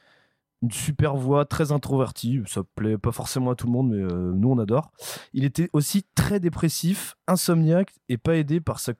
une 0.62 0.70
super 0.70 1.16
voix, 1.16 1.44
très 1.44 1.72
introverti. 1.72 2.40
Ça 2.46 2.62
plaît 2.74 2.98
pas 2.98 3.12
forcément 3.12 3.50
à 3.50 3.54
tout 3.54 3.66
le 3.66 3.72
monde, 3.72 3.90
mais 3.90 4.02
euh, 4.02 4.32
nous 4.32 4.50
on 4.50 4.58
adore. 4.58 4.90
Il 5.32 5.44
était 5.44 5.68
aussi 5.72 6.04
très 6.14 6.40
dépressif, 6.40 7.16
insomniaque 7.26 7.92
et 8.08 8.16
pas 8.16 8.36
aidé 8.36 8.60
par 8.60 8.80
sa, 8.80 8.92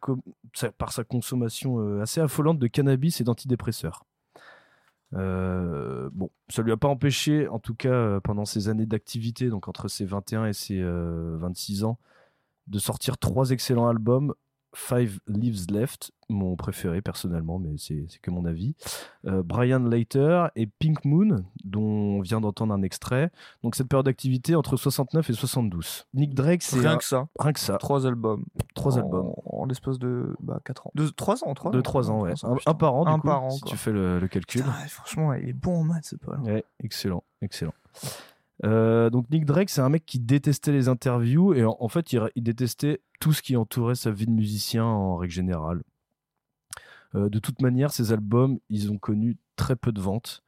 par 0.76 0.92
sa 0.92 1.05
consommation 1.05 1.80
euh, 1.80 2.03
assez 2.03 2.20
affolante 2.20 2.59
de 2.59 2.66
cannabis 2.66 3.20
et 3.20 3.24
d'antidépresseurs. 3.24 4.05
Euh, 5.14 6.11
bon, 6.12 6.30
ça 6.49 6.62
lui 6.62 6.72
a 6.72 6.76
pas 6.76 6.88
empêché, 6.88 7.49
en 7.49 7.59
tout 7.59 7.74
cas 7.74 8.20
pendant 8.20 8.44
ses 8.44 8.68
années 8.68 8.86
d'activité, 8.86 9.49
donc 9.49 9.68
entre 9.68 9.88
ses 9.88 10.05
21 10.05 10.47
et 10.47 10.53
ses 10.53 10.80
euh, 10.80 11.36
26 11.38 11.84
ans, 11.84 11.99
de 12.66 12.78
sortir 12.78 13.18
trois 13.18 13.51
excellents 13.51 13.88
albums. 13.88 14.34
Five 14.79 15.20
Leaves 15.27 15.70
Left, 15.70 16.12
mon 16.29 16.55
préféré 16.55 17.01
personnellement, 17.01 17.59
mais 17.59 17.77
c'est 17.79 18.07
que 18.20 18.31
mon 18.31 18.45
avis. 18.45 18.74
Euh, 19.27 19.43
Brian 19.43 19.79
Later 19.81 20.49
et 20.55 20.66
Pink 20.66 21.05
Moon, 21.07 21.45
dont 21.64 21.81
on 21.83 22.20
vient 22.20 22.43
d'entendre 22.43 22.74
un 22.74 22.83
extrait. 22.83 23.31
Donc 23.62 23.74
cette 23.74 23.89
période 23.89 24.05
d'activité 24.05 24.55
entre 24.55 24.77
69 24.77 25.31
et 25.31 25.33
72. 25.33 26.05
Nick 26.12 26.35
Drake, 26.35 26.62
c'est 26.62 26.79
Rien 26.79 26.93
un- 26.93 26.97
que 26.99 27.05
ça. 27.05 27.27
Rien 27.39 27.53
que 27.55 27.61
ça. 27.61 27.79
Trois 27.79 28.07
albums. 28.07 28.45
Trois 28.74 28.97
En- 28.99 29.03
albums. 29.03 29.33
En 29.47 29.64
l'espace 29.64 29.99
de 29.99 30.37
bah, 30.41 30.61
4 30.62 30.89
ans. 30.89 30.91
De 30.95 31.09
3 31.09 31.43
ans, 31.45 31.55
3 31.55 31.70
De 31.70 31.81
3 31.81 32.11
ans, 32.11 32.20
ouais. 32.20 32.35
Un, 32.43 32.57
un 32.66 32.74
par 32.74 32.95
an, 32.97 33.05
du 33.07 33.11
Un 33.12 33.18
coup, 33.18 33.27
par 33.29 33.45
an, 33.45 33.51
si 33.51 33.61
quoi. 33.62 33.70
tu 33.70 33.77
fais 33.79 33.93
le, 33.93 34.18
le 34.20 34.29
calcul. 34.29 34.61
Putain, 34.61 34.72
franchement, 34.89 35.33
il 35.33 35.49
est 35.49 35.53
bon 35.55 35.81
en 35.81 35.85
maths, 35.85 36.14
pas 36.24 36.37
Ouais, 36.41 36.64
excellent, 36.83 37.24
excellent. 37.41 37.72
Euh, 38.64 39.11
donc 39.11 39.29
Nick 39.31 39.45
Drake, 39.45 39.68
c'est 39.68 39.83
un 39.83 39.91
mec 39.91 40.07
qui 40.07 40.18
détestait 40.18 40.72
les 40.72 40.89
interviews 40.89 41.53
et 41.53 41.64
en, 41.64 41.77
en 41.79 41.89
fait, 41.89 42.12
il, 42.14 42.22
il 42.37 42.43
détestait 42.43 43.01
tout 43.20 43.32
ce 43.32 43.42
qui 43.42 43.56
entourait 43.56 43.94
sa 43.94 44.10
vie 44.10 44.26
de 44.26 44.30
musicien 44.30 44.84
en 44.84 45.16
règle 45.16 45.32
générale. 45.32 45.82
Euh, 47.14 47.28
de 47.28 47.38
toute 47.38 47.60
manière, 47.62 47.92
ces 47.92 48.12
albums, 48.12 48.58
ils 48.68 48.90
ont 48.90 48.98
connu 48.98 49.36
très 49.56 49.76
peu 49.76 49.92
de 49.92 50.00
ventes. 50.00 50.42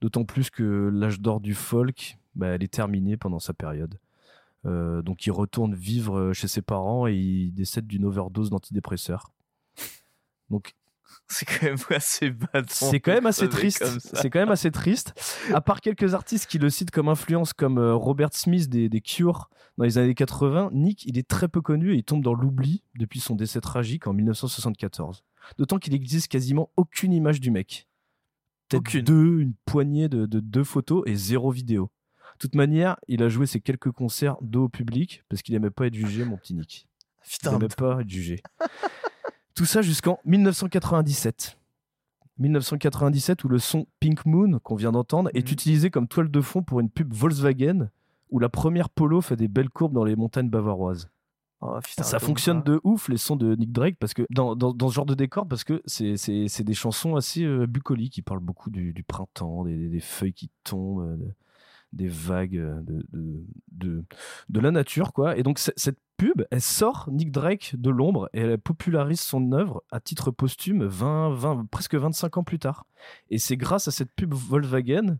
D'autant 0.00 0.24
plus 0.24 0.50
que 0.50 0.90
l'âge 0.92 1.20
d'or 1.20 1.40
du 1.40 1.54
folk, 1.54 2.18
bah, 2.34 2.48
elle 2.48 2.62
est 2.62 2.72
terminée 2.72 3.16
pendant 3.16 3.38
sa 3.38 3.54
période. 3.54 3.98
Euh, 4.64 5.02
donc 5.02 5.26
il 5.26 5.32
retourne 5.32 5.74
vivre 5.74 6.18
euh, 6.18 6.32
chez 6.32 6.46
ses 6.46 6.62
parents 6.62 7.08
et 7.08 7.14
il 7.14 7.52
décède 7.52 7.86
d'une 7.86 8.04
overdose 8.04 8.50
d'antidépresseurs. 8.50 9.32
Donc 10.50 10.74
C'est 11.28 11.46
quand 11.46 11.62
même 11.62 11.78
assez 11.90 12.30
bad. 12.30 12.68
c'est 12.68 13.00
quand 13.00 13.12
même 13.12 13.26
assez 13.26 13.48
triste. 13.48 13.84
C'est 14.14 14.28
quand 14.28 14.40
même 14.40 14.50
assez 14.50 14.70
triste. 14.70 15.14
À 15.54 15.60
part 15.60 15.80
quelques 15.80 16.14
artistes 16.14 16.46
qui 16.46 16.58
le 16.58 16.68
citent 16.68 16.90
comme 16.90 17.08
influence, 17.08 17.52
comme 17.52 17.78
euh, 17.78 17.94
Robert 17.94 18.32
Smith 18.32 18.68
des, 18.68 18.88
des 18.88 19.00
Cure 19.00 19.48
dans 19.78 19.84
les 19.84 19.96
années 19.98 20.14
80, 20.14 20.70
Nick, 20.72 21.04
il 21.06 21.18
est 21.18 21.26
très 21.26 21.48
peu 21.48 21.62
connu 21.62 21.94
et 21.94 21.96
il 21.96 22.04
tombe 22.04 22.22
dans 22.22 22.34
l'oubli 22.34 22.84
depuis 22.98 23.20
son 23.20 23.34
décès 23.34 23.60
tragique 23.60 24.06
en 24.06 24.12
1974. 24.12 25.24
D'autant 25.58 25.78
qu'il 25.78 25.94
existe 25.94 26.28
quasiment 26.28 26.70
aucune 26.76 27.12
image 27.12 27.40
du 27.40 27.50
mec. 27.50 27.88
Peut-être 28.68 29.04
deux, 29.04 29.40
une 29.40 29.54
poignée 29.64 30.08
de, 30.08 30.26
de 30.26 30.40
deux 30.40 30.64
photos 30.64 31.02
et 31.06 31.14
zéro 31.14 31.50
vidéo. 31.50 31.90
De 32.34 32.38
toute 32.38 32.54
manière, 32.54 32.96
il 33.08 33.22
a 33.22 33.28
joué 33.28 33.46
ses 33.46 33.60
quelques 33.60 33.90
concerts 33.90 34.36
dos 34.40 34.64
au 34.64 34.68
public 34.68 35.24
parce 35.28 35.42
qu'il 35.42 35.54
aimait 35.54 35.70
pas 35.70 35.86
être 35.86 35.94
jugé, 35.94 36.24
mon 36.24 36.36
petit 36.36 36.54
Nick. 36.54 36.88
Putain, 37.28 37.52
il 37.52 37.54
aimait 37.56 37.68
pas 37.68 38.00
être 38.00 38.08
jugé. 38.08 38.42
Tout 39.54 39.64
ça 39.66 39.82
jusqu'en 39.82 40.18
1997. 40.24 41.58
1997 42.38 43.44
où 43.44 43.48
le 43.48 43.58
son 43.58 43.86
Pink 44.00 44.24
Moon 44.26 44.58
qu'on 44.62 44.74
vient 44.74 44.92
d'entendre 44.92 45.30
est 45.34 45.46
Mhm. 45.46 45.52
utilisé 45.52 45.90
comme 45.90 46.08
toile 46.08 46.30
de 46.30 46.40
fond 46.40 46.62
pour 46.62 46.80
une 46.80 46.88
pub 46.90 47.12
Volkswagen 47.12 47.88
où 48.30 48.38
la 48.38 48.48
première 48.48 48.88
Polo 48.88 49.20
fait 49.20 49.36
des 49.36 49.48
belles 49.48 49.68
courbes 49.68 49.92
dans 49.92 50.04
les 50.04 50.16
montagnes 50.16 50.48
bavaroises. 50.48 51.08
Oh, 51.60 51.78
putain, 51.84 52.02
ça 52.02 52.18
fonctionne 52.18 52.62
de 52.62 52.80
ouf 52.82 53.08
les 53.08 53.18
sons 53.18 53.36
de 53.36 53.54
Nick 53.54 53.70
Drake 53.70 53.96
parce 54.00 54.14
que 54.14 54.22
dans, 54.30 54.56
dans, 54.56 54.72
dans 54.74 54.88
ce 54.88 54.94
genre 54.94 55.06
de 55.06 55.14
décor 55.14 55.46
parce 55.46 55.62
que 55.62 55.80
c'est 55.84 56.16
c'est- 56.16 56.48
c'est 56.48 56.64
des 56.64 56.74
chansons 56.74 57.14
assez 57.14 57.44
euh, 57.44 57.66
bucoliques 57.68 58.14
qui 58.14 58.22
parlent 58.22 58.40
beaucoup 58.40 58.70
du, 58.70 58.92
du 58.92 59.04
printemps, 59.04 59.62
des, 59.64 59.88
des 59.88 60.00
feuilles 60.00 60.32
qui 60.32 60.50
tombent, 60.64 61.02
euh, 61.02 61.16
des 61.92 62.08
vagues 62.08 62.56
euh, 62.56 62.82
de, 63.72 64.04
de, 64.48 64.60
la 64.60 64.70
nature 64.70 65.12
quoi. 65.12 65.36
Et 65.36 65.42
donc 65.42 65.58
cette 65.58 65.98
pub, 66.16 66.44
elle 66.50 66.60
sort 66.60 67.08
Nick 67.10 67.32
Drake 67.32 67.74
de 67.76 67.90
l'ombre 67.90 68.28
et 68.32 68.40
elle 68.40 68.58
popularise 68.58 69.20
son 69.20 69.52
œuvre 69.52 69.82
à 69.90 70.00
titre 70.00 70.30
posthume 70.30 70.84
20, 70.84 71.34
20 71.34 71.66
presque 71.70 71.94
25 71.94 72.38
ans 72.38 72.44
plus 72.44 72.58
tard. 72.58 72.86
Et 73.30 73.38
c'est 73.38 73.56
grâce 73.56 73.88
à 73.88 73.90
cette 73.90 74.12
pub 74.12 74.32
Volkswagen 74.34 75.18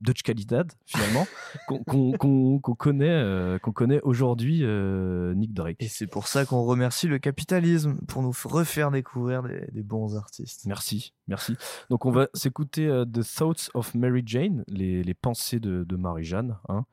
Dutch 0.00 0.22
Qualidad 0.22 0.72
finalement 0.86 1.26
qu'on 1.86 2.60
connaît 2.60 3.08
euh, 3.08 3.58
qu'on 3.58 3.72
connaît 3.72 4.00
aujourd'hui 4.02 4.60
euh, 4.62 5.34
Nick 5.34 5.52
Drake. 5.52 5.76
Et 5.80 5.88
c'est 5.88 6.06
pour 6.06 6.26
ça 6.26 6.44
qu'on 6.46 6.62
remercie 6.64 7.06
le 7.06 7.18
capitalisme 7.18 7.98
pour 8.06 8.22
nous 8.22 8.32
refaire 8.44 8.90
découvrir 8.90 9.42
des, 9.42 9.66
des 9.72 9.82
bons 9.82 10.16
artistes. 10.16 10.64
Merci, 10.66 11.12
merci. 11.26 11.56
Donc 11.90 12.06
on 12.06 12.10
va 12.10 12.28
s'écouter 12.34 12.86
euh, 12.86 13.04
The 13.04 13.22
Thoughts 13.36 13.70
of 13.74 13.94
Mary 13.94 14.22
Jane, 14.24 14.64
les, 14.68 15.02
les 15.02 15.14
pensées 15.14 15.60
de, 15.60 15.84
de 15.84 15.96
Marie-Jeanne. 15.96 16.56
hein. 16.68 16.84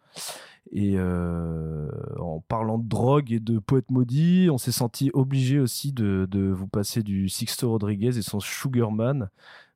Et 0.71 0.95
euh, 0.97 1.87
en 2.19 2.39
parlant 2.39 2.79
de 2.79 2.87
drogue 2.87 3.31
et 3.31 3.39
de 3.39 3.59
poète 3.59 3.91
maudit, 3.91 4.49
on 4.51 4.57
s'est 4.57 4.71
senti 4.71 5.11
obligé 5.13 5.59
aussi 5.59 5.93
de, 5.93 6.27
de 6.29 6.47
vous 6.49 6.67
passer 6.67 7.03
du 7.03 7.29
Sixto 7.29 7.69
Rodriguez 7.69 8.17
et 8.17 8.23
son 8.23 8.39
Sugarman, 8.39 9.29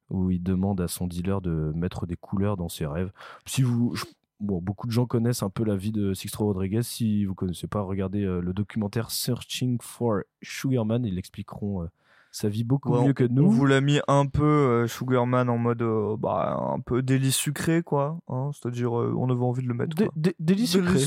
où 0.10 0.32
il 0.32 0.42
demande 0.42 0.82
à 0.82 0.88
son 0.88 1.08
dealer 1.08 1.42
de 1.42 1.72
mettre 1.76 2.06
des 2.06 2.16
couleurs 2.16 2.58
dans 2.58 2.70
ses 2.70 2.86
rêves. 2.86 3.12
Si 3.46 3.62
vous, 3.62 3.96
je- 3.96 4.06
bon, 4.40 4.62
beaucoup 4.62 4.88
de 4.88 4.92
gens 4.92 5.06
connaissent 5.06 5.44
un 5.44 5.50
peu 5.50 5.64
la 5.64 5.76
vie 5.76 5.92
de 5.92 6.14
Sixto 6.14 6.46
Rodriguez. 6.46 6.82
Si 6.84 7.26
vous 7.26 7.36
connaissez 7.36 7.68
pas, 7.68 7.82
regardez 7.82 8.24
euh, 8.24 8.40
le 8.42 8.54
documentaire 8.54 9.12
Searching 9.12 9.78
for 9.82 10.22
Sugarman. 10.42 11.06
Ils 11.06 11.18
expliqueront 11.18 11.84
euh, 11.84 11.88
sa 12.32 12.48
vie 12.48 12.64
beaucoup 12.64 12.94
Ouais, 12.94 13.04
mieux 13.06 13.10
on- 13.10 13.14
que 13.14 13.24
nous. 13.24 13.46
On 13.46 13.50
vous 13.50 13.66
l'a 13.66 13.82
mis 13.82 14.00
un 14.08 14.26
peu 14.28 14.44
euh, 14.44 14.88
Sugarman 14.88 15.50
en 15.50 15.58
mode 15.58 15.82
euh, 15.82 16.16
bah, 16.18 16.58
un 16.76 16.80
peu 16.80 17.02
délice 17.02 17.36
sucré 17.36 17.82
quoi. 17.82 18.20
hein, 18.28 18.52
C'est-à-dire 18.54 18.98
euh, 19.00 19.14
on 19.18 19.30
avait 19.32 19.44
envie 19.44 19.64
de 19.64 19.68
le 19.68 19.74
mettre. 19.74 19.96
Quoi. 19.98 20.08
dé- 20.16 20.36
délice 20.40 20.72
sucré, 20.72 21.00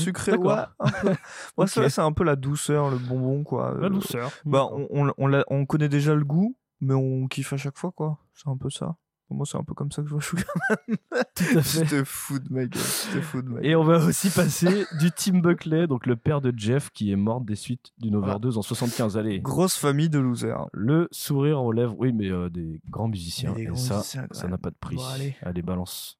ça, 1.67 1.89
c'est 1.89 2.01
un 2.01 2.11
peu 2.11 2.23
la 2.23 2.35
douceur, 2.35 2.89
le 2.89 2.97
bonbon 2.97 3.43
quoi. 3.43 3.73
La 3.79 3.87
Euh, 3.87 3.89
douceur. 3.89 4.31
Bah 4.45 4.67
on, 4.71 5.11
on, 5.17 5.43
on 5.49 5.65
connaît 5.65 5.89
déjà 5.89 6.13
le 6.13 6.25
goût, 6.25 6.55
mais 6.81 6.93
on 6.93 7.27
kiffe 7.27 7.53
à 7.53 7.57
chaque 7.57 7.77
fois 7.77 7.91
quoi. 7.91 8.17
C'est 8.33 8.49
un 8.49 8.57
peu 8.57 8.69
ça. 8.69 8.95
Moi 9.29 9.47
c'est 9.49 9.57
un 9.57 9.63
peu 9.63 9.73
comme 9.73 9.91
ça 9.91 10.03
que 10.03 10.07
je 10.07 10.13
vois 10.13 10.21
Sugarman. 10.21 10.97
Tout 11.35 11.57
à 11.57 11.61
fait. 11.63 11.79
J'étais 11.79 12.05
fou 12.05 12.39
de 12.39 12.53
ma 12.53 12.65
gueule. 12.65 12.81
Fou 12.81 13.41
de 13.41 13.49
ma 13.49 13.61
gueule. 13.61 13.65
Et 13.65 13.75
on 13.75 13.83
va 13.83 13.97
aussi 14.05 14.29
passer 14.29 14.85
du 14.99 15.11
Tim 15.11 15.39
Buckley, 15.39 15.87
donc 15.87 16.05
le 16.05 16.15
père 16.15 16.39
de 16.41 16.53
Jeff, 16.55 16.91
qui 16.91 17.11
est 17.11 17.15
mort 17.15 17.41
des 17.41 17.55
suites 17.55 17.91
d'une 17.97 18.15
overdose 18.15 18.57
en 18.57 18.61
75. 18.61 19.17
Allez. 19.17 19.39
Grosse 19.39 19.77
famille 19.77 20.09
de 20.09 20.19
losers. 20.19 20.67
Le 20.71 21.07
sourire 21.11 21.63
aux 21.63 21.71
lèvres, 21.71 21.95
oui, 21.97 22.13
mais 22.13 22.29
euh, 22.29 22.49
des 22.49 22.79
grands 22.89 23.07
musiciens. 23.07 23.51
Mais 23.51 23.55
des 23.57 23.63
et 23.63 23.65
grands 23.67 23.75
ça, 23.77 23.97
musiciens, 23.97 24.27
ça 24.31 24.47
n'a 24.47 24.57
pas 24.57 24.69
de 24.69 24.77
prix. 24.79 24.97
Bon, 24.97 25.05
allez. 25.43 25.61
balance. 25.63 26.17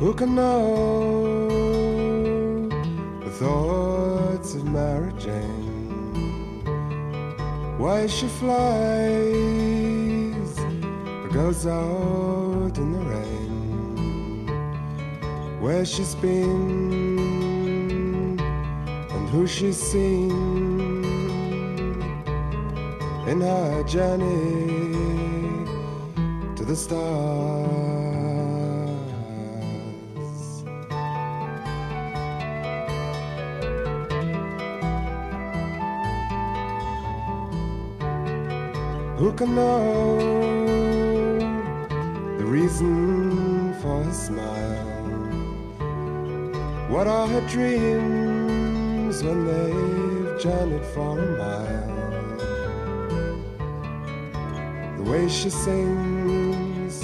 Who 0.00 0.14
can 0.14 0.34
know 0.34 1.46
the 3.22 3.30
thoughts 3.32 4.54
of 4.54 4.64
Mary 4.64 5.12
Jane? 5.18 6.62
Why 7.76 8.06
she 8.06 8.26
flies 8.26 8.58
or 11.22 11.28
goes 11.28 11.66
out 11.66 12.78
in 12.78 12.92
the 12.92 13.00
rain? 13.12 14.46
Where 15.60 15.84
she's 15.84 16.14
been 16.14 17.20
and 19.10 19.28
who 19.28 19.46
she's 19.46 19.76
seen 19.76 20.30
in 23.28 23.42
her 23.42 23.82
journey 23.82 24.96
to 26.56 26.64
the 26.64 26.74
stars. 26.74 27.79
Who 39.20 39.32
can 39.34 39.54
know 39.54 40.16
the 42.38 42.46
reason 42.46 43.74
for 43.82 44.02
her 44.02 44.12
smile? 44.14 44.86
What 46.88 47.06
are 47.06 47.26
her 47.28 47.46
dreams 47.46 49.22
when 49.22 49.44
they've 49.44 50.40
journeyed 50.40 50.86
for 50.94 51.18
a 51.18 51.36
mile? 51.36 51.98
The 54.96 55.02
way 55.02 55.28
she 55.28 55.50
sings 55.50 57.02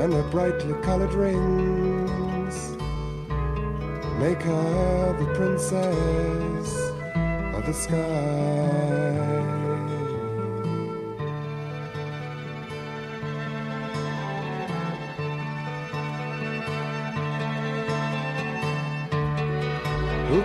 and 0.00 0.12
her 0.12 0.28
brightly 0.30 0.74
colored 0.82 1.14
rings 1.14 2.76
make 4.20 4.42
her 4.42 5.16
the 5.18 5.24
princess 5.38 6.68
of 7.56 7.64
the 7.64 7.72
sky. 7.72 8.57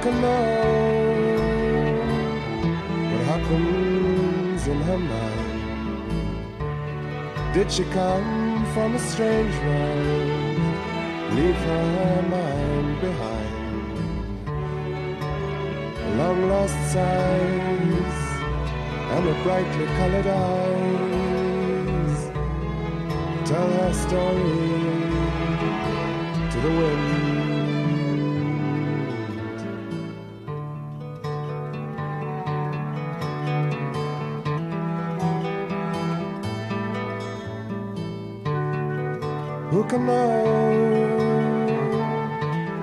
Can 0.03 0.21
know 0.21 0.43
what 3.11 3.23
happens 3.31 4.61
in 4.67 4.79
her 4.81 4.97
mind? 4.97 5.53
Did 7.53 7.71
she 7.71 7.85
come 7.85 8.65
from 8.73 8.95
a 8.95 8.99
strange 8.99 9.55
world? 9.67 10.59
Leave 11.37 11.61
her 11.69 12.21
mind 12.35 12.99
behind. 12.99 13.53
Long 16.17 16.39
lost 16.49 16.77
sighs 16.91 18.17
and 19.13 19.23
her 19.29 19.37
brightly 19.43 19.87
colored 19.99 20.27
eyes 20.27 22.19
tell 23.49 23.69
her 23.79 23.93
story 23.93 24.63
to 26.51 26.57
the 26.65 26.73
wind. 26.79 27.22
Know 39.93 39.99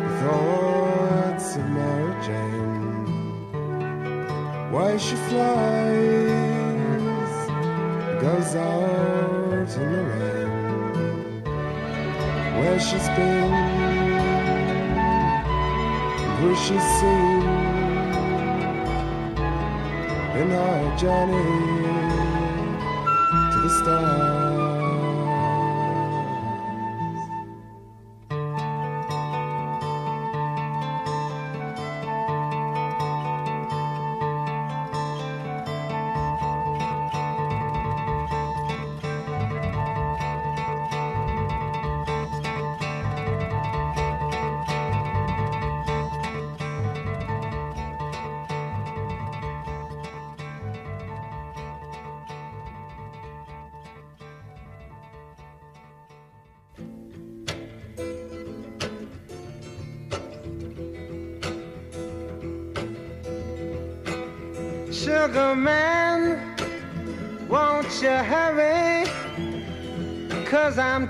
the 0.03 0.11
thoughts 0.21 1.57
of 1.57 1.67
Mary 1.69 2.15
Jane? 2.25 3.07
Why 4.71 4.97
she 4.97 5.17
flies, 5.29 6.53
goes 8.23 8.55
out 8.55 9.77
in 9.77 9.93
the 9.93 10.03
rain. 10.05 11.43
where 12.61 12.79
she's 12.79 13.09
been, 13.17 13.53
who 16.39 16.55
she's 16.55 16.87
seen 17.01 17.43
in 20.41 20.53
our 20.53 20.97
journey 20.97 21.45
to 23.53 23.59
the 23.63 23.71
stars. 23.81 24.70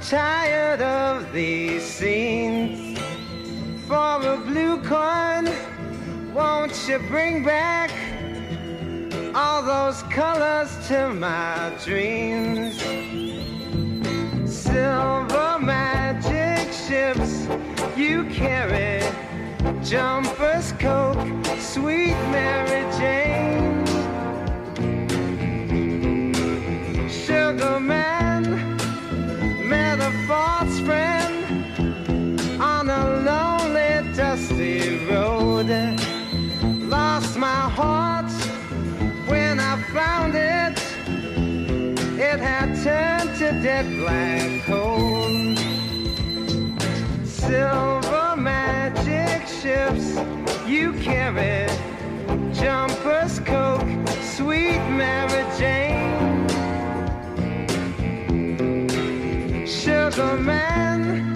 Tired 0.08 0.80
of 0.80 1.30
these 1.32 1.82
scenes. 1.82 2.98
For 3.86 4.20
a 4.22 4.36
blue 4.38 4.82
coin, 4.82 5.52
won't 6.32 6.88
you 6.88 6.98
bring 7.00 7.44
back 7.44 7.90
all 9.34 9.62
those 9.62 10.02
colors 10.04 10.70
to 10.88 11.12
my 11.12 11.72
dreams? 11.84 12.80
Silver 14.50 15.58
magic 15.60 16.72
ships 16.72 17.46
you 17.96 18.24
carry, 18.26 19.02
jumpers, 19.82 20.72
coke, 20.72 21.09
dead 43.52 43.86
black 43.98 44.62
hole. 44.62 45.56
Silver 47.24 48.36
magic 48.36 49.46
ships 49.48 50.16
you 50.66 50.92
carry, 50.94 51.66
jumpers, 52.52 53.40
coke, 53.40 53.88
sweet 54.22 54.80
Mary 54.90 55.44
Jane. 55.58 56.46
Sugar 59.66 60.36
man, 60.36 61.34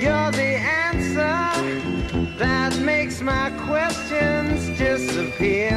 you're 0.00 0.30
the 0.30 0.52
answer 0.86 2.36
that 2.38 2.78
makes 2.82 3.20
my 3.20 3.50
questions 3.66 4.78
disappear. 4.78 5.70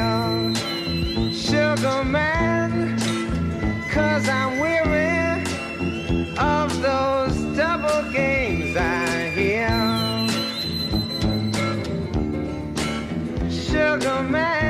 Sugar 1.32 2.04
man, 2.04 2.96
cause 3.90 4.28
I'm 4.28 4.60
weary 4.60 4.89
those 6.80 7.36
double 7.56 8.10
games 8.10 8.74
I 8.74 9.30
hear. 9.36 9.68
Sugar 13.50 14.22
man, 14.22 14.69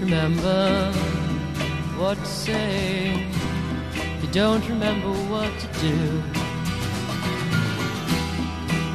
remember 0.00 0.92
what 1.98 2.18
to 2.18 2.24
say. 2.24 3.26
You 4.22 4.28
don't 4.32 4.66
remember 4.68 5.12
what 5.30 5.52
to 5.60 5.66
do. 5.80 6.22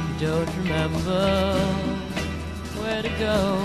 You 0.08 0.26
don't 0.26 0.56
remember 0.56 1.58
where 2.80 3.02
to 3.02 3.08
go. 3.18 3.62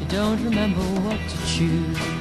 You 0.00 0.06
don't 0.08 0.42
remember 0.42 0.80
what 0.80 1.20
to 1.28 1.46
choose. 1.46 2.15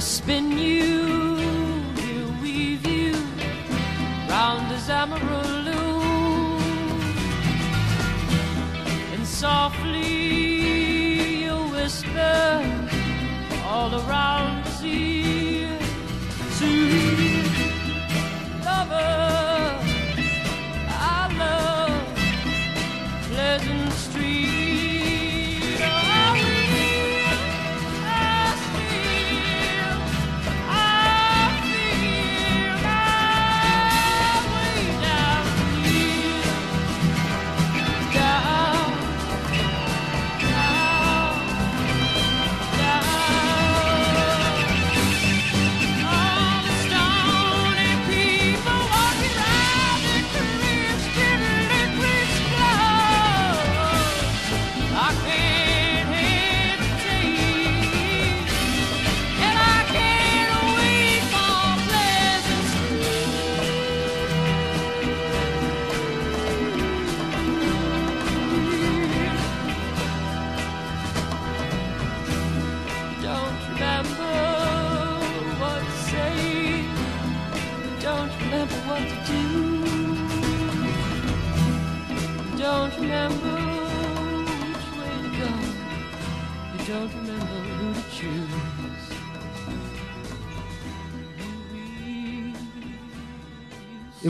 Spin 0.00 0.52
you, 0.52 0.67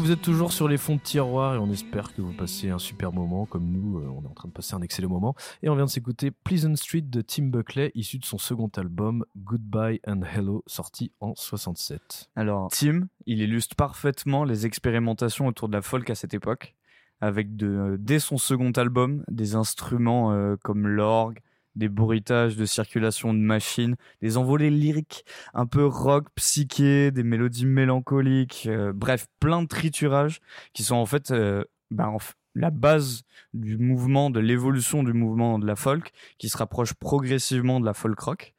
vous 0.08 0.14
êtes 0.14 0.22
toujours 0.22 0.54
sur 0.54 0.68
les 0.68 0.78
fonds 0.78 0.96
de 0.96 1.02
tiroir 1.02 1.54
et 1.54 1.58
on 1.58 1.70
espère 1.70 2.14
que 2.14 2.22
vous 2.22 2.32
passez 2.32 2.70
un 2.70 2.78
super 2.78 3.12
moment 3.12 3.44
comme 3.44 3.70
nous. 3.70 3.98
euh, 3.98 4.06
on 4.06 4.24
est 4.24 4.26
en 4.26 4.32
train 4.32 4.48
de 4.48 4.54
passer 4.54 4.74
un 4.74 4.80
excellent 4.80 5.10
moment. 5.10 5.34
Et 5.62 5.68
on 5.68 5.74
vient 5.74 5.84
de 5.84 5.90
s'écouter 5.90 6.30
Pleasant 6.30 6.76
Street 6.76 7.02
de 7.02 7.20
Tim 7.20 7.48
Buckley, 7.48 7.92
issu 7.94 8.18
de 8.18 8.24
son 8.24 8.38
second 8.38 8.70
album 8.78 9.26
Goodbye 9.36 10.00
and 10.06 10.22
Hello, 10.22 10.64
sorti 10.66 11.12
en 11.20 11.34
67. 11.34 12.30
Alors, 12.36 12.70
Tim, 12.70 13.08
il 13.26 13.42
illustre 13.42 13.76
parfaitement 13.76 14.44
les 14.44 14.64
expérimentations 14.64 15.46
autour 15.46 15.68
de 15.68 15.74
la 15.74 15.82
folk 15.82 16.08
à 16.08 16.14
cette 16.14 16.32
époque, 16.32 16.74
avec 17.20 17.54
de, 17.56 17.98
dès 18.00 18.18
son 18.18 18.38
second 18.38 18.70
album 18.70 19.24
des 19.28 19.56
instruments 19.56 20.32
euh, 20.32 20.56
comme 20.64 20.88
l'orgue, 20.88 21.40
des 21.78 21.88
bruitages 21.88 22.56
de 22.56 22.66
circulation 22.66 23.32
de 23.32 23.38
machines, 23.38 23.96
des 24.20 24.36
envolées 24.36 24.68
lyriques 24.70 25.24
un 25.54 25.64
peu 25.66 25.86
rock, 25.86 26.26
psyché, 26.34 27.10
des 27.10 27.22
mélodies 27.22 27.66
mélancoliques, 27.66 28.66
euh, 28.66 28.92
bref, 28.92 29.26
plein 29.40 29.62
de 29.62 29.68
triturages 29.68 30.40
qui 30.74 30.82
sont 30.82 30.96
en 30.96 31.06
fait 31.06 31.30
euh, 31.30 31.64
f- 31.92 32.34
la 32.54 32.70
base 32.70 33.22
du 33.54 33.78
mouvement, 33.78 34.28
de 34.30 34.40
l'évolution 34.40 35.02
du 35.02 35.12
mouvement 35.12 35.58
de 35.58 35.66
la 35.66 35.76
folk, 35.76 36.10
qui 36.38 36.48
se 36.48 36.58
rapproche 36.58 36.92
progressivement 36.94 37.80
de 37.80 37.86
la 37.86 37.94
folk 37.94 38.18
rock. 38.18 38.54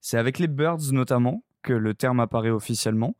C'est 0.00 0.18
avec 0.18 0.38
les 0.38 0.48
Birds 0.48 0.92
notamment 0.92 1.44
que 1.62 1.72
le 1.72 1.94
terme 1.94 2.20
apparaît 2.20 2.50
officiellement. 2.50 3.16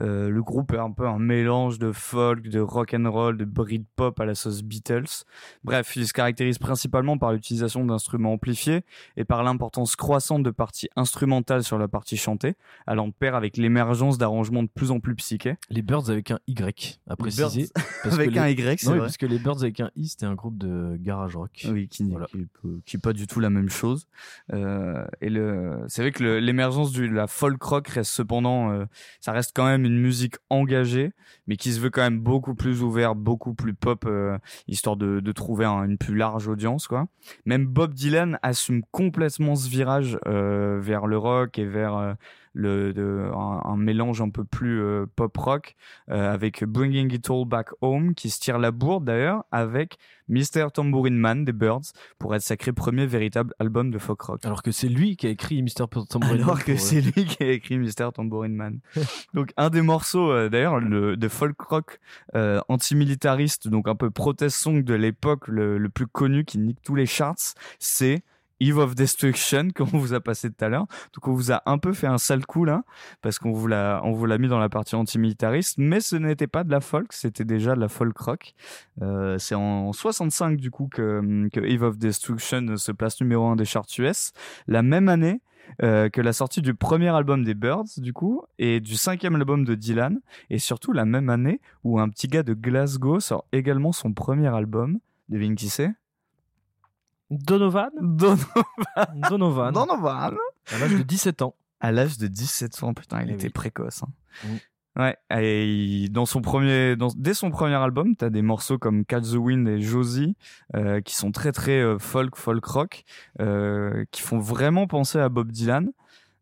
Euh, 0.00 0.28
le 0.28 0.42
groupe 0.42 0.72
est 0.72 0.78
un 0.78 0.90
peu 0.92 1.06
un 1.06 1.18
mélange 1.18 1.78
de 1.78 1.92
folk, 1.92 2.48
de 2.48 2.60
rock 2.60 2.94
and 2.94 3.10
roll, 3.10 3.36
de 3.36 3.44
Britpop 3.44 4.18
à 4.20 4.24
la 4.24 4.34
sauce 4.34 4.62
Beatles. 4.62 5.24
Bref, 5.64 5.96
il 5.96 6.06
se 6.06 6.12
caractérise 6.12 6.58
principalement 6.58 7.18
par 7.18 7.32
l'utilisation 7.32 7.84
d'instruments 7.84 8.32
amplifiés 8.32 8.82
et 9.16 9.24
par 9.24 9.42
l'importance 9.42 9.96
croissante 9.96 10.42
de 10.42 10.50
parties 10.50 10.88
instrumentales 10.96 11.64
sur 11.64 11.78
la 11.78 11.88
partie 11.88 12.16
chantée, 12.16 12.54
allant 12.86 13.08
de 13.08 13.12
pair 13.12 13.34
avec 13.34 13.56
l'émergence 13.56 14.18
d'arrangements 14.18 14.62
de 14.62 14.68
plus 14.68 14.90
en 14.90 15.00
plus 15.00 15.14
psychés. 15.16 15.56
Les 15.70 15.82
Birds 15.82 16.10
avec 16.10 16.30
un 16.30 16.38
Y, 16.46 17.00
à 17.08 17.16
préciser. 17.16 17.62
Birds 17.62 17.84
parce 18.02 18.02
que 18.16 18.20
avec 18.20 18.32
les- 18.32 18.38
un 18.38 18.48
Y, 18.48 18.78
c'est 18.80 18.86
oui, 18.86 18.92
vrai. 18.92 18.98
parce 19.00 19.16
que 19.16 19.26
les 19.26 19.38
Birds 19.38 19.62
avec 19.62 19.80
un 19.80 19.90
I, 19.96 20.08
c'était 20.08 20.26
un 20.26 20.34
groupe 20.34 20.58
de 20.58 20.96
garage 21.00 21.36
rock. 21.36 21.66
Oui, 21.70 21.88
qui, 21.88 22.04
qui, 22.30 22.46
peut- 22.62 22.80
qui 22.84 22.96
est 22.96 23.00
pas 23.00 23.12
du 23.12 23.26
tout 23.26 23.40
la 23.40 23.50
même 23.50 23.68
chose. 23.68 24.06
Euh, 24.52 25.04
et 25.20 25.28
le, 25.30 25.84
c'est 25.88 26.02
vrai 26.02 26.12
que 26.12 26.22
l'émergence 26.24 26.92
de 26.92 27.04
la 27.04 27.26
folk 27.26 27.62
rock 27.62 27.88
reste 27.88 28.10
cependant, 28.12 28.70
euh, 28.72 28.84
ça 29.20 29.32
reste 29.32 29.52
quand 29.54 29.66
même 29.66 29.87
une 29.88 29.98
musique 29.98 30.36
engagée, 30.50 31.12
mais 31.46 31.56
qui 31.56 31.72
se 31.72 31.80
veut 31.80 31.90
quand 31.90 32.02
même 32.02 32.20
beaucoup 32.20 32.54
plus 32.54 32.82
ouvert, 32.82 33.14
beaucoup 33.14 33.54
plus 33.54 33.74
pop, 33.74 34.04
euh, 34.06 34.38
histoire 34.68 34.96
de, 34.96 35.32
trouver 35.32 35.64
un- 35.64 35.84
une 35.84 35.98
plus 35.98 36.14
large 36.14 36.46
audience, 36.48 36.86
quoi. 36.86 37.06
Même 37.44 37.66
Bob 37.66 37.94
Dylan 37.94 38.38
assume 38.42 38.82
complètement 38.92 39.56
ce 39.56 39.68
virage 39.68 40.18
euh, 40.26 40.78
vers 40.80 41.06
le 41.06 41.18
rock 41.18 41.58
et 41.58 41.64
vers 41.64 41.96
euh, 41.96 42.14
le, 42.52 42.92
de- 42.92 43.30
un, 43.34 43.62
un 43.64 43.76
mélange 43.76 44.20
un 44.20 44.30
peu 44.30 44.44
plus 44.44 44.80
euh, 44.82 45.06
pop 45.16 45.36
rock 45.36 45.74
euh, 46.10 46.32
avec 46.32 46.64
Bringing 46.64 47.12
It 47.12 47.28
All 47.30 47.44
Back 47.46 47.68
Home 47.80 48.14
qui 48.14 48.30
se 48.30 48.40
tire 48.40 48.58
la 48.58 48.70
bourre 48.70 49.00
d'ailleurs 49.00 49.44
avec 49.52 49.98
Mr. 50.28 50.66
Tambourine 50.74 51.16
Man 51.16 51.44
des 51.44 51.52
Birds 51.52 51.92
pour 52.18 52.34
être 52.34 52.42
sacré 52.42 52.72
premier 52.72 53.06
véritable 53.06 53.54
album 53.58 53.90
de 53.90 53.98
folk 53.98 54.20
rock. 54.20 54.44
Alors 54.44 54.62
que 54.62 54.70
c'est 54.72 54.88
lui 54.88 55.16
qui 55.16 55.26
a 55.26 55.30
écrit 55.30 55.62
Mr. 55.62 55.86
Tambourine 56.08 56.36
Man 56.38 56.42
Alors 56.42 56.58
que 56.58 56.72
pour, 56.72 56.74
euh, 56.74 56.76
c'est 56.78 57.00
lui 57.00 57.24
qui 57.24 57.42
a 57.42 57.50
écrit 57.50 57.78
Mr. 57.78 58.10
Tambourine 58.14 58.54
Man. 58.54 58.80
donc 59.34 59.52
un 59.56 59.70
des 59.70 59.82
morceaux 59.82 60.48
d'ailleurs 60.48 60.80
le 60.80 61.16
de 61.16 61.28
folk 61.28 61.58
rock 61.60 61.98
antimilitariste 62.68 63.68
donc 63.68 63.88
un 63.88 63.94
peu 63.94 64.10
protest 64.10 64.56
song 64.56 64.82
de 64.82 64.94
l'époque 64.94 65.48
le, 65.48 65.78
le 65.78 65.88
plus 65.88 66.06
connu 66.06 66.44
qui 66.44 66.58
nique 66.58 66.82
tous 66.82 66.94
les 66.94 67.06
charts, 67.06 67.54
c'est 67.78 68.22
Eve 68.60 68.78
of 68.78 68.94
Destruction 68.94 69.68
qu'on 69.74 69.84
vous 69.84 70.14
a 70.14 70.20
passé 70.20 70.50
tout 70.50 70.64
à 70.64 70.68
l'heure. 70.68 70.86
Donc 71.14 71.28
on 71.28 71.32
vous 71.32 71.52
a 71.52 71.62
un 71.66 71.78
peu 71.78 71.92
fait 71.92 72.06
un 72.06 72.18
sale 72.18 72.46
coup 72.46 72.64
là, 72.64 72.82
parce 73.22 73.38
qu'on 73.38 73.52
vous 73.52 73.66
l'a, 73.66 74.00
on 74.04 74.12
vous 74.12 74.26
l'a 74.26 74.38
mis 74.38 74.48
dans 74.48 74.58
la 74.58 74.68
partie 74.68 74.94
antimilitariste, 74.94 75.76
mais 75.78 76.00
ce 76.00 76.16
n'était 76.16 76.46
pas 76.46 76.64
de 76.64 76.70
la 76.70 76.80
folk, 76.80 77.12
c'était 77.12 77.44
déjà 77.44 77.74
de 77.74 77.80
la 77.80 77.88
folk 77.88 78.16
rock. 78.18 78.54
Euh, 79.02 79.38
c'est 79.38 79.54
en 79.54 79.92
65 79.92 80.56
du 80.56 80.70
coup 80.70 80.88
que, 80.88 81.48
que 81.52 81.60
Eve 81.60 81.82
of 81.82 81.98
Destruction 81.98 82.76
se 82.76 82.92
place 82.92 83.20
numéro 83.20 83.46
1 83.46 83.56
des 83.56 83.64
charts 83.64 83.86
US. 83.98 84.32
La 84.66 84.82
même 84.82 85.08
année, 85.08 85.40
euh, 85.82 86.08
que 86.08 86.20
la 86.20 86.32
sortie 86.32 86.62
du 86.62 86.74
premier 86.74 87.08
album 87.08 87.44
des 87.44 87.54
Birds, 87.54 87.98
du 87.98 88.12
coup, 88.12 88.42
et 88.58 88.80
du 88.80 88.96
cinquième 88.96 89.34
album 89.34 89.64
de 89.64 89.74
Dylan, 89.74 90.20
et 90.50 90.58
surtout 90.58 90.92
la 90.92 91.04
même 91.04 91.28
année 91.28 91.60
où 91.84 92.00
un 92.00 92.08
petit 92.08 92.28
gars 92.28 92.42
de 92.42 92.54
Glasgow 92.54 93.20
sort 93.20 93.44
également 93.52 93.92
son 93.92 94.12
premier 94.12 94.48
album. 94.48 94.98
Devine 95.28 95.54
qui 95.54 95.68
c'est? 95.68 95.92
Donovan 97.30 97.90
Donovan. 98.00 98.46
Donovan. 99.30 99.72
Donovan. 99.72 100.34
À 100.72 100.78
l'âge 100.78 100.94
de 100.94 101.02
17 101.02 101.42
ans. 101.42 101.54
À 101.80 101.92
l'âge 101.92 102.18
de 102.18 102.26
17 102.26 102.82
ans, 102.82 102.94
putain, 102.94 103.22
il 103.22 103.30
Eh 103.30 103.34
était 103.34 103.44
oui. 103.46 103.50
précoce. 103.52 104.02
hein. 104.02 104.48
Ouais, 104.96 105.16
et 105.38 106.08
dans 106.10 106.26
son 106.26 106.40
premier, 106.40 106.96
dans, 106.96 107.08
dès 107.16 107.34
son 107.34 107.50
premier 107.50 107.76
album, 107.76 108.16
t'as 108.16 108.30
des 108.30 108.42
morceaux 108.42 108.78
comme 108.78 109.04
Catch 109.04 109.30
the 109.30 109.36
Wind 109.36 109.68
et 109.68 109.80
Josie, 109.80 110.34
euh, 110.74 111.00
qui 111.00 111.14
sont 111.14 111.30
très 111.30 111.52
très 111.52 111.80
euh, 111.80 111.98
folk, 112.00 112.34
folk 112.34 112.64
rock, 112.64 113.04
euh, 113.40 114.04
qui 114.10 114.22
font 114.22 114.40
vraiment 114.40 114.88
penser 114.88 115.20
à 115.20 115.28
Bob 115.28 115.52
Dylan, 115.52 115.90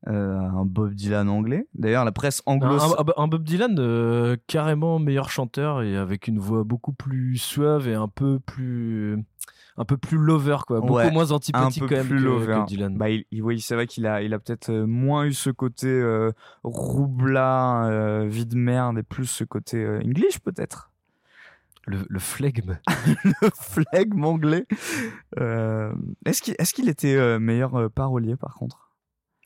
euh, 0.09 0.39
un 0.39 0.65
Bob 0.65 0.95
Dylan 0.95 1.29
anglais. 1.29 1.67
D'ailleurs, 1.75 2.07
la 2.07 2.13
presse 2.13 2.43
anglo 2.47 2.79
Un, 2.81 2.93
un- 2.99 3.23
un 3.25 3.29
Bob 3.29 3.43
Dylan 3.43 3.77
euh, 3.79 4.37
carrément 4.47 4.99
meilleur 5.01 5.29
chanteur 5.29 5.83
et 5.83 5.95
avec 5.97 6.27
une 6.27 6.39
voix 6.39 6.65
beaucoup 6.65 6.95
plus 6.95 7.37
suave 7.37 7.89
et 7.89 7.95
un 7.95 8.09
peu 8.09 8.39
plus 8.39 9.23
un 9.79 9.85
peu 9.85 9.97
plus 9.97 10.17
lover 10.19 10.57
quoi, 10.67 10.81
beaucoup 10.81 10.95
Ouais, 10.95 11.11
moins 11.11 11.33
antipathique 11.33 11.83
un 11.83 11.87
peu 11.87 11.95
quand 11.95 12.01
même 12.01 12.09
plus 12.09 12.19
que, 12.19 12.25
lover. 12.25 12.61
que 12.63 12.67
Dylan. 12.67 12.97
Bah, 12.97 13.11
il, 13.11 13.25
il- 13.31 13.43
oui, 13.43 13.61
c'est 13.61 13.75
vrai 13.75 13.87
qu'il 13.87 14.07
a, 14.07 14.23
il 14.23 14.33
a 14.35 14.39
peut-être 14.39 14.71
euh, 14.71 14.87
moins 14.87 15.25
eu 15.25 15.33
ce 15.35 15.51
côté 15.51 15.87
euh, 15.89 16.31
roublard, 16.65 17.85
euh, 17.85 18.27
vie 18.27 18.47
de 18.47 18.57
merde, 18.57 18.99
et 18.99 19.03
plus 19.03 19.27
ce 19.27 19.45
côté 19.45 19.85
euh, 19.85 20.01
English 20.05 20.39
peut-être. 20.41 20.91
Le, 21.87 21.99
le 22.09 22.19
flegme. 22.19 22.79
le 23.25 23.51
flegme 23.55 24.25
anglais. 24.25 24.67
Euh, 25.39 25.93
est-ce 26.25 26.43
qu'il, 26.43 26.55
est-ce 26.59 26.75
qu'il 26.75 26.89
était 26.89 27.15
euh, 27.15 27.39
meilleur 27.39 27.91
parolier 27.93 28.35
par 28.37 28.55
contre? 28.55 28.86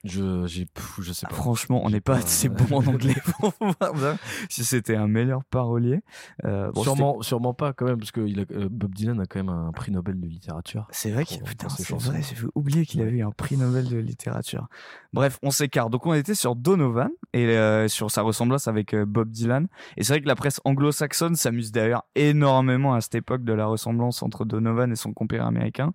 Je 0.05 0.47
j'ai 0.47 0.67
je 1.01 1.13
sais 1.13 1.27
pas. 1.27 1.35
Franchement, 1.35 1.83
on 1.85 1.91
n'est 1.91 2.01
pas 2.01 2.17
assez 2.17 2.49
bon 2.49 2.79
en 2.79 2.87
anglais 2.87 3.17
pour 3.39 3.53
dire 3.95 4.17
si 4.49 4.65
c'était 4.65 4.97
un 4.97 5.09
meilleur 5.09 5.45
parolier. 5.45 6.01
Euh, 6.45 6.71
bon, 6.73 6.83
sûrement 6.83 7.21
sûrement 7.23 7.53
pas 7.53 7.75
quand 7.75 7.85
même 7.85 7.99
parce 7.99 8.11
que 8.11 8.23
il 8.23 8.41
a- 8.41 8.45
euh, 8.53 8.69
Bob 8.71 8.95
Dylan 8.95 9.21
a 9.21 9.27
quand 9.27 9.39
même 9.41 9.51
un 9.51 9.73
prix 9.73 9.93
Nobel 9.93 10.19
de 10.19 10.27
littérature. 10.27 10.87
C'est 10.91 11.11
vrai 11.11 11.25
qu'il 11.27 11.43
putain, 11.43 11.69
c'est 11.69 11.93
vrai, 11.95 12.23
j'ai 12.23 12.37
oublié 12.55 12.87
qu'il 12.87 13.03
avait 13.03 13.11
eu 13.19 13.23
un 13.23 13.31
prix 13.31 13.59
Nobel 13.59 13.89
de 13.89 13.99
littérature. 13.99 14.69
Bref, 15.13 15.39
on 15.43 15.51
s'écarte. 15.51 15.91
Donc 15.91 16.07
on 16.07 16.15
était 16.15 16.35
sur 16.35 16.57
Donovan 16.57 17.11
et 17.35 17.47
euh, 17.49 17.87
sur 17.89 18.11
sa 18.11 18.23
ressemblance 18.23 18.69
avec 18.69 18.95
euh, 18.95 19.05
Bob 19.05 19.31
Dylan. 19.31 19.67
Et 19.99 20.05
c'est 20.05 20.15
vrai 20.15 20.23
que 20.23 20.29
la 20.29 20.37
presse 20.37 20.61
anglo-saxonne 20.65 21.35
s'amuse 21.37 21.73
d'ailleurs 21.73 22.05
énormément 22.15 22.95
à 22.95 23.01
cette 23.03 23.17
époque 23.17 23.45
de 23.45 23.53
la 23.53 23.67
ressemblance 23.67 24.23
entre 24.23 24.45
Donovan 24.47 24.91
et 24.91 24.97
son 24.97 25.13
compère 25.13 25.45
américain, 25.45 25.93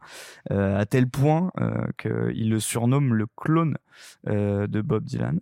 euh, 0.52 0.78
à 0.78 0.86
tel 0.86 1.10
point 1.10 1.52
euh, 1.60 1.88
qu'il 1.98 2.50
le 2.52 2.60
surnomme 2.60 3.14
le 3.16 3.26
clone 3.36 3.76
euh, 3.76 3.95
de 4.24 4.82
Bob 4.82 5.04
Dylan. 5.06 5.42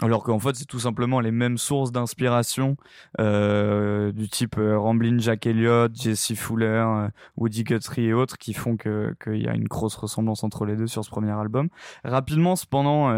Alors 0.00 0.22
qu'en 0.22 0.38
fait, 0.38 0.54
c'est 0.54 0.64
tout 0.64 0.78
simplement 0.78 1.18
les 1.18 1.32
mêmes 1.32 1.58
sources 1.58 1.90
d'inspiration 1.90 2.76
euh, 3.18 4.12
du 4.12 4.28
type 4.28 4.56
euh, 4.56 4.78
Ramblin' 4.78 5.18
Jack 5.18 5.44
Elliott, 5.44 5.92
Jesse 5.92 6.34
Fuller, 6.34 6.66
euh, 6.66 7.08
Woody 7.36 7.64
Guthrie 7.64 8.04
et 8.04 8.12
autres 8.12 8.38
qui 8.38 8.54
font 8.54 8.76
que 8.76 9.16
qu'il 9.20 9.42
y 9.42 9.48
a 9.48 9.54
une 9.54 9.66
grosse 9.66 9.96
ressemblance 9.96 10.44
entre 10.44 10.66
les 10.66 10.76
deux 10.76 10.86
sur 10.86 11.04
ce 11.04 11.10
premier 11.10 11.32
album. 11.32 11.68
Rapidement, 12.04 12.54
cependant, 12.54 13.08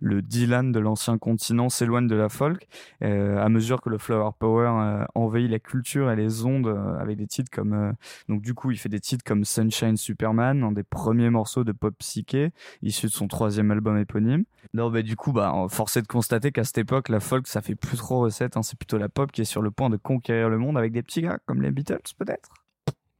le 0.00 0.22
Dylan 0.22 0.70
de 0.70 0.78
l'ancien 0.78 1.18
continent 1.18 1.68
s'éloigne 1.68 2.06
de 2.06 2.14
la 2.14 2.28
folk 2.28 2.68
à 3.00 3.48
mesure 3.48 3.80
que 3.80 3.88
le 3.88 3.98
Flower 3.98 4.30
Power 4.38 5.06
envahit 5.14 5.50
la 5.50 5.58
culture 5.58 6.10
et 6.10 6.16
les 6.16 6.44
ondes 6.44 6.68
avec 7.00 7.16
des 7.16 7.26
titres 7.26 7.50
comme 7.50 7.94
donc 8.28 8.42
du 8.42 8.54
coup 8.54 8.70
il 8.70 8.76
fait 8.76 8.88
des 8.88 9.00
titres 9.00 9.24
comme 9.24 9.44
Sunshine 9.44 9.96
Superman, 9.96 10.62
un 10.62 10.72
des 10.72 10.82
premiers 10.82 11.30
morceaux 11.30 11.64
de 11.64 11.72
pop 11.72 11.94
psyché 11.98 12.52
issu 12.82 13.06
de 13.06 13.12
son 13.12 13.28
troisième 13.28 13.70
album 13.70 13.98
éponyme. 13.98 14.44
Non, 14.74 14.90
du 14.90 15.16
coup, 15.16 15.32
bah 15.32 15.66
force 15.70 15.96
est 15.96 16.02
de 16.02 16.06
constater 16.06 16.27
qu'à 16.52 16.64
cette 16.64 16.78
époque, 16.78 17.08
la 17.08 17.20
folk 17.20 17.46
ça 17.46 17.60
fait 17.62 17.74
plus 17.74 17.96
trop 17.96 18.20
recette. 18.20 18.56
hein. 18.56 18.62
c'est 18.62 18.78
plutôt 18.78 18.98
la 18.98 19.08
pop 19.08 19.32
qui 19.32 19.40
est 19.42 19.44
sur 19.44 19.62
le 19.62 19.70
point 19.70 19.90
de 19.90 19.96
conquérir 19.96 20.48
le 20.48 20.58
monde 20.58 20.76
avec 20.78 20.92
des 20.92 21.02
petits 21.02 21.22
gars 21.22 21.38
comme 21.46 21.62
les 21.62 21.70
Beatles 21.70 21.98
peut-être? 22.18 22.50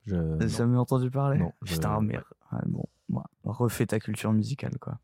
Je- 0.06 0.36
T'as 0.38 0.46
jamais 0.46 0.76
entendu 0.78 1.10
parler? 1.10 1.38
Non, 1.38 1.52
je- 1.62 1.74
Putain, 1.74 2.00
mais 2.00 2.18
bon, 2.66 2.84
ouais, 3.10 3.22
refais 3.44 3.86
ta 3.86 3.98
culture 4.00 4.32
musicale, 4.32 4.78
quoi. 4.78 4.98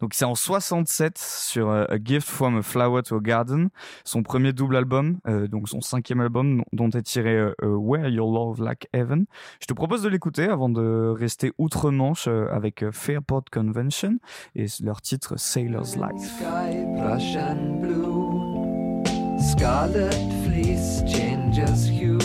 Donc 0.00 0.14
c'est 0.14 0.24
en 0.24 0.34
67 0.34 1.18
sur 1.18 1.70
euh, 1.70 1.84
A 1.88 1.96
Gift 2.02 2.28
from 2.28 2.58
a 2.58 2.62
Flower 2.62 3.02
to 3.02 3.16
a 3.16 3.20
Garden, 3.20 3.70
son 4.04 4.22
premier 4.22 4.52
double 4.52 4.76
album, 4.76 5.18
euh, 5.26 5.48
donc 5.48 5.68
son 5.68 5.80
cinquième 5.80 6.20
album 6.20 6.62
dont 6.72 6.90
est 6.90 7.02
tiré 7.02 7.36
euh, 7.36 7.54
Where 7.62 8.08
Your 8.08 8.30
Love 8.32 8.62
Like 8.62 8.88
Heaven. 8.92 9.26
Je 9.60 9.66
te 9.66 9.72
propose 9.72 10.02
de 10.02 10.08
l'écouter 10.08 10.44
avant 10.44 10.68
de 10.68 11.14
rester 11.16 11.52
outre-Manche 11.58 12.28
avec 12.28 12.84
Fairport 12.92 13.44
Convention 13.50 14.18
et 14.54 14.66
leur 14.82 15.00
titre 15.00 15.38
Sailor's 15.38 15.96
Life. 15.96 16.38
Sky 16.38 16.84
brush 16.96 17.36
blue, 17.80 19.02
scarlet 19.38 20.10
fleece 20.44 21.02
changes 21.06 21.88
hue, 21.90 22.18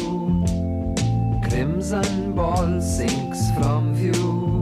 crimson 1.47 2.33
ball 2.35 2.81
sinks 2.81 3.51
from 3.57 3.93
view. 3.93 4.52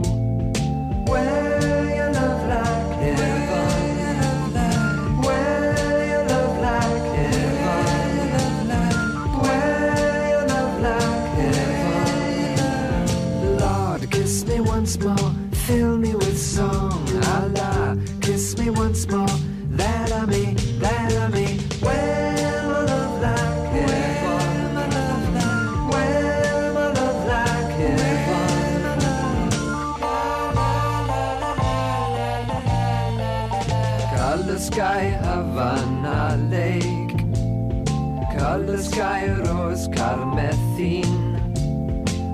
Kairos, 38.92 39.88
Karmethin, 39.88 41.36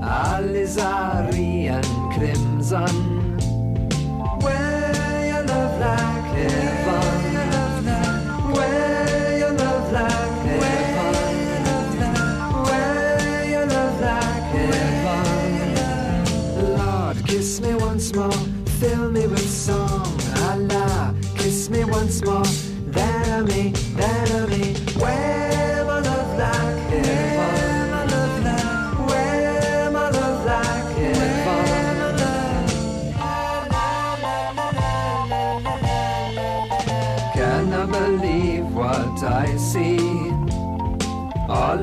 Alisarien, 0.03 1.85
Krimsan. 2.15 3.08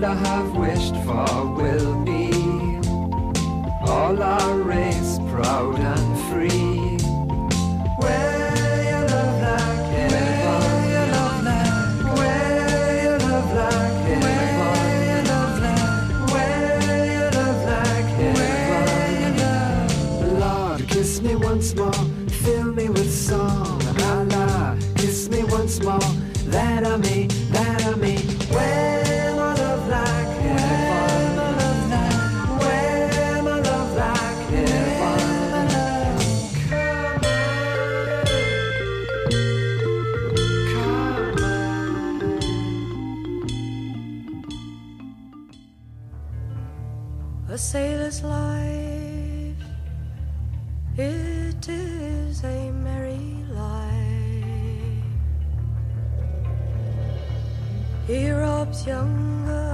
I 0.05 0.13
have 0.13 0.55
wished 0.55 0.95
for 0.97 1.47
will 1.55 1.95
be. 2.05 2.77
All 3.89 4.21
our 4.21 4.57
race 4.59 5.17
proud 5.31 5.79
and 5.79 6.04
sailor's 47.65 48.21
life. 48.21 49.57
It 50.97 51.67
is 51.67 52.43
a 52.43 52.71
merry 52.71 53.43
life. 53.49 55.01
He 58.05 58.29
robs 58.29 58.85
younger. 58.85 59.64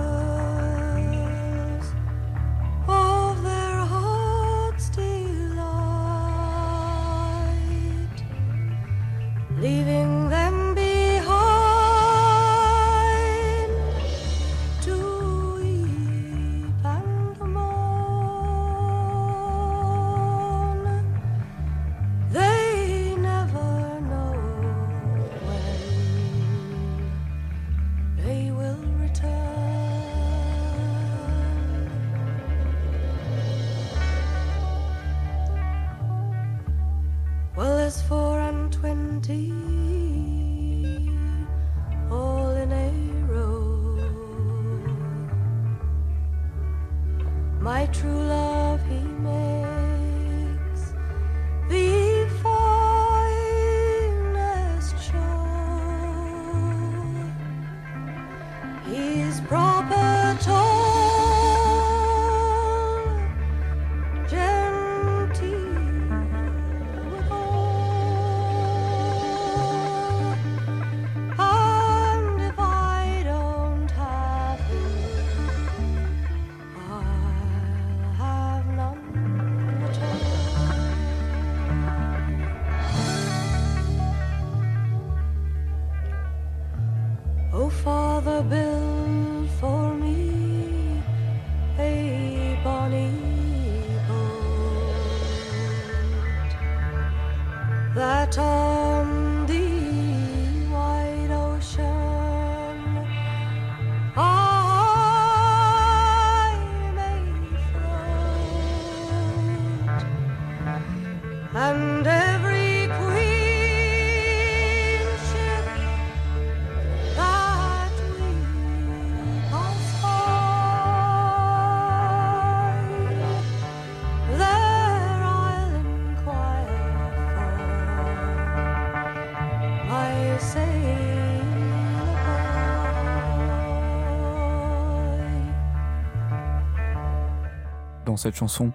cette 138.21 138.35
chanson, 138.35 138.71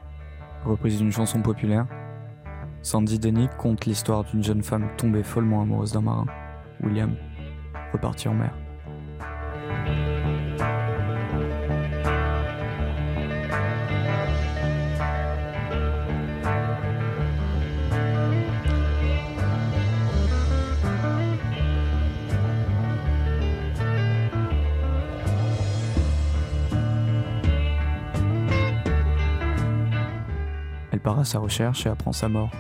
reprise 0.65 0.99
d'une 0.99 1.13
chanson 1.13 1.41
populaire, 1.41 1.87
Sandy 2.83 3.21
Denny 3.21 3.49
conte 3.59 3.87
l'histoire 3.87 4.25
d'une 4.25 4.43
jeune 4.43 4.63
femme 4.63 4.89
tombée 4.97 5.23
follement 5.23 5.63
amoureuse 5.63 5.93
d'un 5.93 6.01
marin, 6.01 6.27
William, 6.83 7.15
reparti 7.93 8.27
en 8.29 8.35
mer. 8.35 8.66
à 31.21 31.25
sa 31.25 31.39
recherche 31.39 31.87
et 31.87 31.89
apprend 31.89 32.13
sa 32.13 32.29
mort. 32.29 32.51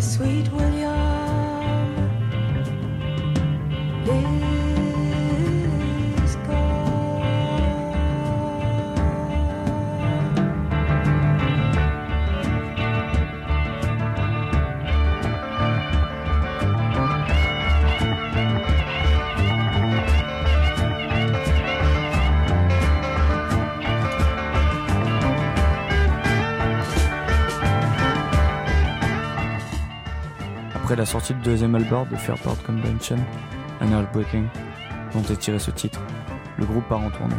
Sweet 0.00 0.48
William 0.52 0.78
is 0.78 0.87
sortie 31.08 31.32
du 31.32 31.40
deuxième 31.40 31.74
album 31.74 32.06
de 32.10 32.16
Fairport 32.16 32.62
Convention, 32.64 33.16
An 33.80 33.90
Heartbreaking, 33.90 34.46
dont 35.14 35.22
est 35.22 35.38
tiré 35.38 35.58
ce 35.58 35.70
titre, 35.70 35.98
le 36.58 36.66
groupe 36.66 36.86
part 36.86 37.00
en 37.00 37.08
tournée. 37.08 37.34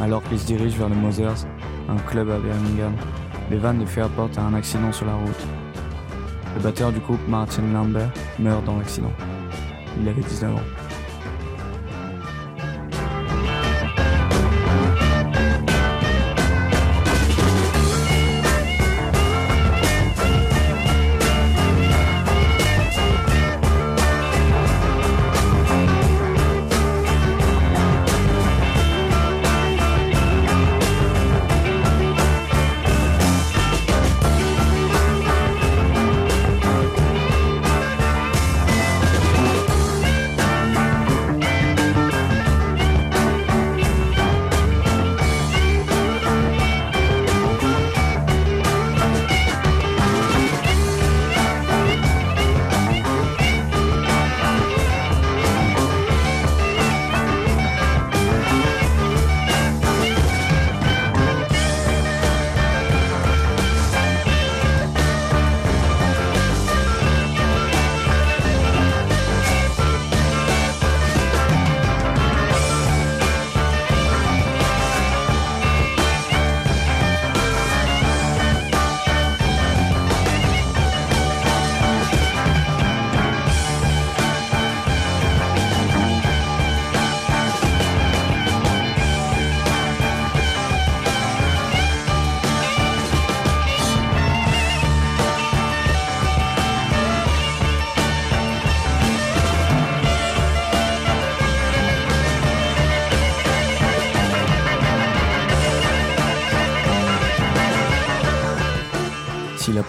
Alors 0.00 0.24
qu'ils 0.24 0.40
se 0.40 0.46
dirigent 0.46 0.78
vers 0.78 0.88
le 0.88 0.96
Mothers, 0.96 1.46
un 1.88 1.98
club 2.10 2.30
à 2.30 2.38
Birmingham, 2.38 2.96
les 3.48 3.58
vannes 3.58 3.78
de 3.78 3.86
Fairport 3.86 4.30
a 4.38 4.40
un 4.40 4.54
accident 4.54 4.90
sur 4.90 5.06
la 5.06 5.14
route. 5.14 5.46
Le 6.56 6.62
batteur 6.62 6.90
du 6.90 6.98
groupe 6.98 7.20
Martin 7.28 7.62
Lambert 7.72 8.10
meurt 8.40 8.64
dans 8.64 8.76
l'accident. 8.76 9.12
Il 10.00 10.08
avait 10.08 10.22
19 10.22 10.56
ans. 10.56 10.81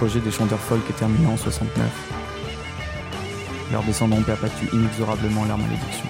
Si 0.03 0.09
l'apogée 0.09 0.19
des 0.19 0.31
chanteurs 0.31 0.59
folk 0.59 0.81
est 0.89 0.99
terminé 0.99 1.25
en 1.27 1.37
69, 1.37 1.89
leurs 3.71 3.83
descendants 3.83 4.21
perpétué 4.21 4.67
inexorablement 4.73 5.45
leur 5.45 5.57
malédiction. 5.57 6.09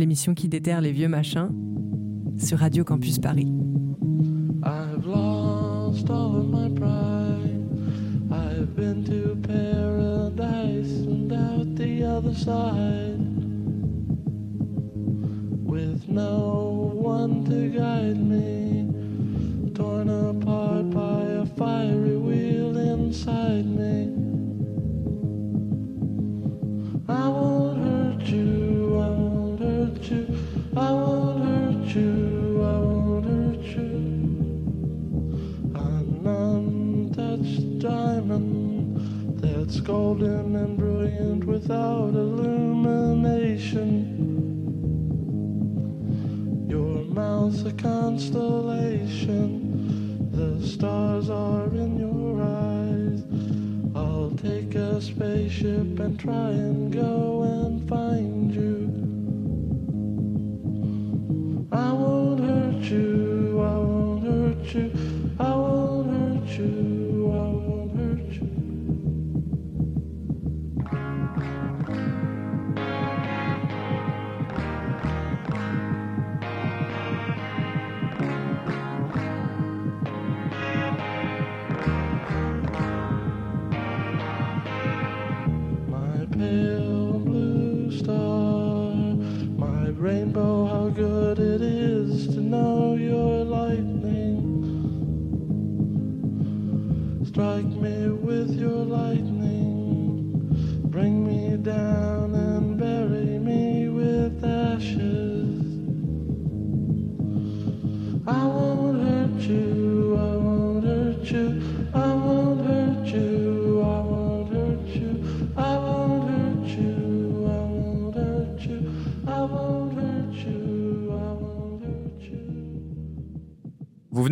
L'émission 0.00 0.34
qui 0.34 0.48
déterre 0.48 0.80
les 0.80 0.92
vieux 0.92 1.08
machins 1.08 1.50
sur 2.38 2.58
Radio 2.58 2.84
Campus 2.84 3.18
Paris. 3.18 3.59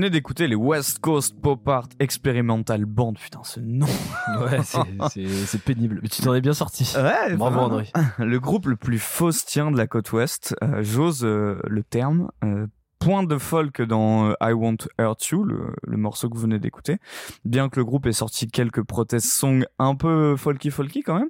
Venez 0.08 0.18
d'écouter 0.18 0.48
les 0.48 0.54
West 0.54 1.00
Coast 1.00 1.38
Pop 1.40 1.66
Art 1.68 1.88
Experimental 1.98 2.84
Band. 2.86 3.12
Putain, 3.14 3.40
ce 3.44 3.60
nom. 3.60 3.86
Ouais, 4.40 4.60
c'est- 4.62 5.58
pénible. 5.64 6.00
Mais 6.02 6.08
tu 6.08 6.22
t'en 6.22 6.34
es 6.34 6.40
bien 6.40 6.52
sorti. 6.54 6.90
Ouais, 6.96 7.34
Bravo. 7.36 7.58
André. 7.60 7.90
Le 8.18 8.38
groupe 8.40 8.66
le 8.66 8.76
plus 8.76 8.98
faustien 8.98 9.70
de 9.70 9.76
la 9.76 9.86
côte 9.86 10.12
ouest, 10.12 10.54
euh, 10.62 10.82
j'ose 10.82 11.24
euh, 11.24 11.58
le 11.66 11.82
terme. 11.82 12.30
euh, 12.44 12.66
point 13.00 13.22
de 13.22 13.38
folk 13.38 13.80
dans 13.82 14.32
I 14.42 14.52
Won't 14.52 14.88
Hurt 14.98 15.24
You, 15.28 15.44
le, 15.44 15.72
le 15.86 15.96
morceau 15.96 16.28
que 16.28 16.34
vous 16.34 16.42
venez 16.42 16.58
d'écouter. 16.58 16.96
Bien 17.44 17.68
que 17.68 17.78
le 17.78 17.84
groupe 17.84 18.06
ait 18.06 18.12
sorti 18.12 18.48
quelques 18.48 18.82
protest 18.82 19.24
songs 19.30 19.62
un 19.78 19.94
peu 19.94 20.34
folky 20.36 20.70
folky 20.72 21.02
quand 21.04 21.16
même. 21.18 21.28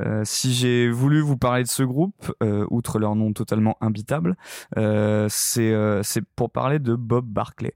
Euh, 0.00 0.22
si 0.24 0.52
j'ai 0.52 0.90
voulu 0.90 1.20
vous 1.20 1.36
parler 1.36 1.62
de 1.62 1.68
ce 1.68 1.84
groupe, 1.84 2.32
euh, 2.42 2.66
outre 2.68 2.98
leur 2.98 3.14
nom 3.14 3.32
totalement 3.32 3.76
imbitable, 3.80 4.36
c'est 4.76 5.72
euh, 5.72 6.02
c'est 6.02 6.24
pour 6.34 6.50
parler 6.50 6.80
de 6.80 6.94
Bob 6.96 7.26
Barclay. 7.26 7.74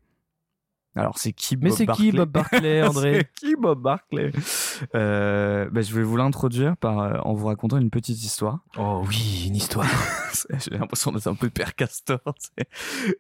Alors 0.97 1.19
c'est 1.19 1.33
qui 1.33 1.57
Bob 1.57 1.65
Mais 1.65 1.71
c'est 1.71 1.87
qui 1.87 2.13
Bob 2.13 2.31
Barclay, 2.31 2.83
André 2.87 3.15
C'est 3.15 3.47
qui 3.47 3.57
Bob 3.57 3.81
Barclay 3.81 4.33
euh, 4.95 5.69
bah, 5.71 5.81
Je 5.81 5.95
vais 5.95 6.03
vous 6.03 6.17
l'introduire 6.17 6.77
par 6.77 6.99
euh, 6.99 7.19
en 7.23 7.35
vous 7.35 7.47
racontant 7.47 7.77
une 7.77 7.91
petite 7.91 8.23
histoire. 8.23 8.61
Oh 8.77 9.05
oui, 9.07 9.45
une 9.47 9.57
histoire. 9.57 9.87
J'ai 10.51 10.77
l'impression 10.77 11.13
d'être 11.13 11.27
un 11.27 11.35
peu 11.35 11.51
Père 11.51 11.75
Castor. 11.75 12.21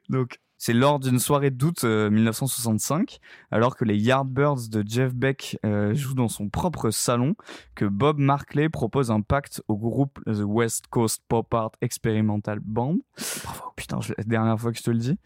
Donc 0.09 0.39
c'est 0.59 0.73
lors 0.73 0.99
d'une 0.99 1.19
soirée 1.21 1.51
d'août 1.51 1.85
euh, 1.85 2.11
1965, 2.11 3.21
alors 3.51 3.77
que 3.77 3.85
les 3.85 3.97
Yardbirds 3.97 4.69
de 4.71 4.83
Jeff 4.87 5.15
Beck 5.15 5.59
euh, 5.65 5.95
jouent 5.95 6.15
dans 6.15 6.29
son 6.29 6.49
propre 6.49 6.91
salon, 6.91 7.35
que 7.77 7.85
Bob 7.85 8.19
Markley 8.19 8.69
propose 8.69 9.11
un 9.11 9.21
pacte 9.21 9.63
au 9.69 9.77
groupe 9.77 10.19
The 10.27 10.43
West 10.45 10.89
Coast 10.89 11.23
Pop 11.29 11.53
Art 11.55 11.73
Experimental 11.81 12.59
Band. 12.61 12.97
Bravo. 13.45 13.73
Putain, 13.77 14.01
je- 14.01 14.15
la 14.19 14.25
dernière 14.25 14.59
fois 14.59 14.73
que 14.73 14.79
je 14.79 14.83
te 14.83 14.91
le 14.91 14.99
dis. 14.99 15.17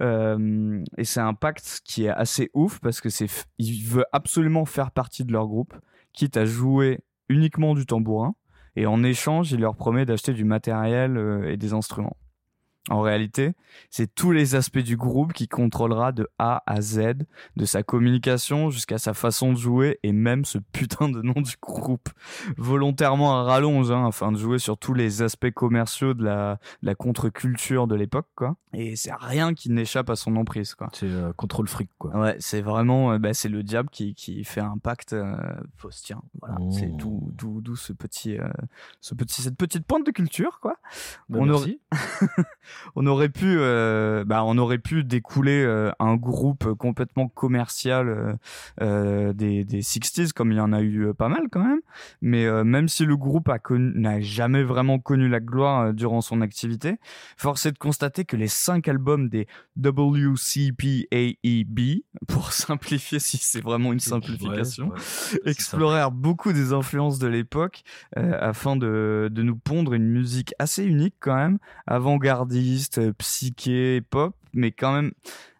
Euh, 0.00 0.82
et 0.96 1.04
c'est 1.04 1.20
un 1.20 1.34
pacte 1.34 1.80
qui 1.84 2.04
est 2.04 2.08
assez 2.10 2.50
ouf 2.54 2.80
parce 2.80 3.00
que 3.00 3.10
c'est, 3.10 3.26
il 3.58 3.84
veut 3.84 4.06
absolument 4.12 4.64
faire 4.64 4.90
partie 4.90 5.24
de 5.24 5.32
leur 5.32 5.46
groupe, 5.46 5.74
quitte 6.14 6.36
à 6.36 6.44
jouer 6.46 7.00
uniquement 7.28 7.74
du 7.74 7.84
tambourin. 7.84 8.34
Et 8.76 8.86
en 8.86 9.02
échange, 9.02 9.52
il 9.52 9.60
leur 9.60 9.74
promet 9.76 10.06
d'acheter 10.06 10.32
du 10.32 10.44
matériel 10.44 11.16
euh, 11.18 11.50
et 11.52 11.56
des 11.56 11.72
instruments. 11.74 12.16
En 12.90 13.00
réalité, 13.00 13.54
c'est 13.90 14.14
tous 14.14 14.32
les 14.32 14.54
aspects 14.54 14.78
du 14.78 14.96
groupe 14.96 15.32
qui 15.32 15.48
contrôlera 15.48 16.12
de 16.12 16.28
A 16.38 16.62
à 16.66 16.80
Z, 16.80 17.14
de 17.56 17.64
sa 17.64 17.82
communication 17.82 18.70
jusqu'à 18.70 18.98
sa 18.98 19.14
façon 19.14 19.52
de 19.52 19.58
jouer 19.58 19.98
et 20.02 20.12
même 20.12 20.44
ce 20.44 20.58
putain 20.58 21.08
de 21.08 21.22
nom 21.22 21.40
du 21.40 21.54
groupe. 21.60 22.08
Volontairement 22.56 23.38
à 23.38 23.42
rallonge, 23.44 23.90
hein, 23.90 24.06
afin 24.06 24.32
de 24.32 24.38
jouer 24.38 24.58
sur 24.58 24.78
tous 24.78 24.94
les 24.94 25.22
aspects 25.22 25.50
commerciaux 25.50 26.14
de 26.14 26.24
la, 26.24 26.58
contre-culture 26.94 27.86
de 27.86 27.94
l'époque, 27.94 28.28
quoi. 28.34 28.56
Et 28.74 28.96
c'est 28.96 29.14
rien 29.14 29.54
qui 29.54 29.70
n'échappe 29.70 30.10
à 30.10 30.16
son 30.16 30.36
emprise, 30.36 30.74
quoi. 30.74 30.88
C'est 30.92 31.06
euh, 31.06 31.32
contrôle 31.32 31.68
fric, 31.68 31.90
quoi. 31.98 32.14
Ouais, 32.18 32.36
c'est 32.38 32.60
vraiment, 32.60 33.12
euh, 33.12 33.18
bah, 33.18 33.32
c'est 33.32 33.48
le 33.48 33.62
diable 33.62 33.88
qui, 33.90 34.14
qui 34.14 34.44
fait 34.44 34.60
un 34.60 34.76
pacte 34.76 35.14
euh, 35.14 35.36
faustien. 35.76 36.20
Voilà, 36.40 36.58
Oh. 36.60 36.70
c'est 36.70 36.96
tout, 36.96 37.32
tout, 37.36 37.60
d'où 37.62 37.76
ce 37.76 37.92
petit, 37.92 38.36
euh, 38.38 38.48
ce 39.00 39.14
petit, 39.14 39.42
cette 39.42 39.56
petite 39.56 39.86
pointe 39.86 40.04
de 40.04 40.10
culture, 40.10 40.58
quoi. 40.60 40.76
Bah, 41.28 41.38
on, 41.40 41.46
merci. 41.46 41.80
aurait, 41.92 42.44
on 42.94 43.06
aurait 43.06 43.28
pu, 43.28 43.56
euh, 43.58 44.24
bah, 44.24 44.42
on 44.44 44.58
aurait 44.58 44.78
pu 44.78 45.04
découler 45.04 45.62
euh, 45.62 45.90
un 45.98 46.16
groupe 46.16 46.74
complètement 46.74 47.28
commercial 47.28 48.38
euh, 48.80 49.32
des, 49.32 49.64
des 49.64 49.82
60s, 49.82 50.32
comme 50.32 50.52
il 50.52 50.58
y 50.58 50.60
en 50.60 50.72
a 50.72 50.82
eu 50.82 51.12
pas 51.14 51.28
mal 51.28 51.48
quand 51.50 51.64
même. 51.64 51.80
Mais 52.22 52.46
même 52.64 52.88
si 52.88 53.04
le 53.04 53.16
groupe 53.16 53.48
n'a 53.70 54.20
jamais 54.20 54.62
vraiment 54.62 54.98
connu 54.98 55.28
la 55.28 55.40
gloire 55.40 55.92
durant 55.94 56.20
son 56.20 56.40
activité, 56.40 56.96
force 57.36 57.66
est 57.66 57.72
de 57.72 57.78
constater 57.78 58.24
que 58.24 58.36
les 58.36 58.48
cinq 58.48 58.88
albums 58.88 59.28
des 59.28 59.46
WCPAEB, 59.82 61.00
pour 62.26 62.52
simplifier 62.58 63.18
si 63.18 63.38
c'est 63.38 63.60
vraiment 63.60 63.92
une 63.92 64.00
simplification, 64.00 64.92
explorèrent 65.44 66.10
beaucoup 66.10 66.52
des 66.52 66.72
influences 66.72 67.18
de 67.18 67.28
l'époque 67.28 67.82
afin 68.16 68.76
de, 68.76 69.28
de 69.30 69.42
nous 69.42 69.56
pondre 69.56 69.94
une 69.94 70.08
musique 70.08 70.54
assez 70.58 70.84
unique 70.84 71.14
quand 71.20 71.36
même, 71.36 71.58
avant-gardiste, 71.86 72.67
euh, 72.98 73.12
psyché, 73.18 74.00
pop, 74.10 74.34
mais 74.52 74.72
quand 74.72 74.92
même 74.92 75.12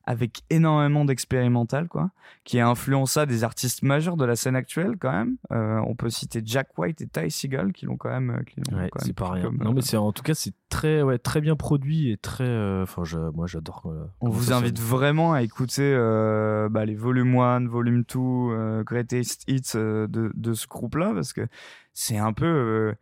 avec 0.05 0.41
énormément 0.49 1.05
d'expérimental 1.05 1.87
quoi, 1.87 2.11
qui 2.45 2.61
influença 2.61 3.27
des 3.27 3.45
artistes 3.45 3.83
majeurs 3.83 4.17
de 4.17 4.25
la 4.25 4.37
scène 4.37 4.57
actuelle 4.57 4.97
quand 4.99 5.13
même. 5.13 5.37
Euh, 5.53 5.81
on 5.87 5.95
peut 5.95 6.09
citer 6.09 6.41
Jack 6.43 6.79
White 6.79 7.03
et 7.03 7.07
Ty 7.07 7.31
Segall 7.31 7.75
qui 7.75 7.85
l'ont 7.85 7.99
quand 7.99 8.09
même. 8.09 8.31
euh, 8.31 8.43
qui 8.43 8.59
l'ont 8.59 8.79
Ouais, 8.79 8.89
c'est 9.01 9.13
pas 9.13 9.33
rien. 9.33 9.43
comme, 9.43 9.59
non, 9.59 9.71
euh, 9.71 9.75
mais 9.75 9.83
c'est 9.83 9.99
en 9.99 10.13
tout 10.13 10.23
cas 10.23 10.33
c'est 10.33 10.55
très 10.71 11.03
ouais, 11.03 11.19
très 11.19 11.43
bien 11.43 11.57
produit 11.57 12.11
et 12.11 12.17
très. 12.17 12.45
euh, 12.45 12.85
Enfin, 12.85 13.05
je- 13.05 13.19
moi 13.35 13.47
j'adore. 13.47 13.83
euh, 13.85 14.07
On 14.23 14.31
vous 14.31 14.51
invite 14.55 14.79
vraiment 14.81 15.35
à 15.35 15.43
écouter 15.43 15.93
euh, 15.95 16.71
bah, 16.71 16.87
les 16.87 16.95
volume 16.95 17.37
1, 17.37 17.67
volume 17.69 18.03
2, 18.05 18.19
euh, 18.19 18.83
Greatest 18.85 19.45
Hits 19.47 19.73
euh, 19.75 20.07
de, 20.07 20.33
de 20.35 20.55
ce 20.55 20.67
groupe-là, 20.67 21.13
parce 21.15 21.35
que 21.35 21.47
c'est 21.93 22.17
un 22.17 22.33
peu... 22.33 22.95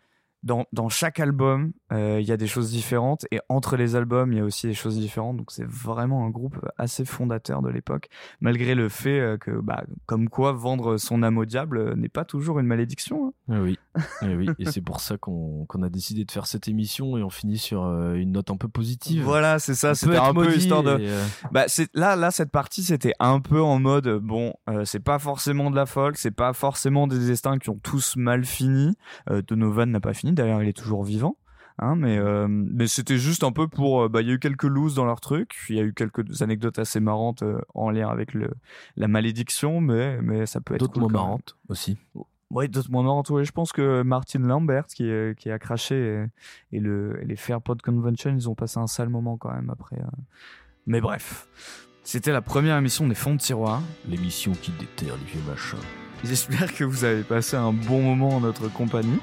dans, 0.47 0.65
dans 0.73 0.89
chaque 0.89 1.21
album, 1.21 1.73
euh, 1.93 2.19
il 2.21 2.27
y 2.27 2.33
a 2.33 2.37
des 2.37 2.47
choses 2.47 2.71
différentes, 2.71 3.27
et 3.31 3.41
entre 3.49 3.77
les 3.77 3.97
albums, 3.97 4.33
il 4.33 4.39
y 4.39 4.41
a 4.41 4.45
aussi 4.45 4.67
des 4.69 4.75
choses 4.75 4.97
différentes, 4.99 5.37
donc 5.37 5.51
c'est 5.51 5.67
vraiment 5.67 6.25
un 6.25 6.31
groupe 6.31 6.57
assez 6.79 7.05
fondateur 7.05 7.61
de 7.63 7.69
l'époque, 7.69 8.09
malgré 8.41 8.75
le 8.75 8.89
fait 8.89 9.19
euh, 9.21 9.37
que, 9.37 9.51
bah, 9.51 9.85
comme 10.07 10.29
quoi, 10.29 10.53
vendre 10.53 10.97
son 10.97 11.23
âme 11.23 11.37
au 11.39 11.45
diable 11.45 11.79
euh, 11.79 11.95
n'est 11.97 12.09
pas 12.09 12.25
toujours 12.25 12.59
une 12.61 12.67
malédiction. 12.67 13.29
hein. 13.29 13.33
Ah 13.57 13.61
oui, 13.61 13.79
Ah 14.23 14.27
oui. 14.37 14.49
et 14.59 14.67
c'est 14.67 14.81
pour 14.81 15.01
ça 15.01 15.17
qu'on 15.19 15.67
a 15.83 15.89
décidé 15.89 16.25
de 16.25 16.31
faire 16.31 16.47
cette 16.47 16.69
émission 16.69 17.19
et 17.19 17.23
on 17.23 17.31
finit 17.31 17.59
sur 17.59 17.85
une 18.15 18.33
note 18.33 18.51
un 18.51 18.57
peu 18.57 18.69
positive. 18.69 19.23
Voilà, 19.25 19.59
c'est 19.59 19.75
ça. 19.75 19.95
C'était 19.95 20.17
un 20.17 20.33
peu 20.35 20.55
histoire 20.55 20.83
de. 20.83 20.99
et, 20.99 21.09
euh, 21.09 21.25
Bah, 21.53 21.65
c'est 21.69 21.89
là, 21.95 22.17
là, 22.17 22.31
cette 22.31 22.51
partie, 22.51 22.83
c'était 22.83 23.13
un 23.19 23.41
peu 23.41 23.61
en 23.61 23.79
mode 23.79 24.09
bon, 24.23 24.55
euh, 24.69 24.85
c'est 24.85 25.01
pas 25.01 25.19
forcément 25.19 25.71
de 25.71 25.77
la 25.77 25.87
folk, 25.87 26.17
c'est 26.17 26.31
pas 26.31 26.53
forcément 26.53 27.07
des 27.07 27.19
destins 27.19 27.59
qui 27.59 27.71
ont 27.71 27.79
tous 27.83 28.17
mal 28.17 28.45
fini. 28.45 28.95
Euh, 29.31 29.43
Donovan 29.43 29.91
n'a 29.91 30.01
pas 30.01 30.15
fini, 30.15 30.33
d'ailleurs, 30.37 30.63
il 30.63 30.69
est 30.69 30.77
toujours 30.77 31.03
vivant. 31.03 31.37
Hein, 31.79 31.95
mais 31.95 32.17
euh, 32.17 32.47
mais 32.49 32.87
c'était 32.87 33.19
juste 33.19 33.45
un 33.45 33.53
peu 33.53 33.69
pour 33.69 34.05
euh, 34.05 34.09
bah 34.09 34.23
il 34.23 34.29
y 34.29 34.31
a 34.31 34.35
eu 34.35 34.39
quelques 34.39 34.65
looses 34.65 34.95
dans 34.95 35.05
leur 35.05 35.21
truc 35.21 35.55
il 35.69 35.77
y 35.77 35.79
a 35.79 35.83
eu 35.83 35.93
quelques 35.93 36.41
anecdotes 36.41 36.79
assez 36.79 37.01
marrantes 37.01 37.43
euh, 37.43 37.61
en 37.75 37.91
lien 37.91 38.09
avec 38.09 38.33
le 38.33 38.49
la 38.97 39.09
malédiction 39.09 39.83
mais 39.83 40.19
mais 40.23 40.47
ça 40.47 40.63
peut 40.63 40.75
être 40.75 40.81
D'autres 40.81 40.95
cool 40.95 41.03
moins 41.03 41.13
marrantes 41.13 41.59
aussi. 41.69 41.99
Oui, 42.51 42.69
d'autres 42.71 42.91
moins 42.91 43.03
marrantes. 43.03 43.29
Oui, 43.29 43.45
je 43.45 43.53
pense 43.53 43.73
que 43.73 44.03
Martin 44.03 44.39
Lambert, 44.39 44.87
qui, 44.87 45.11
qui 45.37 45.51
a 45.51 45.59
craché, 45.59 45.97
et, 45.97 46.77
et 46.77 46.81
le, 46.81 47.19
et 47.21 47.25
les 47.25 47.35
Fairpod 47.35 47.83
Convention, 47.83 48.33
ils 48.37 48.49
ont 48.49 48.55
passé 48.55 48.79
un 48.79 48.87
sale 48.87 49.09
moment 49.09 49.37
quand 49.37 49.53
même 49.53 49.69
après. 49.69 49.97
Mais 50.87 51.01
bref, 51.01 51.49
c'était 52.05 52.31
la 52.31 52.43
première 52.43 52.77
émission 52.77 53.09
des 53.09 53.17
fonds 53.17 53.35
de 53.35 53.41
tiroir. 53.41 53.83
L'émission 54.09 54.53
qui 54.53 54.71
déterre 54.71 55.17
les 55.17 55.25
vieux 55.25 55.43
machins. 55.49 55.77
J'espère 56.23 56.73
que 56.73 56.85
vous 56.85 57.05
avez 57.05 57.25
passé 57.25 57.57
un 57.57 57.73
bon 57.73 58.01
moment 58.01 58.37
en 58.37 58.41
notre 58.41 58.69
compagnie. 58.73 59.19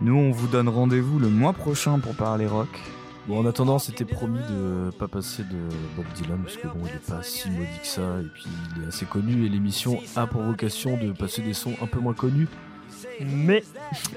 Nous, 0.00 0.16
on 0.16 0.30
vous 0.32 0.48
donne 0.48 0.68
rendez-vous 0.68 1.18
le 1.18 1.28
mois 1.28 1.52
prochain 1.52 1.98
pour 1.98 2.14
parler 2.14 2.46
rock. 2.46 2.68
Bon, 3.26 3.38
en 3.38 3.46
attendant, 3.46 3.78
c'était 3.78 4.04
promis 4.04 4.40
de 4.50 4.90
pas 4.90 5.08
passer 5.08 5.44
de 5.44 5.56
Bob 5.96 6.04
Dylan, 6.14 6.42
parce 6.42 6.56
que 6.56 6.66
bon, 6.66 6.80
il 6.84 6.94
est 6.94 7.06
pas 7.08 7.22
si 7.22 7.48
maudit 7.48 7.80
que 7.80 7.86
ça, 7.86 8.20
et 8.20 8.28
puis 8.34 8.44
il 8.76 8.84
est 8.84 8.88
assez 8.88 9.06
connu, 9.06 9.46
et 9.46 9.48
l'émission 9.48 9.98
a 10.16 10.26
pour 10.26 10.42
vocation 10.42 10.98
de 10.98 11.12
passer 11.12 11.40
des 11.40 11.54
sons 11.54 11.72
un 11.80 11.86
peu 11.86 12.00
moins 12.00 12.12
connus. 12.12 12.48
Mais 13.20 13.62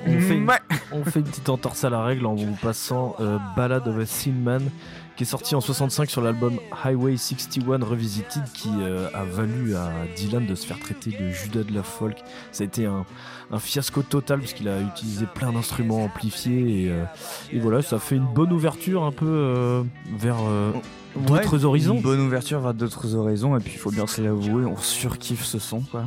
on 0.05 0.19
fait, 0.19 0.35
une, 0.35 0.49
on 0.91 1.03
fait 1.03 1.19
une 1.19 1.25
petite 1.25 1.49
entorse 1.49 1.83
à 1.83 1.89
la 1.89 2.03
règle 2.03 2.25
en 2.25 2.35
vous 2.35 2.55
passant 2.55 3.15
euh, 3.19 3.37
Ballad 3.55 3.87
of 3.87 3.97
a 3.97 4.05
Thin 4.05 4.33
Man, 4.33 4.69
qui 5.15 5.23
est 5.23 5.27
sorti 5.27 5.55
en 5.55 5.61
65 5.61 6.09
sur 6.09 6.21
l'album 6.21 6.59
Highway 6.83 7.15
61 7.15 7.85
Revisited, 7.85 8.43
qui 8.53 8.69
euh, 8.81 9.07
a 9.13 9.23
valu 9.23 9.75
à 9.75 9.89
Dylan 10.15 10.45
de 10.45 10.55
se 10.55 10.65
faire 10.65 10.79
traiter 10.79 11.11
de 11.11 11.29
Judas 11.29 11.63
de 11.63 11.73
la 11.73 11.83
folk. 11.83 12.17
Ça 12.51 12.63
a 12.63 12.65
été 12.65 12.85
un, 12.85 13.05
un 13.51 13.59
fiasco 13.59 14.01
total, 14.01 14.39
parce 14.39 14.53
qu'il 14.53 14.67
a 14.67 14.81
utilisé 14.81 15.25
plein 15.25 15.51
d'instruments 15.53 16.03
amplifiés, 16.03 16.83
et, 16.83 16.91
euh, 16.91 17.03
et 17.51 17.59
voilà, 17.59 17.81
ça 17.81 17.99
fait 17.99 18.15
une 18.15 18.25
bonne 18.25 18.51
ouverture 18.51 19.03
un 19.03 19.11
peu 19.11 19.25
euh, 19.25 19.83
vers 20.17 20.37
euh, 20.47 20.71
d'autres 21.15 21.57
Ouais, 21.57 21.65
horizons. 21.65 21.95
Une 21.95 22.01
bonne 22.01 22.21
ouverture 22.21 22.59
vers 22.59 22.73
d'autres 22.73 23.15
horizons, 23.15 23.55
et 23.57 23.59
puis 23.59 23.73
il 23.75 23.79
faut 23.79 23.91
bien 23.91 24.07
se 24.07 24.21
l'avouer, 24.21 24.65
on 24.65 24.77
surkiffe 24.77 25.45
ce 25.45 25.59
son, 25.59 25.81
quoi. 25.81 26.05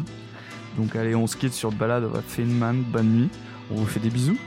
Donc 0.77 0.95
allez, 0.97 1.15
on 1.15 1.27
se 1.27 1.37
quitte 1.37 1.53
sur 1.53 1.73
Ballade 1.73 2.05
of 2.05 2.15
a 2.15 2.23
Thin 2.23 2.47
Man. 2.47 2.83
Bonne 2.93 3.09
nuit. 3.11 3.29
On 3.71 3.75
vous 3.75 3.87
fait 3.87 4.01
des 4.01 4.09
bisous. 4.11 4.39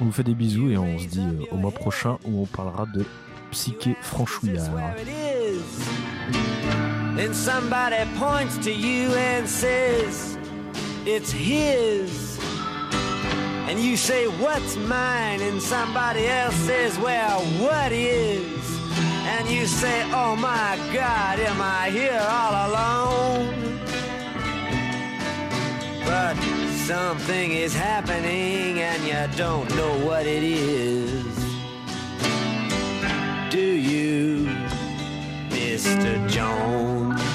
On 0.00 0.04
vous 0.04 0.12
fait 0.12 0.22
des 0.22 0.34
bisous 0.34 0.70
et 0.70 0.78
on 0.78 0.98
se 0.98 1.06
dit 1.06 1.20
euh, 1.20 1.44
au 1.52 1.56
mois 1.56 1.72
prochain 1.72 2.16
où 2.24 2.42
on 2.42 2.46
parlera 2.46 2.86
de 2.94 3.04
psyché 3.50 3.96
franchouillard. 4.00 4.70
it 4.98 5.08
is. 5.08 5.88
Then 7.16 7.34
somebody 7.34 8.04
points 8.18 8.56
to 8.64 8.70
you 8.70 9.10
and 9.14 9.46
says, 9.48 10.36
It's 11.06 11.30
his. 11.30 12.38
And 13.68 13.78
you 13.78 13.94
say, 13.96 14.26
What's 14.26 14.76
mine? 14.76 15.42
And 15.42 15.60
somebody 15.60 16.26
else 16.26 16.54
says, 16.54 16.98
Well, 16.98 17.40
what 17.62 17.92
is? 17.92 18.80
And 19.26 19.46
you 19.48 19.66
say, 19.66 20.02
Oh 20.12 20.34
my 20.34 20.78
God, 20.94 21.38
am 21.40 21.60
I 21.60 21.90
here 21.90 22.24
all 22.26 22.70
alone? 22.70 23.80
But 26.06 26.36
something 26.86 27.52
is 27.52 27.74
happening 27.74 28.80
and 28.80 29.02
you 29.04 29.36
don't 29.36 29.68
know 29.76 30.06
what 30.06 30.26
it 30.26 30.42
is. 30.42 31.34
Do 33.50 33.60
you, 33.60 34.46
Mr. 35.50 36.28
Jones? 36.30 37.33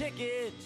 ticket. 0.00 0.59